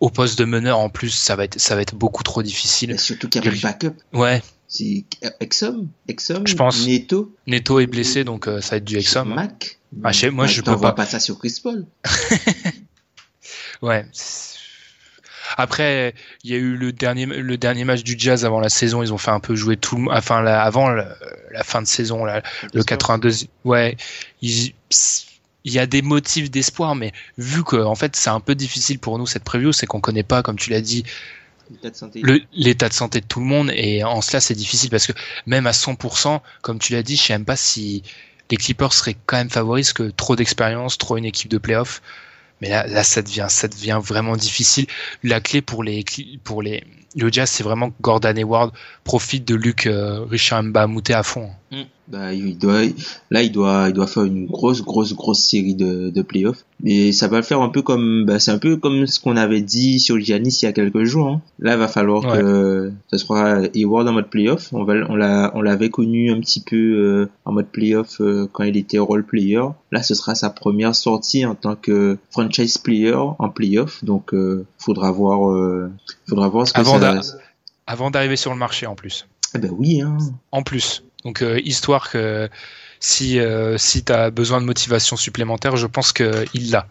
au 0.00 0.10
poste 0.10 0.38
de 0.38 0.44
meneur 0.44 0.78
en 0.78 0.88
plus, 0.90 1.10
ça 1.10 1.34
va 1.36 1.44
être, 1.44 1.58
ça 1.60 1.74
va 1.74 1.82
être 1.82 1.94
beaucoup 1.94 2.22
trop 2.22 2.42
difficile. 2.42 2.92
Et 2.92 2.98
surtout 2.98 3.28
qu'il 3.28 3.44
y 3.44 3.48
a 3.48 3.50
pas 3.50 3.56
de 3.56 3.62
backup. 3.62 3.96
Ouais, 4.12 4.42
C'est 4.68 5.04
Exum, 5.40 5.88
Exum, 6.08 6.46
Je 6.46 6.54
pense. 6.54 6.86
Neto, 6.86 7.34
Neto 7.46 7.80
est 7.80 7.86
blessé, 7.86 8.22
donc 8.24 8.46
euh, 8.48 8.60
ça 8.60 8.70
va 8.72 8.76
être 8.76 8.84
du 8.84 8.96
Exum. 8.96 9.34
Mac. 9.34 9.78
Ah, 10.04 10.12
je 10.12 10.20
sais- 10.20 10.30
moi, 10.30 10.46
je 10.46 10.60
peux 10.62 10.78
pas. 10.78 10.92
pas 10.92 11.04
ça 11.06 11.18
sur 11.20 11.38
Chris 11.38 11.58
Paul. 11.62 11.86
Ouais. 13.82 14.06
Après, 15.56 16.14
il 16.44 16.50
y 16.50 16.54
a 16.54 16.56
eu 16.56 16.76
le 16.76 16.92
dernier, 16.92 17.26
le 17.26 17.56
dernier 17.58 17.84
match 17.84 18.02
du 18.04 18.14
Jazz 18.16 18.44
avant 18.44 18.60
la 18.60 18.68
saison. 18.68 19.02
Ils 19.02 19.12
ont 19.12 19.18
fait 19.18 19.32
un 19.32 19.40
peu 19.40 19.54
jouer 19.56 19.76
tout 19.76 19.96
le, 19.96 20.10
enfin 20.10 20.40
la- 20.40 20.62
avant 20.62 20.88
la, 20.88 21.14
la 21.50 21.64
fin 21.64 21.82
de 21.82 21.86
saison, 21.88 22.24
le 22.24 22.82
82. 22.84 23.32
Ouais, 23.64 23.96
il, 24.40 24.72
il 25.64 25.72
y 25.72 25.78
a 25.78 25.86
des 25.86 26.02
motifs 26.02 26.50
d'espoir, 26.50 26.94
mais 26.94 27.12
vu 27.38 27.64
que 27.64 27.76
en 27.76 27.94
fait 27.94 28.16
c'est 28.16 28.30
un 28.30 28.40
peu 28.40 28.54
difficile 28.54 28.98
pour 28.98 29.18
nous 29.18 29.26
cette 29.26 29.44
preview, 29.44 29.72
c'est 29.72 29.86
qu'on 29.86 30.00
connaît 30.00 30.22
pas, 30.22 30.42
comme 30.42 30.56
tu 30.56 30.70
l'as 30.70 30.80
dit, 30.80 31.04
de 31.70 32.42
l'état 32.52 32.88
de 32.88 32.94
santé 32.94 33.20
de 33.20 33.26
tout 33.26 33.40
le 33.40 33.46
monde 33.46 33.70
et 33.74 34.04
en 34.04 34.20
cela 34.20 34.40
c'est 34.40 34.54
difficile 34.54 34.90
parce 34.90 35.06
que 35.06 35.12
même 35.46 35.66
à 35.66 35.70
100%, 35.70 36.40
comme 36.60 36.78
tu 36.78 36.92
l'as 36.92 37.02
dit, 37.02 37.16
je 37.16 37.22
sais 37.22 37.32
même 37.32 37.44
pas 37.44 37.56
si 37.56 38.02
les 38.50 38.56
Clippers 38.56 38.92
seraient 38.92 39.16
quand 39.26 39.38
même 39.38 39.50
favoris 39.50 39.92
que 39.92 40.10
trop 40.10 40.36
d'expérience, 40.36 40.98
trop 40.98 41.16
une 41.16 41.24
équipe 41.24 41.50
de 41.50 41.58
playoff. 41.58 42.02
Mais 42.60 42.68
là, 42.68 42.86
là, 42.86 43.02
ça 43.02 43.22
devient, 43.22 43.46
ça 43.48 43.66
devient 43.66 43.98
vraiment 44.00 44.36
difficile. 44.36 44.86
La 45.24 45.40
clé 45.40 45.62
pour 45.62 45.82
les, 45.82 46.04
pour 46.44 46.62
les, 46.62 46.84
le 47.16 47.32
Jazz, 47.32 47.50
c'est 47.50 47.64
vraiment 47.64 47.90
que 47.90 47.96
Gordon 48.00 48.36
Hayward 48.36 48.72
profite 49.04 49.46
de 49.46 49.54
Luc 49.54 49.86
euh, 49.86 50.24
Richard 50.26 50.62
Mbamouté 50.62 51.14
à 51.14 51.22
fond. 51.22 51.50
Bah, 52.08 52.34
il 52.34 52.58
doit, 52.58 52.82
là, 53.30 53.42
il 53.42 53.50
doit, 53.50 53.86
il 53.88 53.94
doit 53.94 54.06
faire 54.06 54.24
une 54.24 54.46
grosse, 54.46 54.82
grosse, 54.82 55.14
grosse 55.14 55.40
série 55.40 55.74
de, 55.74 56.10
de 56.10 56.22
playoffs. 56.22 56.64
Et 56.84 57.12
ça 57.12 57.28
va 57.28 57.38
le 57.38 57.42
faire 57.42 57.62
un 57.62 57.70
peu 57.70 57.80
comme, 57.80 58.26
bah, 58.26 58.38
c'est 58.38 58.50
un 58.50 58.58
peu 58.58 58.76
comme 58.76 59.06
ce 59.06 59.18
qu'on 59.20 59.36
avait 59.38 59.62
dit 59.62 59.98
sur 59.98 60.18
Giannis 60.20 60.58
il 60.60 60.64
y 60.66 60.68
a 60.68 60.72
quelques 60.72 61.04
jours. 61.04 61.28
hein. 61.28 61.40
Là, 61.58 61.72
il 61.74 61.78
va 61.78 61.88
falloir 61.88 62.24
Ouais. 62.24 62.38
que 62.38 62.92
ça 63.10 63.16
sera 63.18 63.60
Hayward 63.74 64.06
en 64.08 64.12
mode 64.12 64.28
playoff. 64.28 64.68
On 64.72 64.84
va, 64.84 64.94
on 65.08 65.14
l'a, 65.16 65.50
on 65.54 65.62
l'avait 65.62 65.88
connu 65.88 66.30
un 66.30 66.40
petit 66.40 66.60
peu 66.60 66.76
euh, 66.76 67.30
en 67.46 67.52
mode 67.52 67.68
playoff 67.68 68.20
euh, 68.20 68.46
quand 68.52 68.64
il 68.64 68.76
était 68.76 68.98
role 68.98 69.24
player. 69.24 69.62
Là, 69.92 70.02
ce 70.02 70.14
sera 70.14 70.34
sa 70.34 70.50
première 70.50 70.94
sortie 70.94 71.46
en 71.46 71.54
tant 71.54 71.76
que 71.76 72.18
franchise 72.30 72.76
player 72.78 73.14
en 73.14 73.48
playoff. 73.48 74.04
Donc, 74.04 74.34
euh, 74.34 74.66
faudra 74.78 75.10
voir, 75.12 75.50
euh, 75.50 75.90
faudra 76.28 76.48
voir 76.48 76.68
ce 76.68 76.74
que 76.74 76.80
Avant 76.80 77.00
ça. 77.00 77.20
Avant 77.86 78.10
d'arriver 78.10 78.36
sur 78.36 78.52
le 78.52 78.58
marché 78.58 78.86
en 78.86 78.94
plus. 78.94 79.26
Eh 79.54 79.58
ben 79.58 79.70
oui, 79.76 80.00
hein. 80.00 80.16
En 80.50 80.62
plus. 80.62 81.02
Donc, 81.24 81.42
euh, 81.42 81.60
histoire 81.64 82.10
que 82.10 82.48
si, 83.00 83.38
euh, 83.38 83.78
si 83.78 84.04
tu 84.04 84.12
as 84.12 84.30
besoin 84.30 84.60
de 84.60 84.66
motivation 84.66 85.16
supplémentaire, 85.16 85.76
je 85.76 85.86
pense 85.86 86.12
qu'il 86.12 86.70
l'a. 86.70 86.86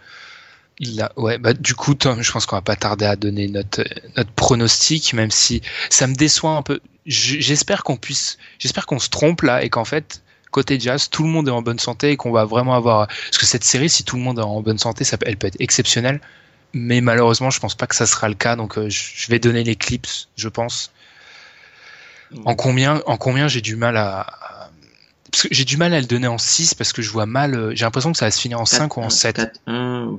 Il 0.79 0.97
l'a. 0.97 1.11
Ouais, 1.15 1.37
bah, 1.37 1.53
du 1.53 1.75
coup, 1.75 1.95
je 2.01 2.31
pense 2.31 2.45
qu'on 2.45 2.55
va 2.55 2.61
pas 2.61 2.75
tarder 2.75 3.05
à 3.05 3.15
donner 3.15 3.47
notre, 3.47 3.83
notre 4.17 4.31
pronostic, 4.31 5.13
même 5.13 5.31
si 5.31 5.61
ça 5.89 6.07
me 6.07 6.15
déçoit 6.15 6.51
un 6.51 6.61
peu. 6.61 6.79
J'espère 7.05 7.83
qu'on 7.83 7.97
puisse, 7.97 8.37
j'espère 8.59 8.85
qu'on 8.85 8.99
se 8.99 9.09
trompe 9.09 9.41
là 9.41 9.63
et 9.63 9.69
qu'en 9.69 9.85
fait, 9.85 10.21
côté 10.51 10.79
jazz, 10.79 11.09
tout 11.09 11.23
le 11.23 11.29
monde 11.29 11.47
est 11.47 11.51
en 11.51 11.61
bonne 11.61 11.79
santé 11.79 12.11
et 12.11 12.17
qu'on 12.17 12.31
va 12.31 12.45
vraiment 12.45 12.75
avoir, 12.75 13.07
parce 13.07 13.37
que 13.37 13.45
cette 13.45 13.63
série, 13.63 13.89
si 13.89 14.03
tout 14.03 14.17
le 14.17 14.21
monde 14.21 14.37
est 14.37 14.43
en 14.43 14.61
bonne 14.61 14.77
santé, 14.77 15.03
ça 15.03 15.17
elle 15.25 15.37
peut 15.37 15.47
être 15.47 15.59
exceptionnelle. 15.59 16.21
Mais 16.73 17.01
malheureusement, 17.01 17.49
je 17.49 17.59
pense 17.59 17.75
pas 17.75 17.87
que 17.87 17.95
ça 17.95 18.05
sera 18.05 18.29
le 18.29 18.35
cas, 18.35 18.55
donc 18.55 18.77
euh, 18.77 18.89
je 18.89 19.27
vais 19.29 19.39
donner 19.39 19.63
les 19.63 19.75
clips, 19.75 20.07
je 20.37 20.47
pense. 20.47 20.91
En 22.45 22.55
combien, 22.55 23.01
en 23.05 23.17
combien 23.17 23.47
j'ai 23.47 23.61
du 23.61 23.75
mal 23.75 23.97
à, 23.97 24.21
à- 24.21 24.69
parce 25.31 25.43
que 25.43 25.49
j'ai 25.51 25.65
du 25.65 25.77
mal 25.77 25.93
à 25.93 25.99
le 26.01 26.07
donner 26.07 26.27
en 26.27 26.37
6 26.37 26.73
parce 26.73 26.91
que 26.93 27.01
je 27.01 27.09
vois 27.09 27.25
mal, 27.25 27.55
euh, 27.55 27.71
j'ai 27.75 27.85
l'impression 27.85 28.11
que 28.11 28.17
ça 28.17 28.25
va 28.25 28.31
se 28.31 28.39
finir 28.41 28.59
en 28.59 28.65
5 28.65 28.97
ou 28.97 29.01
en 29.01 29.09
7. 29.09 29.35
4, 29.37 29.59
1, 29.67 30.17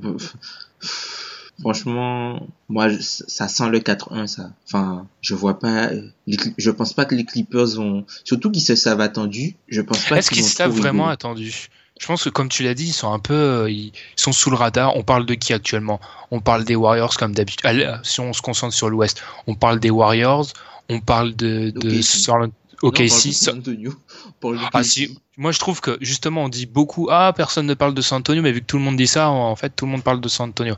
franchement, 1.59 2.47
moi, 2.69 2.87
ça 2.99 3.47
sent 3.47 3.69
le 3.69 3.79
4-1, 3.79 4.27
ça. 4.27 4.51
Enfin, 4.65 5.07
je 5.21 5.35
vois 5.35 5.59
pas, 5.59 5.89
les 6.27 6.37
je 6.57 6.71
pense 6.71 6.93
pas 6.93 7.05
que 7.05 7.15
les 7.15 7.25
Clippers 7.25 7.75
vont, 7.75 8.05
surtout 8.23 8.51
qu'ils 8.51 8.63
se 8.63 8.75
savent 8.75 9.01
attendus, 9.01 9.55
je 9.67 9.81
pense 9.81 10.03
pas 10.05 10.17
Est-ce 10.17 10.31
qu'ils 10.31 10.41
vont 10.41 10.47
savent 10.47 10.71
vraiment 10.71 11.03
rigoler. 11.03 11.51
Je 11.99 12.07
pense 12.07 12.23
que 12.23 12.29
comme 12.29 12.49
tu 12.49 12.63
l'as 12.63 12.73
dit, 12.73 12.87
ils 12.87 12.93
sont 12.93 13.13
un 13.13 13.19
peu, 13.19 13.33
euh, 13.33 13.71
ils 13.71 13.93
sont 14.15 14.31
sous 14.31 14.49
le 14.49 14.55
radar. 14.55 14.95
On 14.97 15.03
parle 15.03 15.25
de 15.25 15.35
qui 15.35 15.53
actuellement? 15.53 16.01
On 16.31 16.39
parle 16.39 16.65
des 16.65 16.75
Warriors 16.75 17.15
comme 17.15 17.33
d'habitude. 17.33 17.65
Allez, 17.65 17.89
Si 18.03 18.19
on 18.19 18.33
se 18.33 18.41
concentre 18.41 18.73
sur 18.73 18.89
l'Ouest, 18.89 19.23
on 19.47 19.55
parle 19.55 19.79
des 19.79 19.89
Warriors, 19.89 20.47
on 20.89 20.99
parle 20.99 21.35
de, 21.35 21.69
de 21.69 21.89
Non, 21.89 22.01
parle. 22.25 22.49
On 22.83 22.91
parle 22.91 24.57
de 24.57 24.63
Ah 24.73 24.83
si, 24.83 25.17
moi 25.37 25.51
je 25.51 25.59
trouve 25.59 25.81
que 25.81 25.97
justement 26.01 26.43
on 26.43 26.49
dit 26.49 26.65
beaucoup 26.65 27.07
ah 27.11 27.33
personne 27.35 27.65
ne 27.65 27.73
parle 27.73 27.93
de 27.93 28.01
San 28.01 28.19
Antonio 28.19 28.41
mais 28.41 28.51
vu 28.51 28.61
que 28.61 28.65
tout 28.65 28.77
le 28.77 28.83
monde 28.83 28.97
dit 28.97 29.07
ça 29.07 29.29
en 29.29 29.55
fait 29.55 29.69
tout 29.75 29.85
le 29.85 29.91
monde 29.91 30.03
parle 30.03 30.21
de 30.21 30.27
San 30.27 30.49
Antonio 30.49 30.75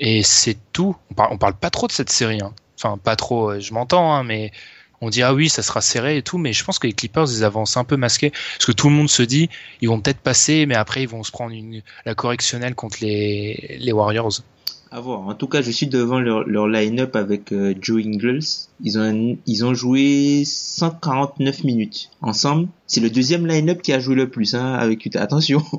et 0.00 0.22
c'est 0.22 0.56
tout 0.72 0.96
on 1.10 1.14
parle 1.14 1.32
on 1.32 1.38
parle 1.38 1.54
pas 1.54 1.70
trop 1.70 1.86
de 1.86 1.92
cette 1.92 2.10
série 2.10 2.40
hein. 2.42 2.52
enfin 2.76 2.98
pas 2.98 3.16
trop 3.16 3.50
euh, 3.50 3.60
je 3.60 3.72
m'entends 3.72 4.12
hein, 4.12 4.24
mais 4.24 4.50
on 5.02 5.10
dit 5.10 5.22
ah 5.22 5.34
oui 5.34 5.50
ça 5.50 5.62
sera 5.62 5.82
serré 5.82 6.16
et 6.16 6.22
tout 6.22 6.38
mais 6.38 6.54
je 6.54 6.64
pense 6.64 6.78
que 6.78 6.86
les 6.86 6.94
Clippers 6.94 7.26
ils 7.30 7.44
avancent 7.44 7.76
un 7.76 7.84
peu 7.84 7.96
masqués 7.96 8.30
parce 8.30 8.64
que 8.64 8.72
tout 8.72 8.88
le 8.88 8.94
monde 8.94 9.10
se 9.10 9.22
dit 9.22 9.50
ils 9.82 9.88
vont 9.88 10.00
peut-être 10.00 10.20
passer 10.20 10.64
mais 10.64 10.76
après 10.76 11.02
ils 11.02 11.08
vont 11.08 11.22
se 11.22 11.30
prendre 11.30 11.54
la 12.06 12.14
correctionnelle 12.14 12.74
contre 12.74 12.98
les 13.00 13.92
Warriors 13.92 14.40
À 14.94 15.00
voir. 15.00 15.20
En 15.20 15.34
tout 15.34 15.48
cas, 15.48 15.62
je 15.62 15.70
suis 15.70 15.86
devant 15.86 16.20
leur, 16.20 16.68
line-up 16.68 17.16
avec 17.16 17.50
euh, 17.50 17.74
Joe 17.80 18.04
Ingles. 18.04 18.42
Ils 18.82 18.98
ont, 18.98 19.36
ils 19.46 19.64
ont 19.64 19.74
joué 19.74 20.42
149 20.44 21.64
minutes 21.64 22.10
ensemble. 22.20 22.68
C'est 22.86 23.00
le 23.00 23.08
deuxième 23.10 23.46
line-up 23.46 23.80
qui 23.80 23.92
a 23.92 24.00
joué 24.00 24.14
le 24.14 24.28
plus, 24.28 24.54
hein, 24.54 24.74
avec 24.74 25.06
Utah. 25.06 25.22
Attention. 25.22 25.62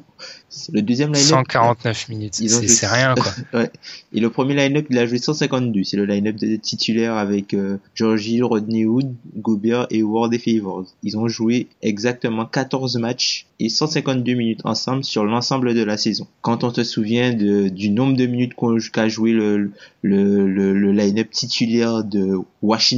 C'est 0.50 0.72
le 0.72 0.84
deuxième 0.84 1.12
line-up. 1.12 1.28
149 1.30 2.10
minutes 2.10 2.40
Ils 2.40 2.56
ont 2.56 2.60
c'est 2.60 2.68
joué- 2.68 2.74
c'est 2.76 2.88
rien 2.88 3.16
quoi 3.16 3.32
Ouais. 3.60 3.72
Et 4.14 4.20
le 4.20 4.30
premier 4.30 4.54
line-up, 4.56 4.86
il 4.92 5.00
a 5.00 5.08
joué 5.08 5.18
152. 5.18 5.84
C'est 5.84 5.98
le 5.98 6.06
line-up 6.06 6.36
de 6.36 6.56
titulaire 6.58 7.16
avec 7.16 7.56
euh, 7.56 7.78
George 7.96 8.28
Hill, 8.28 8.44
Rodney 8.44 8.86
Hood, 8.86 9.16
Gobert 9.36 9.88
et 9.90 10.04
Ward 10.04 10.32
et 10.32 10.38
Favors. 10.38 10.86
Ils 11.02 11.18
ont 11.18 11.28
joué 11.28 11.68
exactement 11.82 12.46
14 12.46 12.98
matchs 12.98 13.48
et 13.60 13.68
152 13.70 14.34
minutes 14.36 14.62
ensemble 14.64 15.04
sur 15.04 15.26
l'ensemble 15.26 15.74
de 15.74 15.84
la 15.84 15.98
saison. 15.98 16.28
Quand 16.42 16.64
on 16.64 16.72
se 16.72 16.84
souvient 16.84 17.34
de, 17.34 17.68
du 17.70 17.90
nombre 17.90 18.16
de 18.16 18.28
minutes 18.28 18.54
qu'a 18.92 19.08
joué 19.10 19.32
le, 19.32 19.72
le, 20.04 20.48
le, 20.48 20.74
le 20.74 20.92
line-up 20.92 21.32
titulaire 21.32 22.04
de 22.04 22.38
Washington, 22.62 22.93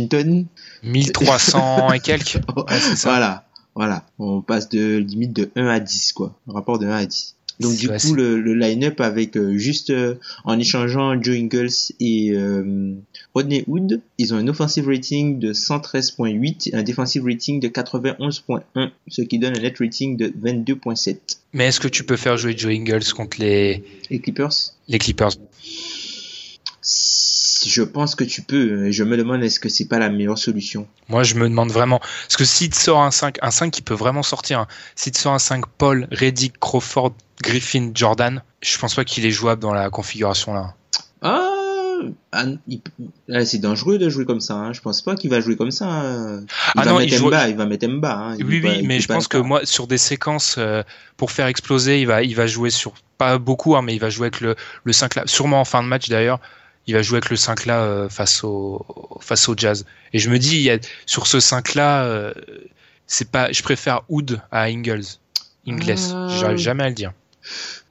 1300 0.84 1.92
et 1.94 2.00
quelques 2.00 2.36
Ouais, 2.56 2.80
c'est 2.80 2.96
ça. 2.96 3.10
voilà, 3.10 3.46
voilà. 3.76 4.06
On 4.20 4.42
passe 4.42 4.70
de 4.70 4.98
limite 4.98 5.34
de 5.34 5.50
1 5.56 5.68
à 5.68 5.80
10, 5.80 6.14
quoi. 6.14 6.38
Un 6.50 6.54
rapport 6.54 6.80
de 6.80 6.86
1 6.88 6.92
à 6.92 7.06
10. 7.06 7.36
Donc 7.62 7.78
du 7.78 7.88
coup, 7.88 8.14
le, 8.14 8.42
le 8.42 8.54
line-up 8.54 9.00
avec 9.00 9.38
euh, 9.38 9.58
juste 9.58 9.90
euh, 9.90 10.16
en 10.44 10.60
échangeant 10.60 11.22
Joe 11.24 11.38
Ingles 11.38 11.70
et 12.02 12.32
euh, 12.34 12.96
Rodney 13.34 13.64
Hood, 13.68 14.02
ils 14.18 14.34
ont 14.34 14.38
un 14.38 14.50
offensive 14.50 14.88
rating 14.90 15.40
de 15.40 15.54
113.8 15.54 16.72
et 16.72 16.76
un 16.76 16.84
defensive 16.84 17.24
rating 17.24 17.62
de 17.62 17.70
91.1, 17.70 18.90
ce 19.08 19.22
qui 19.22 19.40
donne 19.40 19.56
un 19.58 19.62
net 19.62 19.78
rating 19.80 20.18
de 20.18 20.28
22.7. 20.28 21.16
mais 21.54 21.68
est-ce 21.68 21.80
que 21.80 21.88
tu 21.88 22.04
peux 22.04 22.18
faire 22.18 22.36
jouer 22.36 22.58
Joe 22.58 22.74
Ingles 22.74 23.06
contre 23.16 23.40
les 23.40 23.86
Les 24.10 24.20
Clippers? 24.20 24.52
les 24.90 24.98
Clippers? 25.00 25.32
Je 27.66 27.82
pense 27.84 28.16
que 28.16 28.24
tu 28.24 28.42
peux. 28.42 28.92
Je 28.92 29.04
me 29.04 29.18
demande 29.18 29.44
est-ce 29.44 29.60
que 29.60 29.70
c'est 29.70 29.86
pas 29.88 30.00
la 30.00 30.10
meilleure 30.10 30.38
solution. 30.38 30.88
Moi, 31.10 31.24
je 31.24 31.36
me 31.36 31.48
demande 31.50 31.72
vraiment. 31.72 32.00
Parce 32.00 32.38
que 32.38 32.46
s'il 32.46 32.70
te 32.70 32.76
sort 32.78 33.02
un 33.02 33.12
5, 33.12 33.38
un 33.42 33.52
5 33.52 33.72
qui 33.72 33.82
peut 33.82 33.94
vraiment 33.94 34.24
sortir, 34.24 34.60
hein. 34.62 34.68
s'il 34.96 35.12
te 35.12 35.18
sort 35.20 35.34
un 35.34 35.40
5 35.40 35.66
Paul, 35.78 36.08
Reddick, 36.12 36.60
Crawford, 36.60 37.14
Griffin, 37.44 37.92
Jordan, 37.94 38.42
je 38.62 38.78
pense 38.78 38.96
pas 38.96 39.04
qu'il 39.04 39.26
est 39.26 39.32
jouable 39.32 39.62
dans 39.62 39.74
la 39.74 39.90
configuration 39.90 40.54
là. 40.54 40.74
Ah, 41.22 41.52
c'est 43.44 43.60
dangereux 43.60 43.98
de 43.98 44.10
jouer 44.10 44.26
comme 44.26 44.42
ça. 44.42 44.56
Hein. 44.56 44.74
Je 44.74 44.82
pense 44.82 45.02
pas 45.02 45.16
qu'il 45.16 45.30
va 45.30 45.40
jouer 45.42 45.56
comme 45.56 45.72
ça. 45.72 45.86
hein. 45.88 46.42
Il 46.42 46.48
Ah 46.76 46.84
va 46.84 46.92
non, 46.92 47.00
mettre 47.00 47.14
il 47.14 47.18
joue- 47.18 47.28
Mba, 47.28 47.50
il 47.50 47.56
va 47.56 47.66
mettre 47.66 47.88
Mba. 47.88 48.14
Hein. 48.14 48.36
Il 48.40 48.46
oui, 48.46 48.62
oui, 48.64 48.78
il 48.82 48.88
mais 48.88 49.00
je 49.00 49.08
pense 49.08 49.28
que 49.28 49.38
moi, 49.38 49.62
sur 49.66 49.88
des 49.88 49.98
séquences, 49.98 50.56
euh, 50.58 50.84
pour 51.18 51.32
faire 51.32 51.48
exploser, 51.48 52.02
il 52.02 52.08
va, 52.08 52.22
il 52.24 52.36
va 52.36 52.48
jouer 52.48 52.70
sur, 52.70 52.94
pas 53.18 53.38
beaucoup, 53.38 53.76
hein, 53.76 53.82
mais 53.82 53.96
il 53.96 54.00
va 54.00 54.10
jouer 54.10 54.28
avec 54.28 54.42
le, 54.42 54.56
le 54.84 54.94
5 54.94 55.16
là, 55.16 55.24
sûrement 55.26 55.62
en 55.62 55.66
fin 55.66 55.82
de 55.84 55.88
match 55.88 56.10
d'ailleurs, 56.10 56.40
il 56.88 56.94
va 56.94 57.02
jouer 57.02 57.18
avec 57.18 57.30
le 57.30 57.36
5 57.36 57.66
là 57.66 57.84
euh, 57.84 58.10
face, 58.10 58.44
au, 58.44 58.86
face 59.20 59.50
au 59.50 59.56
Jazz. 59.58 59.86
Et 60.14 60.20
je 60.20 60.30
me 60.30 60.40
dis, 60.40 60.56
il 60.58 60.62
y 60.62 60.70
a, 60.70 60.78
sur 61.06 61.28
ce 61.28 61.40
5 61.40 61.76
là, 61.76 62.04
euh, 62.06 62.34
c'est 63.08 63.30
pas, 63.30 63.52
je 63.52 63.62
préfère 63.64 64.02
Hood 64.10 64.42
à 64.52 64.64
Ingles. 64.64 65.06
Ingles, 65.68 65.96
Ah. 66.14 66.28
j'arrive 66.40 66.58
jamais 66.58 66.84
à 66.84 66.90
le 66.90 66.96
dire. 66.96 67.14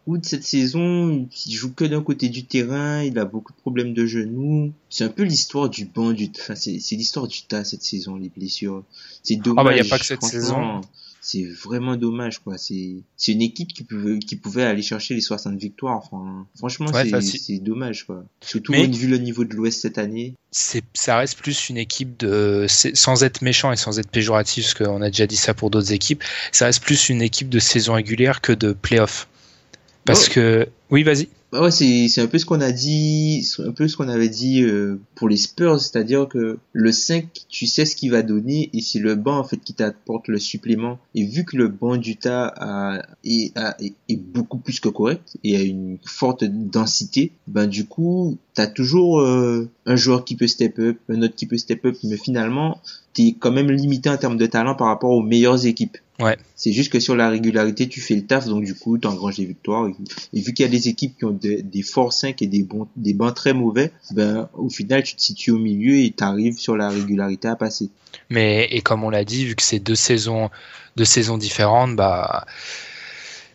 Wood 0.07 0.25
cette 0.25 0.45
saison, 0.45 1.27
il 1.47 1.53
joue 1.53 1.73
que 1.73 1.85
d'un 1.85 2.03
côté 2.03 2.29
du 2.29 2.45
terrain, 2.45 3.03
il 3.03 3.19
a 3.19 3.25
beaucoup 3.25 3.53
de 3.53 3.59
problèmes 3.59 3.95
de 3.95 4.05
genoux. 4.05 4.71
C'est 4.91 5.05
un 5.05 5.09
peu 5.09 5.23
l'histoire 5.23 5.71
du 5.71 5.87
banc 5.87 6.13
du, 6.13 6.31
enfin 6.39 6.55
c'est 6.55 6.79
c'est 6.79 6.97
l'histoire 6.97 7.27
du 7.27 7.43
tas 7.43 7.65
cette 7.65 7.83
saison, 7.83 8.17
les 8.17 8.29
blessures. 8.29 8.85
C'est 9.23 9.37
dommage. 9.37 9.65
Ah 9.67 9.71
bah, 9.71 9.77
y 9.77 9.81
a 9.81 9.89
pas 9.89 9.99
que 9.99 10.05
cette 10.05 10.23
saison. 10.23 10.83
C'est 11.27 11.45
vraiment 11.45 11.97
dommage 11.97 12.39
quoi. 12.41 12.59
C'est 12.59 12.97
c'est 13.17 13.33
une 13.33 13.41
équipe 13.41 13.73
qui 13.73 13.83
pouvait 13.83 14.19
qui 14.19 14.37
pouvait 14.37 14.65
aller 14.65 14.83
chercher 14.83 15.15
les 15.15 15.23
60 15.23 15.57
victoires. 15.59 15.97
Enfin 15.97 16.47
franchement 16.59 16.87
Ouais, 16.93 17.09
c'est 17.23 17.59
dommage 17.61 18.05
quoi. 18.05 18.25
Surtout 18.43 18.73
Mais- 18.73 18.87
vu 18.87 19.09
le 19.09 19.17
niveau 19.17 19.45
de 19.45 19.55
l'Ouest 19.55 19.81
cette 19.81 19.97
année. 19.97 20.35
c'est 20.51 20.85
ça 20.93 21.17
reste 21.17 21.39
plus 21.39 21.71
une 21.71 21.79
équipe 21.79 22.19
de 22.19 22.67
sans 22.69 23.25
être 23.25 23.41
méchant 23.41 23.73
et 23.73 23.77
sans 23.77 23.99
être 23.99 24.11
péjoratif 24.11 24.65
parce 24.65 24.75
qu'on 24.75 25.01
a 25.01 25.09
déjà 25.09 25.27
dit 25.27 25.37
ça 25.37 25.55
pour 25.55 25.71
d'autres 25.71 25.93
équipes 25.93 26.23
ça 26.53 26.67
reste 26.67 26.83
plus 26.83 27.09
une 27.09 27.23
équipe 27.23 27.49
de 27.49 27.59
saison 27.59 27.95
régulière 27.95 28.43
que 28.43 28.53
de 28.53 28.73
playoff 28.73 29.27
parce 30.05 30.29
Oh. 30.29 30.33
que 30.35 30.69
oui 30.91 31.03
vas-y 31.05 31.29
Bah 31.55 31.63
ouais, 31.63 31.71
c'est 31.71 32.19
un 32.21 32.27
peu 32.27 32.39
ce 32.39 32.45
qu'on 32.47 32.61
a 32.61 32.73
dit, 32.73 33.49
un 33.61 33.71
peu 33.71 33.87
ce 33.87 33.97
qu'on 33.97 34.09
avait 34.09 34.29
dit 34.29 34.63
euh, 34.65 34.99
pour 35.15 35.29
les 35.29 35.37
Spurs, 35.37 35.81
c'est-à-dire 35.81 36.27
que 36.27 36.59
le 36.73 36.91
5, 36.91 37.29
tu 37.49 37.67
sais 37.69 37.85
ce 37.85 37.95
qu'il 37.95 38.11
va 38.11 38.23
donner 38.23 38.71
et 38.73 38.81
c'est 38.81 38.99
le 38.99 39.15
banc 39.15 39.39
en 39.39 39.45
fait 39.45 39.59
qui 39.59 39.73
t'apporte 39.73 40.27
le 40.27 40.41
supplément. 40.41 40.99
Et 41.15 41.25
vu 41.25 41.45
que 41.45 41.57
le 41.57 41.69
banc 41.69 41.97
d'Utah 41.97 42.49
a- 42.57 43.03
est, 43.25 43.53
est 44.09 44.17
beaucoup 44.17 44.59
plus 44.59 44.81
que 44.81 44.89
correct 44.89 45.37
et 45.45 45.57
a 45.57 45.63
une 45.63 45.99
forte 46.05 46.43
densité, 46.43 47.31
ben 47.47 47.69
du 47.69 47.87
coup, 47.87 48.37
t'as 48.55 48.67
toujours 48.67 49.21
euh, 49.21 49.71
un 49.87 49.97
joueur 49.97 50.25
qui 50.25 50.37
peut 50.37 50.47
step 50.47 50.79
up, 50.79 50.99
un 51.09 51.23
autre 51.23 51.35
qui 51.35 51.47
peut 51.47 51.59
step 51.59 51.85
up, 51.85 51.97
mais 52.05 52.17
finalement, 52.17 52.81
t'es 53.13 53.37
quand 53.39 53.53
même 53.53 53.71
limité 53.71 54.09
en 54.09 54.17
termes 54.17 54.37
de 54.37 54.47
talent 54.47 54.75
par 54.75 54.89
rapport 54.89 55.11
aux 55.11 55.23
meilleures 55.23 55.67
équipes. 55.67 55.99
Ouais. 56.21 56.37
C'est 56.55 56.73
juste 56.73 56.93
que 56.93 57.01
sur 57.01 57.17
la 57.17 57.29
régularité, 57.29 57.89
tu 57.89 58.01
fais 58.01 58.15
le 58.15 58.25
taf, 58.25 58.47
donc 58.47 58.65
du 58.65 58.75
coup, 58.75 58.99
tu 58.99 59.09
engranges 59.09 59.37
des 59.37 59.47
victoires. 59.47 59.89
Et, 60.33 60.41
vu 60.41 60.55
qu'il 60.55 60.65
y 60.65 60.69
a 60.69 60.71
des 60.71 60.89
équipes 60.89 61.19
qui 61.19 61.25
ont 61.25 61.31
des, 61.31 61.63
des 61.63 61.83
forts 61.83 62.13
5 62.13 62.41
et 62.41 62.47
des 62.47 62.63
bons, 62.63 62.87
des 62.97 63.15
bancs 63.15 63.35
très 63.35 63.53
mauvais, 63.53 63.91
ben, 64.13 64.49
au 64.55 64.71
final, 64.71 65.03
tu 65.03 65.17
te 65.17 65.23
situes 65.23 65.51
au 65.51 65.59
milieu 65.59 65.97
et 65.97 66.13
t'arrives 66.13 66.59
sur 66.59 66.77
la 66.77 66.89
régularité 66.89 67.49
à 67.49 67.57
passer. 67.57 67.91
mais 68.31 68.69
et 68.71 68.81
comme 68.81 69.03
on 69.03 69.11
l'a 69.11 69.25
dit 69.25 69.45
vu 69.45 69.57
que 69.57 69.63
c'est 69.63 69.81
deux 69.81 69.97
saisons 69.97 70.51
deux 70.97 71.05
saisons 71.05 71.37
différentes 71.37 71.97
bah 71.97 72.47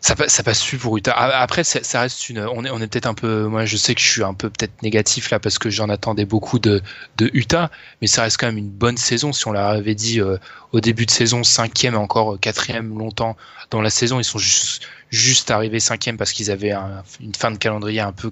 ça, 0.00 0.14
ça 0.28 0.42
passe 0.42 0.64
plus 0.64 0.78
pour 0.78 0.96
Utah. 0.96 1.12
Après, 1.12 1.62
ça 1.64 2.00
reste 2.00 2.28
une. 2.30 2.38
On 2.40 2.64
est, 2.64 2.70
on 2.70 2.80
est 2.80 2.86
peut-être 2.86 3.06
un 3.06 3.14
peu. 3.14 3.46
Moi, 3.46 3.66
je 3.66 3.76
sais 3.76 3.94
que 3.94 4.00
je 4.00 4.08
suis 4.08 4.22
un 4.22 4.32
peu 4.34 4.48
peut-être 4.48 4.82
négatif 4.82 5.30
là 5.30 5.38
parce 5.38 5.58
que 5.58 5.68
j'en 5.68 5.90
attendais 5.90 6.24
beaucoup 6.24 6.58
de, 6.58 6.82
de 7.18 7.30
Utah, 7.34 7.70
mais 8.00 8.06
ça 8.06 8.22
reste 8.22 8.38
quand 8.38 8.46
même 8.46 8.56
une 8.58 8.70
bonne 8.70 8.96
saison. 8.96 9.32
Si 9.32 9.46
on 9.46 9.52
leur 9.52 9.66
avait 9.66 9.94
dit 9.94 10.20
euh, 10.20 10.38
au 10.72 10.80
début 10.80 11.04
de 11.04 11.10
saison 11.10 11.44
cinquième 11.44 11.96
encore 11.96 12.34
euh, 12.34 12.38
quatrième 12.38 12.98
longtemps 12.98 13.36
dans 13.70 13.82
la 13.82 13.90
saison, 13.90 14.18
ils 14.18 14.24
sont 14.24 14.38
juste, 14.38 14.82
juste 15.10 15.50
arrivés 15.50 15.80
cinquième 15.80 16.16
parce 16.16 16.32
qu'ils 16.32 16.50
avaient 16.50 16.72
un- 16.72 17.02
une 17.20 17.34
fin 17.34 17.50
de 17.50 17.58
calendrier 17.58 18.00
un 18.00 18.12
peu 18.12 18.30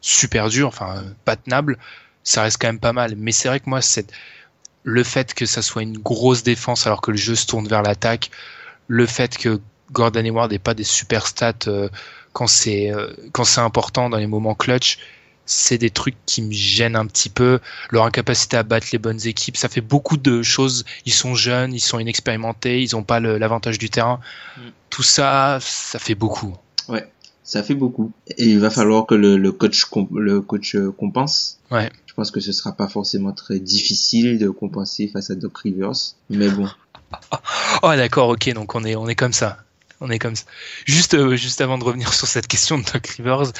super 0.00 0.48
dure, 0.48 0.68
enfin 0.68 1.04
pas 1.24 1.36
tenable. 1.36 1.78
Ça 2.22 2.42
reste 2.42 2.56
quand 2.60 2.68
même 2.68 2.80
pas 2.80 2.94
mal. 2.94 3.14
Mais 3.16 3.32
c'est 3.32 3.48
vrai 3.48 3.60
que 3.60 3.68
moi, 3.68 3.82
c'est 3.82 4.10
le 4.84 5.02
fait 5.04 5.34
que 5.34 5.46
ça 5.46 5.62
soit 5.62 5.82
une 5.82 5.98
grosse 5.98 6.42
défense 6.42 6.86
alors 6.86 7.00
que 7.02 7.10
le 7.10 7.16
jeu 7.18 7.34
se 7.34 7.46
tourne 7.46 7.68
vers 7.68 7.82
l'attaque, 7.82 8.30
le 8.88 9.06
fait 9.06 9.36
que 9.38 9.60
Gordon 9.92 10.24
Hayward 10.24 10.50
n'ait 10.50 10.58
pas 10.58 10.74
des 10.74 10.84
super 10.84 11.26
stats 11.26 11.52
euh, 11.66 11.88
quand 12.32 12.46
c'est 12.46 12.92
euh, 12.92 13.12
quand 13.32 13.44
c'est 13.44 13.60
important 13.60 14.10
dans 14.10 14.18
les 14.18 14.26
moments 14.26 14.54
clutch, 14.54 14.98
c'est 15.46 15.78
des 15.78 15.90
trucs 15.90 16.16
qui 16.26 16.42
me 16.42 16.52
gênent 16.52 16.96
un 16.96 17.06
petit 17.06 17.28
peu. 17.28 17.60
Leur 17.90 18.04
incapacité 18.04 18.56
à 18.56 18.62
battre 18.62 18.88
les 18.92 18.98
bonnes 18.98 19.26
équipes, 19.26 19.56
ça 19.56 19.68
fait 19.68 19.80
beaucoup 19.80 20.16
de 20.16 20.42
choses. 20.42 20.84
Ils 21.06 21.12
sont 21.12 21.34
jeunes, 21.34 21.72
ils 21.74 21.80
sont 21.80 21.98
inexpérimentés, 21.98 22.82
ils 22.82 22.94
n'ont 22.94 23.02
pas 23.02 23.20
l'avantage 23.20 23.78
du 23.78 23.90
terrain. 23.90 24.20
Mm. 24.56 24.60
Tout 24.90 25.02
ça, 25.02 25.58
ça 25.60 25.98
fait 25.98 26.14
beaucoup. 26.14 26.56
Ouais, 26.88 27.08
ça 27.42 27.62
fait 27.62 27.74
beaucoup. 27.74 28.12
Et 28.36 28.46
il 28.46 28.60
va 28.60 28.70
falloir 28.70 29.06
que 29.06 29.14
le, 29.14 29.36
le 29.36 29.52
coach, 29.52 29.84
le 30.14 30.40
coach 30.40 30.74
euh, 30.74 30.92
compense. 30.92 31.58
Ouais. 31.70 31.90
Je 32.06 32.14
pense 32.14 32.30
que 32.30 32.40
ce 32.40 32.52
sera 32.52 32.72
pas 32.72 32.88
forcément 32.88 33.32
très 33.32 33.58
difficile 33.58 34.38
de 34.38 34.48
compenser 34.48 35.08
face 35.08 35.30
à 35.30 35.34
Doc 35.34 35.58
Rivers. 35.58 36.14
Mais 36.30 36.48
bon. 36.48 36.68
Oh 37.82 37.92
d'accord, 37.94 38.30
ok, 38.30 38.52
donc 38.54 38.74
on 38.74 38.82
est 38.82 38.96
on 38.96 39.06
est 39.06 39.14
comme 39.14 39.32
ça. 39.32 39.63
On 40.00 40.10
est 40.10 40.18
comme 40.18 40.36
ça. 40.36 40.44
Juste 40.86 41.14
euh, 41.14 41.36
juste 41.36 41.60
avant 41.60 41.78
de 41.78 41.84
revenir 41.84 42.12
sur 42.14 42.26
cette 42.26 42.46
question 42.46 42.78
de 42.78 42.84
Doc 42.84 43.06
Rivers, 43.16 43.52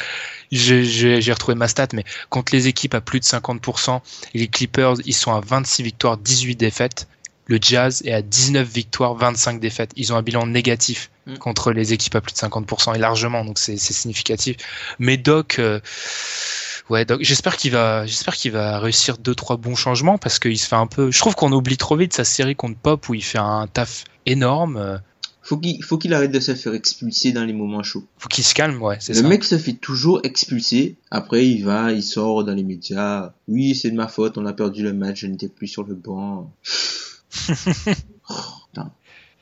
j'ai- 0.52 1.32
retrouvé 1.32 1.54
ma 1.54 1.68
stat, 1.68 1.88
mais 1.92 2.04
contre 2.28 2.52
les 2.54 2.66
équipes 2.68 2.94
à 2.94 3.00
plus 3.00 3.20
de 3.20 3.24
50%, 3.24 4.00
les 4.34 4.48
Clippers 4.48 4.94
ils 5.04 5.14
sont 5.14 5.32
à 5.34 5.40
26 5.40 5.82
victoires, 5.82 6.16
18 6.16 6.56
défaites. 6.56 7.08
Le 7.46 7.58
Jazz 7.60 8.00
est 8.06 8.12
à 8.12 8.22
19 8.22 8.66
victoires, 8.66 9.14
25 9.14 9.60
défaites. 9.60 9.90
Ils 9.96 10.12
ont 10.12 10.16
un 10.16 10.22
bilan 10.22 10.46
négatif 10.46 11.10
Mm. 11.26 11.38
contre 11.38 11.72
les 11.72 11.94
équipes 11.94 12.16
à 12.16 12.20
plus 12.20 12.32
de 12.34 12.38
50% 12.38 12.94
et 12.94 12.98
largement, 12.98 13.46
donc 13.46 13.58
c'est 13.58 13.78
significatif. 13.78 14.56
Mais 14.98 15.16
Doc, 15.16 15.56
euh, 15.58 15.80
Ouais, 16.90 17.06
donc 17.06 17.20
j'espère 17.22 17.56
qu'il 17.56 17.72
va, 17.72 18.04
j'espère 18.04 18.34
qu'il 18.36 18.52
va 18.52 18.78
réussir 18.78 19.16
deux 19.16 19.34
trois 19.34 19.56
bons 19.56 19.74
changements 19.74 20.18
parce 20.18 20.38
qu'il 20.38 20.58
se 20.58 20.66
fait 20.68 20.76
un 20.76 20.86
peu. 20.86 21.10
Je 21.10 21.18
trouve 21.18 21.34
qu'on 21.34 21.50
oublie 21.52 21.78
trop 21.78 21.96
vite 21.96 22.12
sa 22.12 22.24
série 22.24 22.54
contre 22.54 22.76
Pop 22.78 23.08
où 23.08 23.14
il 23.14 23.24
fait 23.24 23.38
un 23.38 23.66
taf 23.68 24.04
énorme. 24.26 25.00
Faut 25.46 25.58
qu'il 25.58 25.82
faut 25.84 25.98
qu'il 25.98 26.14
arrête 26.14 26.30
de 26.32 26.40
se 26.40 26.54
faire 26.54 26.72
expulser 26.72 27.32
dans 27.32 27.44
les 27.44 27.52
moments 27.52 27.82
chauds. 27.82 28.04
Faut 28.18 28.28
qu'il 28.28 28.44
se 28.44 28.54
calme, 28.54 28.80
ouais, 28.82 28.96
c'est 28.98 29.12
Le 29.12 29.20
ça. 29.20 29.28
mec 29.28 29.44
se 29.44 29.58
fait 29.58 29.74
toujours 29.74 30.20
expulser. 30.24 30.96
Après, 31.10 31.46
il 31.46 31.62
va, 31.64 31.92
il 31.92 32.02
sort 32.02 32.44
dans 32.44 32.54
les 32.54 32.62
médias. 32.62 33.32
Oui, 33.46 33.74
c'est 33.74 33.90
de 33.90 33.96
ma 33.96 34.08
faute, 34.08 34.38
on 34.38 34.46
a 34.46 34.54
perdu 34.54 34.82
le 34.82 34.94
match, 34.94 35.20
je 35.20 35.26
n'étais 35.26 35.48
plus 35.48 35.66
sur 35.68 35.84
le 35.84 35.94
banc. 35.94 36.50
Oh, 38.30 38.80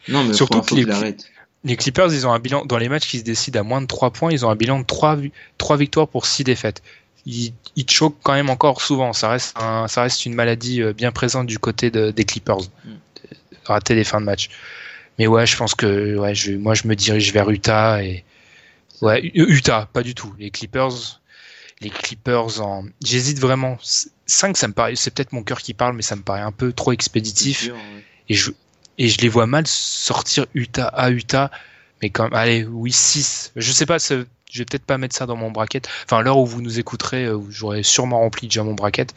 non, 0.09 0.25
mais 0.25 0.35
Surtout 0.35 0.59
faut, 0.59 0.65
faut 0.65 0.75
les- 0.77 0.83
qu'il 0.83 0.91
arrête. 0.93 1.25
Les 1.65 1.77
Clippers, 1.77 2.13
ils 2.13 2.27
ont 2.27 2.33
un 2.33 2.41
bilan 2.41 2.65
dans 2.65 2.79
les 2.79 2.89
matchs 2.89 3.09
qui 3.09 3.21
se 3.21 3.25
décident 3.25 3.61
à 3.61 3.63
moins 3.63 3.81
de 3.81 3.87
3 3.87 4.11
points, 4.11 4.33
ils 4.33 4.45
ont 4.45 4.51
un 4.51 4.57
bilan 4.57 4.81
de 4.81 4.85
3, 4.85 5.15
vi- 5.17 5.31
trois 5.59 5.77
victoires 5.77 6.09
pour 6.09 6.27
6 6.27 6.43
défaites. 6.43 6.83
Ils, 7.25 7.53
ils 7.77 7.89
choquent 7.89 8.19
quand 8.25 8.33
même 8.33 8.51
encore 8.51 8.83
souvent. 8.83 9.13
Ça 9.13 9.29
reste, 9.29 9.57
un- 9.57 9.87
ça 9.87 10.03
reste 10.03 10.27
une 10.27 10.35
maladie 10.35 10.83
euh, 10.83 10.93
bien 10.93 11.13
présente 11.13 11.47
du 11.47 11.61
côté 11.61 11.93
de- 11.93 12.11
des 12.11 12.25
Clippers. 12.25 12.59
Mm. 12.85 12.89
De 12.91 13.29
Rater 13.65 13.95
les 13.95 14.03
fins 14.03 14.21
de 14.21 14.27
match. 14.27 14.51
Mais 15.23 15.29
ouais, 15.29 15.47
je 15.47 15.57
pense 15.57 15.77
que 15.77 16.17
ouais, 16.19 16.35
je, 16.35 16.51
moi 16.51 16.75
je 16.75 16.89
me 16.89 16.97
dirige 16.97 17.33
vers 17.33 17.49
Utah 17.49 18.03
et 18.03 18.25
ouais, 19.03 19.31
Utah, 19.35 19.89
pas 19.93 20.03
du 20.03 20.17
tout. 20.17 20.35
Les 20.37 20.51
Clippers, 20.51 21.21
les 21.81 21.91
Clippers 21.91 22.61
en, 22.61 22.87
j'hésite 23.05 23.39
vraiment. 23.39 23.79
5, 24.27 24.57
ça 24.57 24.67
me 24.67 24.73
paraît, 24.73 24.97
c'est 24.97 25.15
peut-être 25.15 25.33
mon 25.33 25.45
cœur 25.45 25.61
qui 25.61 25.75
parle, 25.75 25.95
mais 25.95 26.03
ça 26.03 26.17
me 26.17 26.23
paraît 26.23 26.41
un 26.41 26.51
peu 26.51 26.73
trop 26.73 26.91
expéditif 26.91 27.69
ouais. 27.69 28.05
et 28.31 28.35
je 28.35 28.51
et 28.99 29.09
je 29.09 29.19
les 29.19 29.29
vois 29.29 29.47
mal 29.47 29.65
sortir 29.69 30.47
Utah 30.55 30.89
à 30.89 31.13
Utah 31.13 31.53
mais 32.03 32.11
même 32.19 32.35
allez 32.35 32.65
oui 32.65 32.91
6 32.91 33.53
je 33.55 33.71
sais 33.71 33.87
pas 33.87 33.99
je 33.99 34.25
vais 34.59 34.65
peut-être 34.65 34.85
pas 34.85 34.99
mettre 34.99 35.15
ça 35.15 35.27
dans 35.27 35.37
mon 35.37 35.53
bracket 35.53 35.89
enfin 36.05 36.19
à 36.19 36.23
l'heure 36.23 36.39
où 36.39 36.47
vous 36.47 36.63
nous 36.63 36.81
écouterez 36.81 37.27
euh, 37.27 37.39
j'aurais 37.49 37.85
sûrement 37.85 38.19
rempli 38.19 38.49
déjà 38.49 38.65
mon 38.65 38.75
bracket 38.75 39.15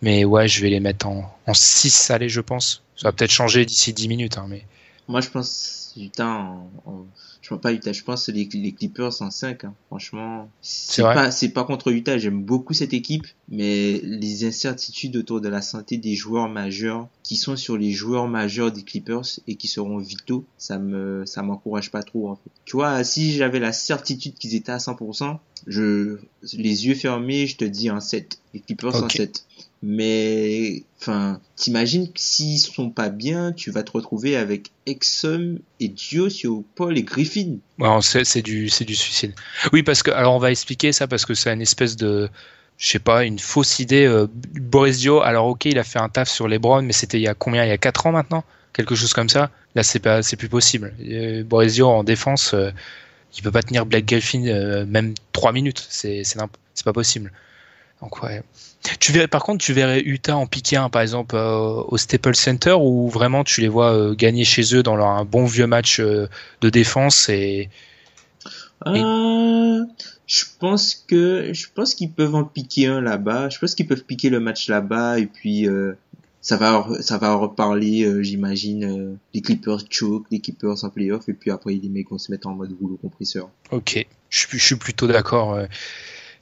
mais 0.00 0.24
ouais 0.24 0.48
je 0.48 0.62
vais 0.62 0.70
les 0.70 0.80
mettre 0.80 1.06
en, 1.06 1.38
en 1.46 1.54
6 1.54 2.10
allez 2.10 2.30
je 2.30 2.40
pense 2.40 2.82
ça 2.96 3.08
va 3.08 3.12
peut-être 3.12 3.30
changer 3.30 3.66
d'ici 3.66 3.92
10 3.92 4.08
minutes 4.08 4.38
hein, 4.38 4.46
mais 4.48 4.64
Moi, 5.12 5.20
je 5.20 5.28
pense 5.30 5.92
Utah 5.96 6.26
en, 6.26 6.70
en- 6.86 7.06
je 7.42 7.48
pense 7.50 7.60
pas 7.60 7.72
Utah, 7.72 7.92
je 7.92 8.02
pense 8.02 8.28
les, 8.28 8.48
les 8.52 8.72
Clippers 8.72 9.20
en 9.20 9.30
5, 9.30 9.64
hein. 9.64 9.74
Franchement, 9.88 10.48
c'est 10.62 11.02
pas, 11.14 11.30
c'est 11.30 11.50
pas 11.50 11.64
contre 11.64 11.88
Utah. 11.92 12.16
J'aime 12.18 12.42
beaucoup 12.42 12.72
cette 12.72 12.94
équipe, 12.94 13.26
mais 13.48 14.00
les 14.02 14.44
incertitudes 14.46 15.16
autour 15.16 15.40
de 15.40 15.48
la 15.48 15.60
santé 15.62 15.98
des 15.98 16.14
joueurs 16.14 16.48
majeurs 16.48 17.08
qui 17.22 17.36
sont 17.36 17.56
sur 17.56 17.76
les 17.76 17.92
joueurs 17.92 18.26
majeurs 18.28 18.72
des 18.72 18.82
Clippers 18.82 19.22
et 19.46 19.56
qui 19.56 19.68
seront 19.68 19.98
vitaux, 19.98 20.44
ça 20.58 20.78
me, 20.78 21.24
ça 21.26 21.42
m'encourage 21.42 21.90
pas 21.90 22.02
trop, 22.02 22.28
en 22.30 22.36
fait. 22.36 22.50
Tu 22.64 22.76
vois, 22.76 23.04
si 23.04 23.32
j'avais 23.32 23.60
la 23.60 23.72
certitude 23.72 24.34
qu'ils 24.34 24.54
étaient 24.54 24.72
à 24.72 24.78
100%, 24.78 25.38
je, 25.66 26.18
les 26.54 26.86
yeux 26.86 26.94
fermés, 26.94 27.46
je 27.46 27.56
te 27.56 27.64
dis 27.64 27.88
un 27.88 28.00
7. 28.00 28.38
Les 28.54 28.60
Clippers 28.60 28.94
en 28.94 29.04
Ok. 29.04 29.12
7. 29.12 29.44
Mais, 29.84 30.84
enfin, 31.00 31.40
t'imagines 31.56 32.06
que 32.06 32.20
s'ils 32.20 32.60
sont 32.60 32.90
pas 32.90 33.08
bien, 33.08 33.50
tu 33.50 33.72
vas 33.72 33.82
te 33.82 33.90
retrouver 33.90 34.36
avec 34.36 34.70
Exum 34.86 35.58
et 35.80 35.88
Dio 35.88 36.28
sur 36.28 36.62
Paul 36.76 36.96
et 36.96 37.02
Griffin. 37.02 37.56
C'est 38.12 38.42
du 38.42 38.68
suicide. 38.70 39.34
Oui 39.72 39.82
parce 39.82 40.04
que 40.04 40.12
alors 40.12 40.34
on 40.34 40.38
va 40.38 40.52
expliquer 40.52 40.92
ça 40.92 41.08
parce 41.08 41.26
que 41.26 41.34
c'est 41.34 41.52
une 41.52 41.62
espèce 41.62 41.96
de 41.96 42.28
je 42.78 42.88
sais 42.88 43.00
pas 43.00 43.24
une 43.24 43.38
fausse 43.38 43.80
idée 43.80 44.06
euh, 44.06 44.26
Boris 44.54 44.98
Dio 44.98 45.20
alors 45.20 45.46
ok 45.46 45.66
il 45.66 45.78
a 45.78 45.84
fait 45.84 45.98
un 45.98 46.08
taf 46.08 46.28
sur 46.28 46.48
LeBron 46.48 46.82
mais 46.82 46.92
c'était 46.92 47.18
il 47.18 47.22
y 47.22 47.28
a 47.28 47.34
combien 47.34 47.64
il 47.64 47.68
y 47.68 47.72
a 47.72 47.78
4 47.78 48.06
ans 48.06 48.12
maintenant? 48.12 48.44
Quelque 48.72 48.94
chose 48.94 49.12
comme 49.12 49.28
ça. 49.28 49.50
Là 49.74 49.82
c'est 49.82 49.98
pas 49.98 50.22
c'est 50.22 50.36
plus 50.36 50.48
possible. 50.48 50.94
Euh, 51.00 51.42
Boris 51.42 51.74
Dio 51.74 51.88
en 51.88 52.04
défense 52.04 52.54
euh, 52.54 52.70
il 53.36 53.42
peut 53.42 53.50
pas 53.50 53.62
tenir 53.62 53.84
Blake 53.84 54.06
Griffin 54.06 54.46
euh, 54.46 54.86
même 54.86 55.14
3 55.32 55.52
minutes. 55.52 55.84
C'est 55.88 56.22
c'est 56.22 56.84
pas 56.84 56.92
possible 56.92 57.32
donc 58.02 58.22
ouais 58.22 58.42
tu 58.98 59.12
verrais 59.12 59.28
par 59.28 59.42
contre 59.42 59.64
tu 59.64 59.72
verrais 59.72 60.00
Utah 60.00 60.36
en 60.36 60.46
piqué 60.46 60.76
1 60.76 60.90
par 60.90 61.02
exemple 61.02 61.36
euh, 61.36 61.82
au 61.86 61.96
Staples 61.96 62.34
Center 62.34 62.72
ou 62.72 63.08
vraiment 63.08 63.44
tu 63.44 63.60
les 63.60 63.68
vois 63.68 63.94
euh, 63.94 64.14
gagner 64.14 64.44
chez 64.44 64.74
eux 64.74 64.82
dans 64.82 64.96
leur 64.96 65.08
un 65.08 65.24
bon 65.24 65.44
vieux 65.44 65.66
match 65.66 66.00
euh, 66.00 66.28
de 66.60 66.68
défense 66.68 67.28
et 67.28 67.70
je 68.84 70.44
pense 70.58 70.94
que, 70.94 71.52
je 71.52 71.66
pense 71.72 71.94
qu'ils 71.94 72.10
peuvent 72.10 72.34
en 72.34 72.42
piquer 72.42 72.86
un 72.86 73.00
là-bas. 73.00 73.48
Je 73.48 73.58
pense 73.58 73.74
qu'ils 73.76 73.86
peuvent 73.86 74.02
piquer 74.02 74.28
le 74.28 74.40
match 74.40 74.68
là-bas 74.68 75.20
et 75.20 75.26
puis, 75.26 75.68
ça 76.40 76.56
va, 76.56 76.88
ça 77.00 77.18
va 77.18 77.34
reparler, 77.34 78.24
j'imagine, 78.24 79.18
les 79.34 79.40
Clippers 79.40 79.82
choke, 79.88 80.26
les 80.32 80.40
Clippers 80.40 80.82
en 80.82 80.90
playoff 80.90 81.28
et 81.28 81.32
puis 81.32 81.52
après 81.52 81.74
les 81.74 81.88
mecs 81.88 82.10
vont 82.10 82.18
se 82.18 82.32
mettre 82.32 82.48
en 82.48 82.54
mode 82.54 82.74
rouleau 82.80 82.96
compresseur. 82.96 83.50
Ok, 83.70 84.04
je 84.30 84.38
suis, 84.38 84.58
je 84.58 84.64
suis 84.64 84.76
plutôt 84.76 85.06
d'accord. 85.06 85.58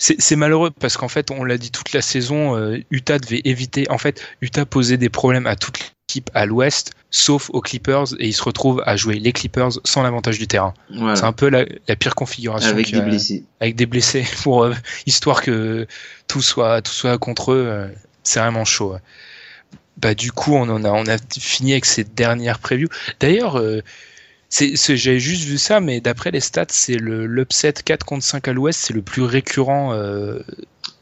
Euh. 0.00 0.04
C'est 0.04 0.20
c'est 0.20 0.36
malheureux 0.36 0.70
parce 0.70 0.96
qu'en 0.96 1.08
fait, 1.08 1.30
on 1.30 1.44
l'a 1.44 1.58
dit 1.58 1.70
toute 1.70 1.92
la 1.92 2.02
saison, 2.02 2.56
euh, 2.56 2.78
Utah 2.90 3.18
devait 3.18 3.42
éviter. 3.44 3.88
En 3.90 3.98
fait, 3.98 4.22
Utah 4.40 4.64
posait 4.66 4.96
des 4.96 5.08
problèmes 5.10 5.46
à 5.46 5.56
toute 5.56 5.78
l'équipe 5.78 6.30
à 6.34 6.46
l'ouest, 6.46 6.92
sauf 7.10 7.50
aux 7.52 7.60
Clippers, 7.60 8.14
et 8.18 8.26
ils 8.28 8.32
se 8.32 8.42
retrouvent 8.42 8.82
à 8.86 8.96
jouer 8.96 9.18
les 9.20 9.32
Clippers 9.32 9.70
sans 9.84 10.02
l'avantage 10.02 10.38
du 10.38 10.46
terrain. 10.48 10.74
C'est 10.90 10.98
Voilà. 10.98 11.24
un 11.26 11.32
peu 11.32 11.48
la, 11.48 11.64
la 11.86 11.96
pire 11.96 12.14
configuration. 12.14 12.70
Avec 12.70 12.90
des 12.92 13.00
blessés. 13.00 13.44
Avec 13.60 13.76
des 13.76 13.86
blessés, 13.86 14.24
pour 14.42 14.64
euh, 14.64 14.74
histoire 15.06 15.42
que 15.42 15.86
tout 16.28 16.42
soit 16.42 16.82
tout 16.82 16.92
soit 16.92 17.18
contre 17.18 17.52
eux. 17.52 17.64
euh, 17.68 17.88
c'est 18.22 18.40
vraiment 18.40 18.64
chaud. 18.64 18.94
ouais. 18.94 18.98
Bah 19.98 20.14
du 20.14 20.32
coup, 20.32 20.54
on 20.54 20.68
en 20.70 20.82
a 20.84 20.90
on 20.90 21.06
a 21.06 21.16
fini 21.38 21.72
avec 21.72 21.84
ces 21.84 22.04
dernières 22.04 22.58
previews. 22.58 22.88
D'ailleurs. 23.20 23.56
J'avais 24.50 25.20
juste 25.20 25.44
vu 25.44 25.58
ça, 25.58 25.80
mais 25.80 26.00
d'après 26.00 26.30
les 26.30 26.40
stats, 26.40 26.66
c'est 26.70 26.96
le 26.96 27.26
l'upset 27.26 27.72
4 27.72 28.04
contre 28.04 28.24
5 28.24 28.48
à 28.48 28.52
l'ouest, 28.52 28.80
c'est 28.80 28.94
le 28.94 29.02
plus 29.02 29.22
récurrent 29.22 29.92
euh, 29.94 30.40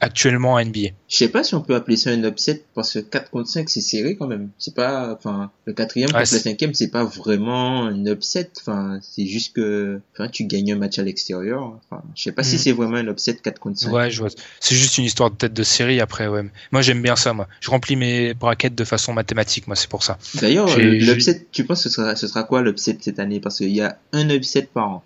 actuellement 0.01 0.53
en 0.55 0.59
NBA. 0.65 0.91
Je 1.09 1.17
sais 1.17 1.29
pas 1.29 1.43
si 1.43 1.55
on 1.57 1.61
peut 1.61 1.75
appeler 1.75 1.97
ça 1.97 2.11
un 2.11 2.23
upset 2.23 2.63
parce 2.75 2.93
que 2.95 2.99
4 3.01 3.31
contre 3.31 3.49
5 3.49 3.69
c'est 3.69 3.81
serré 3.81 4.17
quand 4.17 4.29
même. 4.29 4.51
C'est 4.59 4.75
pas, 4.75 5.13
enfin, 5.13 5.51
le 5.65 5.73
quatrième 5.73 6.09
Ouais, 6.11 6.13
contre 6.21 6.21
le 6.33 6.39
c'est- 6.39 6.49
cinquième 6.49 6.73
c'est 6.75 6.89
pas 6.91 7.05
vraiment 7.05 7.85
un 7.87 8.07
upset. 8.07 8.51
Enfin, 8.61 9.01
c'est 9.03 9.27
juste 9.27 9.55
que, 9.57 10.01
enfin, 10.15 10.29
tu 10.29 10.45
gagnes 10.45 10.73
un 10.73 10.77
match 10.77 10.99
à 10.99 11.03
l'extérieur. 11.03 11.79
Enfin, 11.91 12.03
je 12.15 12.23
sais 12.23 12.33
pas 12.33 12.43
si 12.45 12.55
Mhm. 12.55 12.61
c'est 12.61 12.73
vraiment 12.73 12.97
un 12.97 13.07
upset 13.09 13.35
4 13.43 13.59
contre 13.59 13.79
5. 13.79 13.93
Ouais, 13.93 14.11
je 14.11 14.21
vois. 14.21 14.29
C'est 14.61 14.77
juste 14.77 14.99
une 14.99 15.05
histoire 15.05 15.31
de 15.31 15.37
tête 15.37 15.53
de 15.55 15.63
série 15.65 16.01
après, 16.01 16.29
ouais. 16.29 16.45
Moi, 16.71 16.83
j'aime 16.83 17.03
bien 17.03 17.17
ça, 17.17 17.33
moi. 17.33 17.49
Je 17.61 17.71
remplis 17.71 17.97
mes 17.97 18.35
brackets 18.35 18.75
de 18.75 18.85
façon 18.85 19.13
mathématique, 19.13 19.67
moi, 19.67 19.75
c'est 19.77 19.89
pour 19.91 20.05
ça. 20.05 20.19
D'ailleurs, 20.35 20.79
l'upset, 20.79 21.47
tu 21.51 21.65
penses 21.65 21.83
que 21.83 21.89
ce 21.89 21.95
sera, 21.97 22.15
ce 22.15 22.29
sera 22.29 22.45
quoi 22.45 22.63
l'upset 22.63 22.97
cette 23.01 23.19
année? 23.19 23.41
Parce 23.41 23.59
qu'il 23.59 23.71
y 23.75 23.81
a 23.81 23.99
un 24.13 24.29
upset 24.31 24.63
par 24.73 24.89
an. 24.89 25.05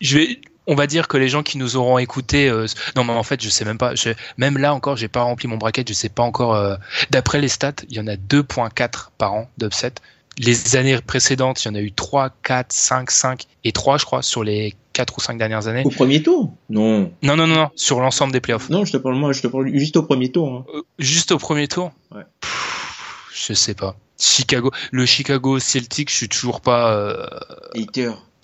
Je 0.00 0.18
vais, 0.18 0.40
on 0.66 0.74
va 0.74 0.86
dire 0.86 1.08
que 1.08 1.16
les 1.16 1.28
gens 1.28 1.42
qui 1.42 1.58
nous 1.58 1.76
auront 1.76 1.98
écouté, 1.98 2.48
euh, 2.48 2.66
non, 2.96 3.04
mais 3.04 3.12
en 3.12 3.22
fait, 3.22 3.42
je 3.42 3.48
sais 3.48 3.64
même 3.64 3.78
pas. 3.78 3.94
Je, 3.94 4.10
même 4.36 4.58
là 4.58 4.74
encore, 4.74 4.96
j'ai 4.96 5.08
pas 5.08 5.22
rempli 5.22 5.48
mon 5.48 5.56
bracket, 5.56 5.88
je 5.88 5.94
sais 5.94 6.08
pas 6.08 6.22
encore. 6.22 6.54
euh, 6.54 6.76
D'après 7.10 7.40
les 7.40 7.48
stats, 7.48 7.72
il 7.88 7.96
y 7.96 8.00
en 8.00 8.06
a 8.06 8.16
2.4 8.16 9.10
par 9.18 9.32
an 9.34 9.48
d'upset. 9.58 9.92
Les 10.38 10.76
années 10.76 10.98
précédentes, 11.06 11.62
il 11.64 11.68
y 11.68 11.70
en 11.70 11.74
a 11.74 11.80
eu 11.80 11.92
3, 11.92 12.30
4, 12.42 12.72
5, 12.72 13.10
5 13.10 13.44
et 13.64 13.72
3, 13.72 13.98
je 13.98 14.04
crois, 14.06 14.22
sur 14.22 14.42
les 14.44 14.74
4 14.94 15.18
ou 15.18 15.20
5 15.20 15.36
dernières 15.36 15.66
années. 15.66 15.82
Au 15.84 15.90
premier 15.90 16.22
tour? 16.22 16.54
Non. 16.70 17.12
Non, 17.22 17.36
non, 17.36 17.46
non, 17.46 17.54
non, 17.56 17.70
sur 17.76 18.00
l'ensemble 18.00 18.32
des 18.32 18.40
playoffs. 18.40 18.70
Non, 18.70 18.84
je 18.86 18.92
te 18.92 18.96
parle 18.96 19.16
moi, 19.16 19.32
je 19.32 19.42
te 19.42 19.46
parle 19.46 19.68
juste 19.76 19.96
au 19.98 20.02
premier 20.04 20.32
tour. 20.32 20.48
hein. 20.50 20.64
Euh, 20.74 20.82
Juste 20.98 21.32
au 21.32 21.38
premier 21.38 21.68
tour? 21.68 21.92
Ouais. 22.14 22.22
Pff, 22.40 23.26
Je 23.48 23.52
sais 23.52 23.74
pas. 23.74 23.94
Chicago, 24.18 24.70
le 24.92 25.04
Chicago 25.04 25.58
Celtic, 25.58 26.10
je 26.10 26.14
suis 26.16 26.28
toujours 26.28 26.60
pas. 26.62 26.92
euh, 26.94 27.26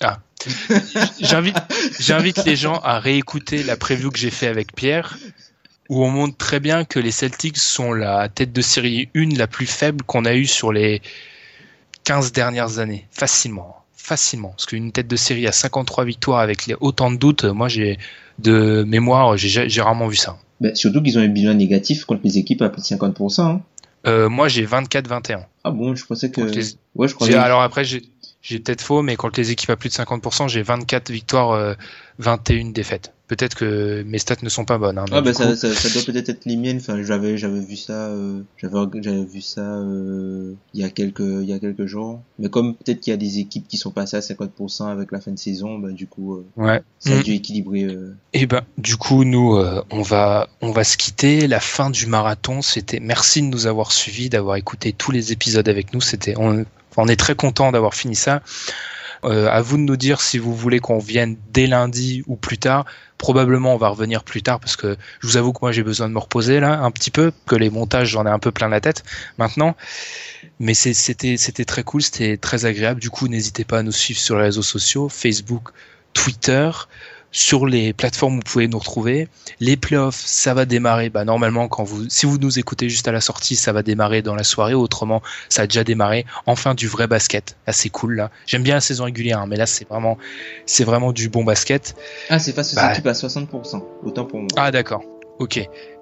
Hater. 0.00 0.20
J'invite, 1.20 1.56
j'invite 1.98 2.44
les 2.44 2.56
gens 2.56 2.78
à 2.84 2.98
réécouter 3.00 3.62
la 3.62 3.76
preview 3.76 4.10
que 4.10 4.18
j'ai 4.18 4.30
fait 4.30 4.46
avec 4.46 4.74
Pierre, 4.74 5.18
où 5.88 6.04
on 6.04 6.10
montre 6.10 6.36
très 6.36 6.60
bien 6.60 6.84
que 6.84 6.98
les 7.00 7.10
Celtics 7.10 7.58
sont 7.58 7.92
la 7.92 8.28
tête 8.28 8.52
de 8.52 8.60
série 8.60 9.08
1 9.16 9.36
la 9.36 9.46
plus 9.46 9.66
faible 9.66 10.04
qu'on 10.04 10.24
a 10.24 10.34
eue 10.34 10.46
sur 10.46 10.72
les 10.72 11.02
15 12.04 12.32
dernières 12.32 12.78
années. 12.78 13.06
Facilement. 13.10 13.76
Facilement. 13.96 14.50
Parce 14.50 14.66
qu'une 14.66 14.92
tête 14.92 15.08
de 15.08 15.16
série 15.16 15.46
à 15.46 15.52
53 15.52 16.04
victoires 16.04 16.40
avec 16.40 16.66
les, 16.66 16.74
autant 16.80 17.10
de 17.10 17.16
doutes, 17.16 17.44
moi 17.44 17.68
j'ai, 17.68 17.98
de 18.38 18.84
mémoire, 18.86 19.36
j'ai, 19.36 19.68
j'ai 19.68 19.82
rarement 19.82 20.06
vu 20.08 20.16
ça. 20.16 20.38
Surtout 20.74 21.02
qu'ils 21.02 21.18
ont 21.18 21.22
un 21.22 21.28
bilan 21.28 21.54
négatif 21.54 22.04
contre 22.04 22.22
les 22.24 22.38
équipes 22.38 22.62
à 22.62 22.68
plus 22.68 22.80
de 22.82 22.86
50%. 22.86 23.40
hein. 23.42 23.60
Euh, 24.06 24.28
moi 24.28 24.48
j'ai 24.48 24.64
24-21. 24.64 25.40
Ah 25.64 25.70
bon, 25.72 25.94
je 25.94 26.04
pensais 26.06 26.30
que. 26.30 26.40
Les- 26.40 26.62
Ouais, 26.94 27.06
je 27.06 27.12
J'ai- 27.12 27.14
croyais. 27.16 27.34
alors 27.34 27.60
après, 27.62 27.84
j'ai, 27.84 28.02
j'ai 28.42 28.58
peut-être 28.60 28.82
faux, 28.82 29.02
mais 29.02 29.16
contre 29.16 29.40
les 29.40 29.50
équipes 29.50 29.70
à 29.70 29.76
plus 29.76 29.88
de 29.88 29.94
50%, 29.94 30.48
j'ai 30.48 30.62
24 30.62 31.10
victoires, 31.10 31.50
euh, 31.52 31.74
21 32.18 32.70
défaites. 32.70 33.12
Peut-être 33.26 33.56
que 33.56 34.02
mes 34.06 34.18
stats 34.18 34.36
ne 34.42 34.48
sont 34.48 34.64
pas 34.64 34.78
bonnes. 34.78 34.96
hein, 34.96 35.04
Ah 35.12 35.20
bah 35.20 35.34
ça, 35.34 35.46
coup- 35.48 35.54
ça, 35.54 35.74
ça 35.74 35.90
doit 35.90 36.02
peut-être 36.02 36.30
être 36.30 36.46
les 36.46 36.56
miennes. 36.56 36.78
Enfin, 36.78 37.02
j'avais 37.02 37.36
j'avais 37.36 37.60
vu 37.60 37.76
ça, 37.76 38.06
euh, 38.06 38.40
j'avais 38.56 38.74
j'avais 39.02 39.24
vu 39.24 39.42
ça 39.42 39.60
euh, 39.60 40.54
il 40.72 40.80
y 40.80 40.84
a 40.84 40.88
quelques 40.88 41.20
il 41.20 41.44
y 41.44 41.52
a 41.52 41.58
quelques 41.58 41.84
jours. 41.84 42.22
Mais 42.38 42.48
comme 42.48 42.74
peut-être 42.74 43.00
qu'il 43.00 43.10
y 43.10 43.14
a 43.14 43.18
des 43.18 43.38
équipes 43.38 43.68
qui 43.68 43.76
sont 43.76 43.90
passées 43.90 44.16
à 44.16 44.20
50% 44.20 44.86
avec 44.90 45.12
la 45.12 45.20
fin 45.20 45.32
de 45.32 45.38
saison, 45.38 45.78
bah 45.78 45.90
du 45.90 46.06
coup 46.06 46.36
euh, 46.36 46.46
Ouais. 46.56 46.80
ça 47.00 47.10
a 47.12 47.18
Mm. 47.18 47.22
dû 47.22 47.32
équilibrer. 47.32 47.84
euh. 47.84 48.14
Et 48.32 48.46
ben, 48.46 48.62
du 48.78 48.96
coup, 48.96 49.24
nous, 49.24 49.56
euh, 49.56 49.82
on 49.90 50.00
va, 50.00 50.48
on 50.62 50.70
va 50.72 50.84
se 50.84 50.96
quitter. 50.96 51.46
La 51.48 51.60
fin 51.60 51.90
du 51.90 52.06
marathon, 52.06 52.62
c'était. 52.62 52.98
Merci 53.00 53.42
de 53.42 53.48
nous 53.48 53.66
avoir 53.66 53.92
suivis, 53.92 54.30
d'avoir 54.30 54.56
écouté 54.56 54.94
tous 54.94 55.10
les 55.12 55.32
épisodes 55.32 55.68
avec 55.68 55.92
nous. 55.92 56.00
C'était, 56.00 56.34
on, 56.38 56.64
on 56.98 57.08
est 57.08 57.16
très 57.16 57.34
content 57.34 57.72
d'avoir 57.72 57.94
fini 57.94 58.14
ça. 58.14 58.42
Euh, 59.24 59.48
à 59.48 59.62
vous 59.62 59.76
de 59.76 59.82
nous 59.82 59.96
dire 59.96 60.20
si 60.20 60.38
vous 60.38 60.54
voulez 60.54 60.78
qu'on 60.78 60.98
vienne 60.98 61.36
dès 61.52 61.66
lundi 61.66 62.22
ou 62.26 62.36
plus 62.36 62.58
tard. 62.58 62.84
Probablement, 63.16 63.74
on 63.74 63.76
va 63.76 63.88
revenir 63.88 64.22
plus 64.22 64.42
tard 64.42 64.60
parce 64.60 64.76
que 64.76 64.96
je 65.20 65.26
vous 65.26 65.36
avoue 65.36 65.52
que 65.52 65.58
moi 65.60 65.72
j'ai 65.72 65.82
besoin 65.82 66.08
de 66.08 66.14
me 66.14 66.20
reposer 66.20 66.60
là 66.60 66.80
un 66.80 66.90
petit 66.92 67.10
peu, 67.10 67.32
que 67.46 67.56
les 67.56 67.68
montages 67.68 68.10
j'en 68.10 68.26
ai 68.26 68.30
un 68.30 68.38
peu 68.38 68.52
plein 68.52 68.68
la 68.68 68.80
tête 68.80 69.02
maintenant. 69.38 69.74
Mais 70.60 70.74
c'était 70.74 71.36
c'était 71.36 71.64
très 71.64 71.82
cool, 71.82 72.02
c'était 72.02 72.36
très 72.36 72.64
agréable. 72.64 73.00
Du 73.00 73.10
coup, 73.10 73.26
n'hésitez 73.26 73.64
pas 73.64 73.78
à 73.78 73.82
nous 73.82 73.92
suivre 73.92 74.20
sur 74.20 74.36
les 74.36 74.44
réseaux 74.44 74.62
sociaux, 74.62 75.08
Facebook, 75.08 75.70
Twitter 76.14 76.70
sur 77.30 77.66
les 77.66 77.92
plateformes 77.92 78.34
où 78.34 78.36
vous 78.36 78.42
pouvez 78.42 78.68
nous 78.68 78.78
retrouver. 78.78 79.28
Les 79.60 79.76
playoffs, 79.76 80.22
ça 80.24 80.54
va 80.54 80.64
démarrer. 80.64 81.10
Bah, 81.10 81.24
normalement, 81.24 81.68
quand 81.68 81.84
vous, 81.84 82.08
si 82.08 82.26
vous 82.26 82.38
nous 82.38 82.58
écoutez 82.58 82.88
juste 82.88 83.08
à 83.08 83.12
la 83.12 83.20
sortie, 83.20 83.56
ça 83.56 83.72
va 83.72 83.82
démarrer 83.82 84.22
dans 84.22 84.34
la 84.34 84.44
soirée. 84.44 84.74
Autrement, 84.74 85.22
ça 85.48 85.62
a 85.62 85.66
déjà 85.66 85.84
démarré. 85.84 86.24
Enfin, 86.46 86.74
du 86.74 86.88
vrai 86.88 87.06
basket. 87.06 87.56
Assez 87.66 87.90
cool, 87.90 88.16
là. 88.16 88.30
J'aime 88.46 88.62
bien 88.62 88.74
la 88.74 88.80
saison 88.80 89.04
régulière, 89.04 89.40
hein, 89.40 89.46
mais 89.48 89.56
là, 89.56 89.66
c'est 89.66 89.88
vraiment, 89.88 90.18
c'est 90.66 90.84
vraiment 90.84 91.12
du 91.12 91.28
bon 91.28 91.44
basket. 91.44 91.94
Ah, 92.30 92.38
c'est 92.38 92.52
face 92.52 92.72
aux 92.72 92.76
bah, 92.76 92.92
équipes 92.92 93.06
à 93.06 93.12
60%. 93.12 93.82
Autant 94.04 94.24
pour 94.24 94.40
moi. 94.40 94.48
Ah, 94.56 94.70
d'accord. 94.70 95.02
Ok. 95.38 95.58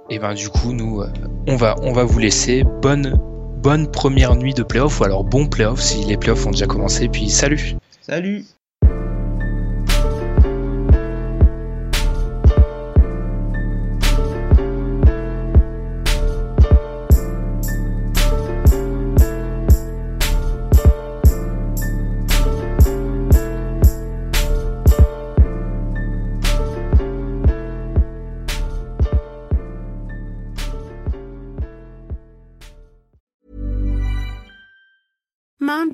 Et 0.09 0.19
ben, 0.19 0.35
du 0.35 0.49
coup, 0.49 0.73
nous, 0.73 1.01
euh, 1.01 1.09
on 1.49 1.57
va, 1.57 1.75
on 1.83 1.93
va 1.93 2.05
vous 2.05 2.19
laisser. 2.19 2.63
Bonne, 2.83 3.19
bonne 3.63 3.91
première 3.91 4.37
nuit 4.37 4.55
de 4.55 4.63
playoffs, 4.63 5.01
ou 5.01 5.05
alors 5.05 5.25
bon 5.25 5.49
playoffs 5.49 5.81
si 5.81 6.05
les 6.05 6.17
playoffs 6.17 6.47
ont 6.47 6.53
déjà 6.53 6.67
commencé. 6.67 7.09
Puis, 7.09 7.29
salut! 7.29 7.75
Salut! 8.01 8.45